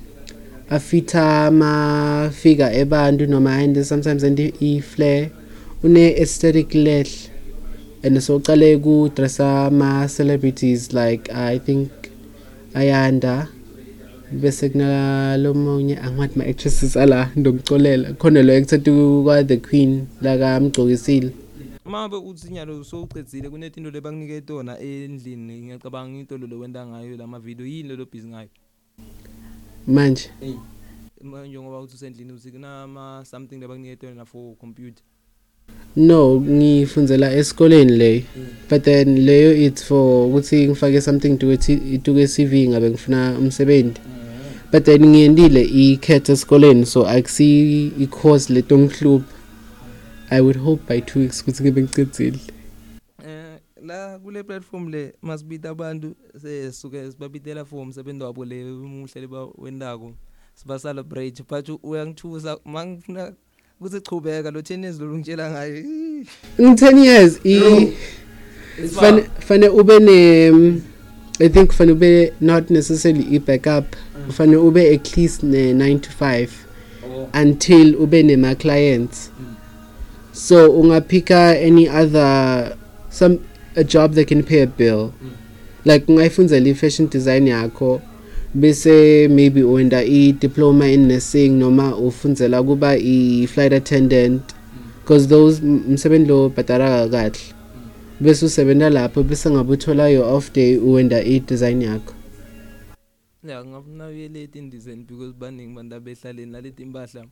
afitha 0.71 1.47
ama 1.47 2.31
figure 2.35 2.71
ebantu 2.81 3.27
noma 3.29 3.51
and 3.51 3.85
sometimes 3.87 4.25
and 4.25 4.41
i-flare 4.41 5.31
une 5.85 6.13
aesthetic 6.23 6.75
lehle 6.75 7.31
and 8.03 8.21
so 8.21 8.39
uqale 8.39 8.83
ku 8.83 9.09
dressa 9.15 9.67
ama 9.67 10.09
celebrities 10.09 10.93
like 10.93 11.31
i 11.33 11.59
think 11.59 11.89
ayanda 12.75 13.49
bese 14.33 14.69
kunalomunye 14.69 15.97
angiwathi 15.99 16.39
ma-actresses 16.39 16.97
ala 16.97 17.31
ndokucolela 17.37 18.13
khona 18.13 18.43
lo 18.43 18.57
actor 18.57 18.81
kwa 19.25 19.45
the 19.45 19.57
queen 19.57 20.07
la 20.23 20.39
kamgcokisile 20.39 21.31
mabe 21.87 22.17
uthi 22.17 22.53
nyalo 22.53 22.85
sowucedzile 22.85 23.51
kunetinto 23.51 23.91
lebanginike 23.91 24.41
tona 24.41 24.79
endlini 24.79 25.63
ngiyacabanga 25.63 26.19
into 26.19 26.39
lo 26.39 26.59
wenda 26.59 26.87
ngayo 26.87 27.17
lama 27.17 27.39
video 27.39 27.67
yini 27.67 27.97
lo 27.97 28.07
busy 28.07 28.27
ngayo? 28.27 28.49
Manje. 29.87 30.31
Manje 31.23 31.61
ngoba 31.61 31.81
uthi 31.81 31.95
usendlini 31.95 32.33
uthi 32.33 32.51
kunama 32.51 33.25
something 33.25 33.57
lebanginike 33.61 33.97
tona 33.97 34.25
for 34.25 34.57
computer. 34.57 35.03
No 35.97 36.41
ngifundzela 36.41 37.33
esikoleni 37.33 37.97
leyo 37.97 38.23
but 38.69 38.83
then 38.83 39.27
leyo 39.27 39.53
it's 39.67 39.85
for 39.85 40.27
ukuthi 40.27 40.69
ngifake 40.69 41.01
something 41.01 41.39
to 41.39 41.57
to 41.57 42.27
CV 42.27 42.69
ngabe 42.69 42.91
ngifuna 42.91 43.39
umsebenzi. 43.39 44.01
But 44.73 44.85
then 44.85 45.07
ngiyendile 45.07 45.63
ikhethe 45.63 46.33
esikoleni 46.33 46.87
so 46.87 47.07
akusi 47.07 47.93
i-course 48.01 48.53
letongihlupha 48.53 49.36
i 50.31 50.41
would 50.41 50.59
hope 50.59 50.95
by 50.95 51.01
2 51.01 51.19
weeks 51.19 51.43
ukuthi 51.43 51.63
ngibe 51.63 51.83
ngicedzile 51.83 52.39
eh 53.29 53.59
la 53.87 54.19
kule 54.19 54.43
platform 54.43 54.89
le 54.89 55.15
masibita 55.23 55.71
abantu 55.71 56.15
sesuke 56.43 57.11
sibabitela 57.11 57.65
for 57.65 57.79
umsebenzi 57.79 58.25
wabo 58.25 58.45
le 58.45 58.65
umuhle 58.65 59.21
leba 59.21 59.49
wendako 59.59 60.13
siba 60.55 60.79
celebrate 60.79 61.43
but 61.49 61.71
uyangithusa 61.83 62.59
mangifuna 62.65 63.33
ukuthi 63.81 64.01
chubeka 64.01 64.51
lo 64.51 64.61
10 64.61 64.83
years 64.83 65.01
lo 65.01 65.15
ngitshela 65.15 65.51
ngayo. 65.51 65.77
In 66.59 66.75
10 66.75 66.99
years 66.99 67.41
i 67.45 67.93
fane 68.89 69.23
fane 69.39 69.69
ube 69.69 69.99
ne 69.99 70.49
i 71.41 71.49
think 71.49 71.73
fane 71.73 71.93
ube 71.93 72.33
not 72.41 72.71
necessarily 72.71 73.37
i 73.37 73.39
backup 73.39 73.85
fane 74.33 74.57
ube 74.57 74.95
at 74.95 75.17
least 75.17 75.43
ne 75.43 75.73
9 75.73 75.99
to 75.99 76.11
5 76.11 76.49
until 77.43 77.97
ube 77.97 78.23
nema 78.23 78.55
clients. 78.55 79.31
So 80.37 80.71
ungaphika 80.71 81.57
any 81.57 81.89
other 81.89 82.77
some 83.09 83.39
a 83.75 83.83
job 83.83 84.13
that 84.13 84.29
can 84.29 84.43
pay 84.43 84.61
a 84.61 84.67
bill. 84.67 85.13
Like 85.85 86.07
ungayifundzela 86.07 86.69
i-fashion 86.69 87.09
design 87.09 87.47
yakho 87.47 88.03
bese 88.55 89.29
maybe 89.29 89.63
wenda 89.63 90.05
i-diploma 90.05 90.87
in 90.87 91.09
nursing 91.09 91.59
noma 91.59 91.97
ufundzela 91.97 92.63
kuba 92.63 92.97
i-flight 92.99 93.73
attendant. 93.73 94.43
Because 95.01 95.27
those 95.29 95.61
msebenzi 95.63 96.29
lo 96.29 96.49
bhatala 96.49 97.09
kahle. 97.09 97.39
Bese 98.21 98.47
usebenza 98.47 98.91
lapho 98.91 99.23
bese 99.23 99.51
ngabe 99.51 99.73
uthola 99.73 100.09
your 100.09 100.25
off 100.25 100.53
day 100.53 100.77
uwenda 100.77 101.23
i-design 101.25 101.83
yakho. 101.83 102.15
Ya 103.49 103.65
ngafuna 103.65 104.07
uyeleti 104.07 104.59
in 104.59 104.71
because 105.07 105.33
baningi 105.39 105.75
bantu 105.75 105.95
abehlaleni 105.95 106.53
naleti 106.53 106.83
impahla 106.83 107.25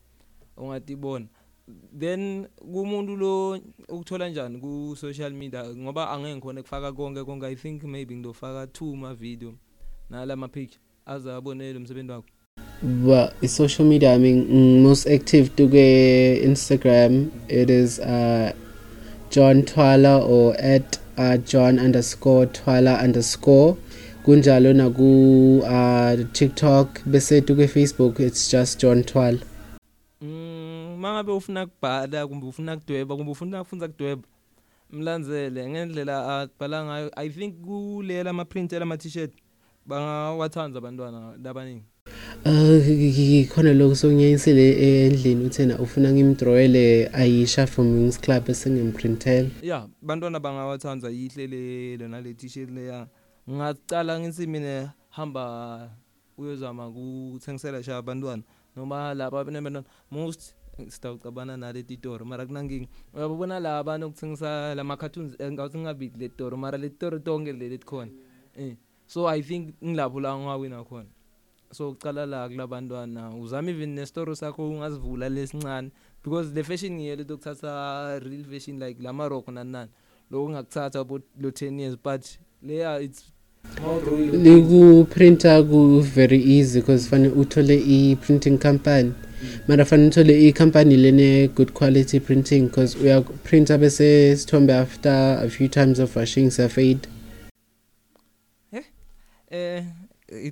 ungatibona 0.56 1.26
then 1.98 2.46
kumuntu 2.60 3.16
lo 3.16 3.60
ukuthola 3.88 4.28
njani 4.28 4.60
ku 4.60 4.96
social 4.96 5.32
media? 5.32 5.64
Ngoba 5.64 6.10
angeke 6.10 6.36
ngikhona 6.36 6.62
kufaka 6.62 6.92
konke 6.92 7.24
konke. 7.24 7.46
I 7.46 7.54
think 7.54 7.84
maybe 7.84 8.14
ngidofaka 8.14 8.72
two 8.72 8.96
ma 8.96 9.14
video 9.14 9.54
nala 10.10 10.36
ma 10.36 10.48
picture 10.48 10.80
azabonela 11.06 11.78
umsebenzi 11.78 12.12
wakho. 12.12 12.28
Well 12.82 13.32
i-social 13.42 13.86
media 13.86 14.14
i 14.14 14.18
mean 14.18 14.82
most 14.82 15.06
active 15.06 15.56
tuke 15.56 16.42
instagram. 16.44 17.30
It 17.48 17.70
is 17.70 17.98
uh, 17.98 18.52
john 19.30 19.62
twala 19.62 20.20
or 20.20 20.54
at 20.60 20.98
uh, 21.16 21.38
john 21.38 21.78
underscore 21.78 22.46
twala 22.46 22.98
underscore. 23.02 23.76
Kunjalo 24.26 24.74
naku 24.74 25.60
uh, 25.64 26.16
tiktok. 26.32 27.00
Bese 27.06 27.40
tuke 27.40 27.68
facebook 27.68 28.20
it's 28.20 28.50
just 28.50 28.80
john 28.80 29.02
twala. 29.02 29.38
mm 29.38 29.53
mangabe 31.04 31.32
ufuna 31.32 31.66
kubhala 31.66 32.26
kumbe 32.26 32.46
ufuna 32.46 32.76
kudweba 32.76 33.16
kumbe 33.16 33.32
ufuna 33.32 33.64
kufunza 33.64 33.88
kudweba 33.88 34.22
mlandzele 34.90 35.68
ngendlela 35.70 36.40
abhala 36.40 36.84
ngayo. 36.84 37.10
I 37.16 37.28
think 37.28 37.60
kulela 37.60 38.30
ama 38.30 38.44
print 38.44 38.72
ama 38.72 38.96
t-shirt 38.96 39.32
bangawathanda 39.86 40.78
abantwana 40.78 41.36
labaningi. 41.42 41.84
Uh 42.44 43.48
khona 43.48 43.72
lokho 43.74 43.94
songiyayisele 43.94 44.66
endlini 45.06 45.44
uthena 45.44 45.78
ufuna 45.78 46.12
ngimdrawele 46.12 47.10
Aisha 47.12 47.66
from 47.66 47.86
Wings 47.96 48.20
Club 48.20 48.48
esengimprintela 48.48 49.48
yeah 49.62 49.86
bantwana 50.02 50.40
bangawathanda 50.40 51.08
yihle 51.08 51.46
le 51.46 51.96
lona 51.96 52.20
le 52.20 52.34
t-shirt 52.34 52.70
leya. 52.70 53.06
Ngacala 53.50 54.20
ngithi 54.20 54.46
mina 54.46 54.92
hamba 55.10 55.90
uyozama 56.38 56.90
kuthengisela 56.90 57.82
sha 57.82 57.96
abantwana 57.96 58.42
noma 58.76 59.14
laba 59.14 59.44
benabantwana 59.44 59.86
most 60.10 60.54
sitawucabana 60.88 61.56
nale 61.56 61.82
titori 61.82 62.24
mara 62.24 62.46
kunankinga 62.46 62.88
uyabona 63.14 63.60
laba 63.60 63.98
nokuthengisa 63.98 64.74
lama 64.74 64.96
cartoons 64.96 65.34
ngawuthi 65.40 65.78
ngabili 65.78 66.12
le 66.18 66.28
titori 66.28 66.56
mara 66.56 66.78
le 66.78 66.88
titori 66.88 67.20
tonke 67.20 67.52
leli 67.52 67.78
khona. 67.78 68.10
Eh 68.56 68.76
so 69.06 69.28
i 69.28 69.42
think 69.42 69.74
ngilapho 69.84 70.20
la 70.20 70.38
ngawina 70.38 70.84
khona. 70.84 71.08
So 71.72 71.90
ucala 71.90 72.26
la 72.26 72.48
kulabantwana 72.48 73.30
uzama 73.30 73.70
even 73.70 73.94
nestory 73.94 74.36
sakho 74.36 74.70
ungazivula 74.70 75.28
lesincane 75.28 75.90
because 76.22 76.52
the 76.52 76.62
fashion 76.62 76.92
ngiyele 76.92 77.24
lokuthatha 77.24 78.20
real 78.22 78.44
fashion 78.44 78.78
like 78.78 79.02
la 79.02 79.12
maroko 79.12 79.52
nanani. 79.52 79.90
Lokho 80.30 80.50
ngakuthatha 80.50 81.00
about 81.00 81.22
lo 81.40 81.50
10 81.50 81.80
years 81.80 81.96
but 82.02 82.24
leya 82.62 83.00
it's 83.00 83.30
likuprinta 84.32 85.62
ku 85.62 86.00
very 86.00 86.38
easy 86.38 86.80
because 86.80 87.08
fanele 87.08 87.34
uthole 87.34 87.76
i-printing 87.76 88.58
company. 88.58 89.12
Mara 89.68 89.84
fanele 89.84 90.08
uthole 90.08 90.48
i-company 90.48 90.96
lene 90.96 91.48
good 91.48 91.72
quality 91.72 92.20
printing 92.20 92.60
because 92.60 92.98
uyaprinta 92.98 93.78
bese 93.78 94.36
sithombe 94.36 94.74
after 94.74 95.38
a 95.42 95.48
few 95.48 95.68
times 95.68 95.98
of 95.98 96.16
washing 96.16 96.50
siyafade 96.50 97.08
eh 99.54 99.84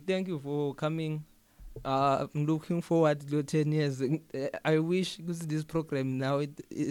thank 0.06 0.28
you 0.28 0.38
for 0.38 0.74
coming. 0.74 1.24
Uh 1.84 2.26
i'm 2.34 2.46
looking 2.46 2.80
forward 2.80 3.20
to 3.20 3.42
10 3.42 3.72
years. 3.72 4.02
I 4.64 4.78
wish 4.78 5.18
ukuthi 5.18 5.48
this 5.48 5.64
program 5.64 6.18
now 6.18 6.40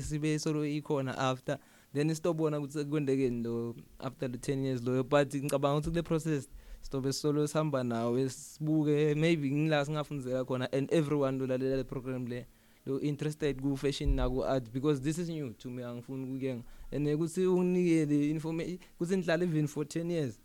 sibe 0.02 0.40
solo 0.40 0.64
ikhona 0.64 1.18
after. 1.18 1.58
Then 1.94 2.10
sitobona 2.10 2.60
ukuthi 2.60 2.86
kwendekeni 2.86 3.44
lo 3.44 3.76
after 4.00 4.28
the 4.28 4.38
10 4.38 4.66
years 4.66 4.84
lo 4.84 5.04
but 5.04 5.34
ngicabanga 5.34 5.78
ukuthi 5.78 5.90
kule 5.90 6.04
process 6.04 6.50
sitobe 6.82 7.14
solo 7.14 7.48
sihamba 7.48 7.84
nawe 7.84 8.30
sibuke 8.30 9.16
maybe 9.16 9.52
ngila 9.52 9.86
singafundzela 9.86 10.46
khona 10.46 10.72
and 10.72 10.94
everyone 10.94 11.38
lo 11.38 11.48
lalela 11.48 11.76
le 11.76 11.84
program 11.84 12.28
le 12.28 12.46
lo 12.86 13.00
interested 13.00 13.62
ku 13.62 13.78
fashion 13.78 14.16
na 14.16 14.30
ku 14.30 14.44
art 14.44 14.72
because 14.74 15.02
this 15.02 15.18
is 15.18 15.30
new 15.30 15.54
to 15.54 15.70
me 15.70 15.84
angifuni 15.84 16.26
ukuyenga 16.26 16.64
and 16.92 17.08
ukuthi 17.08 17.46
unginikele 17.46 18.30
information 18.30 18.80
ukuthi 18.96 19.16
nihlala 19.16 19.44
even 19.44 19.68
for 19.68 19.86
10 19.86 20.12
years 20.12 20.40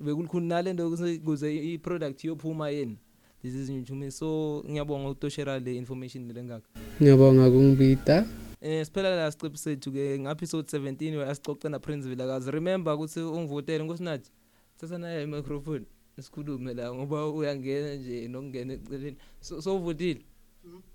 bekulikhuni 0.00 0.48
nalento 0.48 0.90
kuze 1.24 1.56
i 1.74 1.78
product 1.78 2.24
yophuma 2.24 2.70
yini 2.70 2.98
this 3.42 3.54
is 3.54 3.70
new 3.70 3.82
to 3.82 3.94
me 3.94 4.10
so 4.10 4.62
ngiyabonga 4.70 5.08
utoshera 5.08 5.58
le 5.58 5.76
information 5.76 6.32
lengaka 6.32 6.68
ngiyabonga 7.00 7.50
kungibita 7.50 8.26
eh 8.60 8.84
siphela 8.84 9.16
la 9.16 9.30
siqephu 9.30 9.56
sethu 9.56 9.92
ke 9.92 10.18
nga 10.18 10.30
episode 10.30 10.66
17 10.66 11.16
where 11.16 11.30
asicoca 11.30 11.68
na 11.68 11.78
Prince 11.78 12.08
Vilakazi. 12.08 12.50
Remember 12.50 12.94
ukuthi 12.94 13.20
ungivotele 13.20 13.84
nkosinathi? 13.84 14.30
Thatha 14.76 14.98
naye 14.98 15.22
i 15.22 15.26
microphone 15.26 15.84
sikhulume 16.20 16.74
la 16.74 16.94
ngoba 16.94 17.28
uyangena 17.28 17.94
nje 17.94 18.28
nokungena 18.28 18.72
eceleni. 18.72 19.16
So 19.40 19.60
so 19.60 19.78
votile 19.78 20.22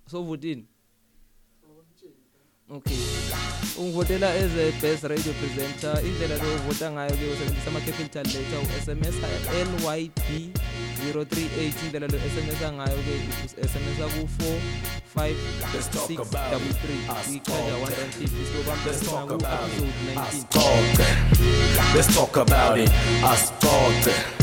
so 0.07 0.23
votile 0.23 0.65
okay. 2.71 2.97
Ungivotela 3.77 4.27
as 4.27 4.55
a 4.55 4.71
best 4.81 5.03
radio 5.03 5.33
presenter 5.39 5.99
indlela 6.05 6.35
lo 6.35 6.57
vota 6.67 6.91
ngayo 6.91 7.11
ke 7.15 7.25
usebenzisa 7.33 7.69
ama 7.69 7.79
capital 7.81 8.23
letter 8.23 8.59
u 8.59 8.65
SMS 8.83 9.15
LYP 9.51 10.19
038 11.11 11.85
indlela 11.85 12.07
lo 12.07 12.17
SMS 12.19 12.61
ngayo 12.61 12.97
ke 13.03 13.15
SMS 13.59 13.97
ku 14.15 14.27
45633 15.15 17.35
ichaja 17.35 17.73
150 17.75 18.47
so 18.47 18.57
Let's 21.95 22.15
talk 22.15 22.37
about 22.37 22.79
it. 22.79 22.89
episode 23.23 24.40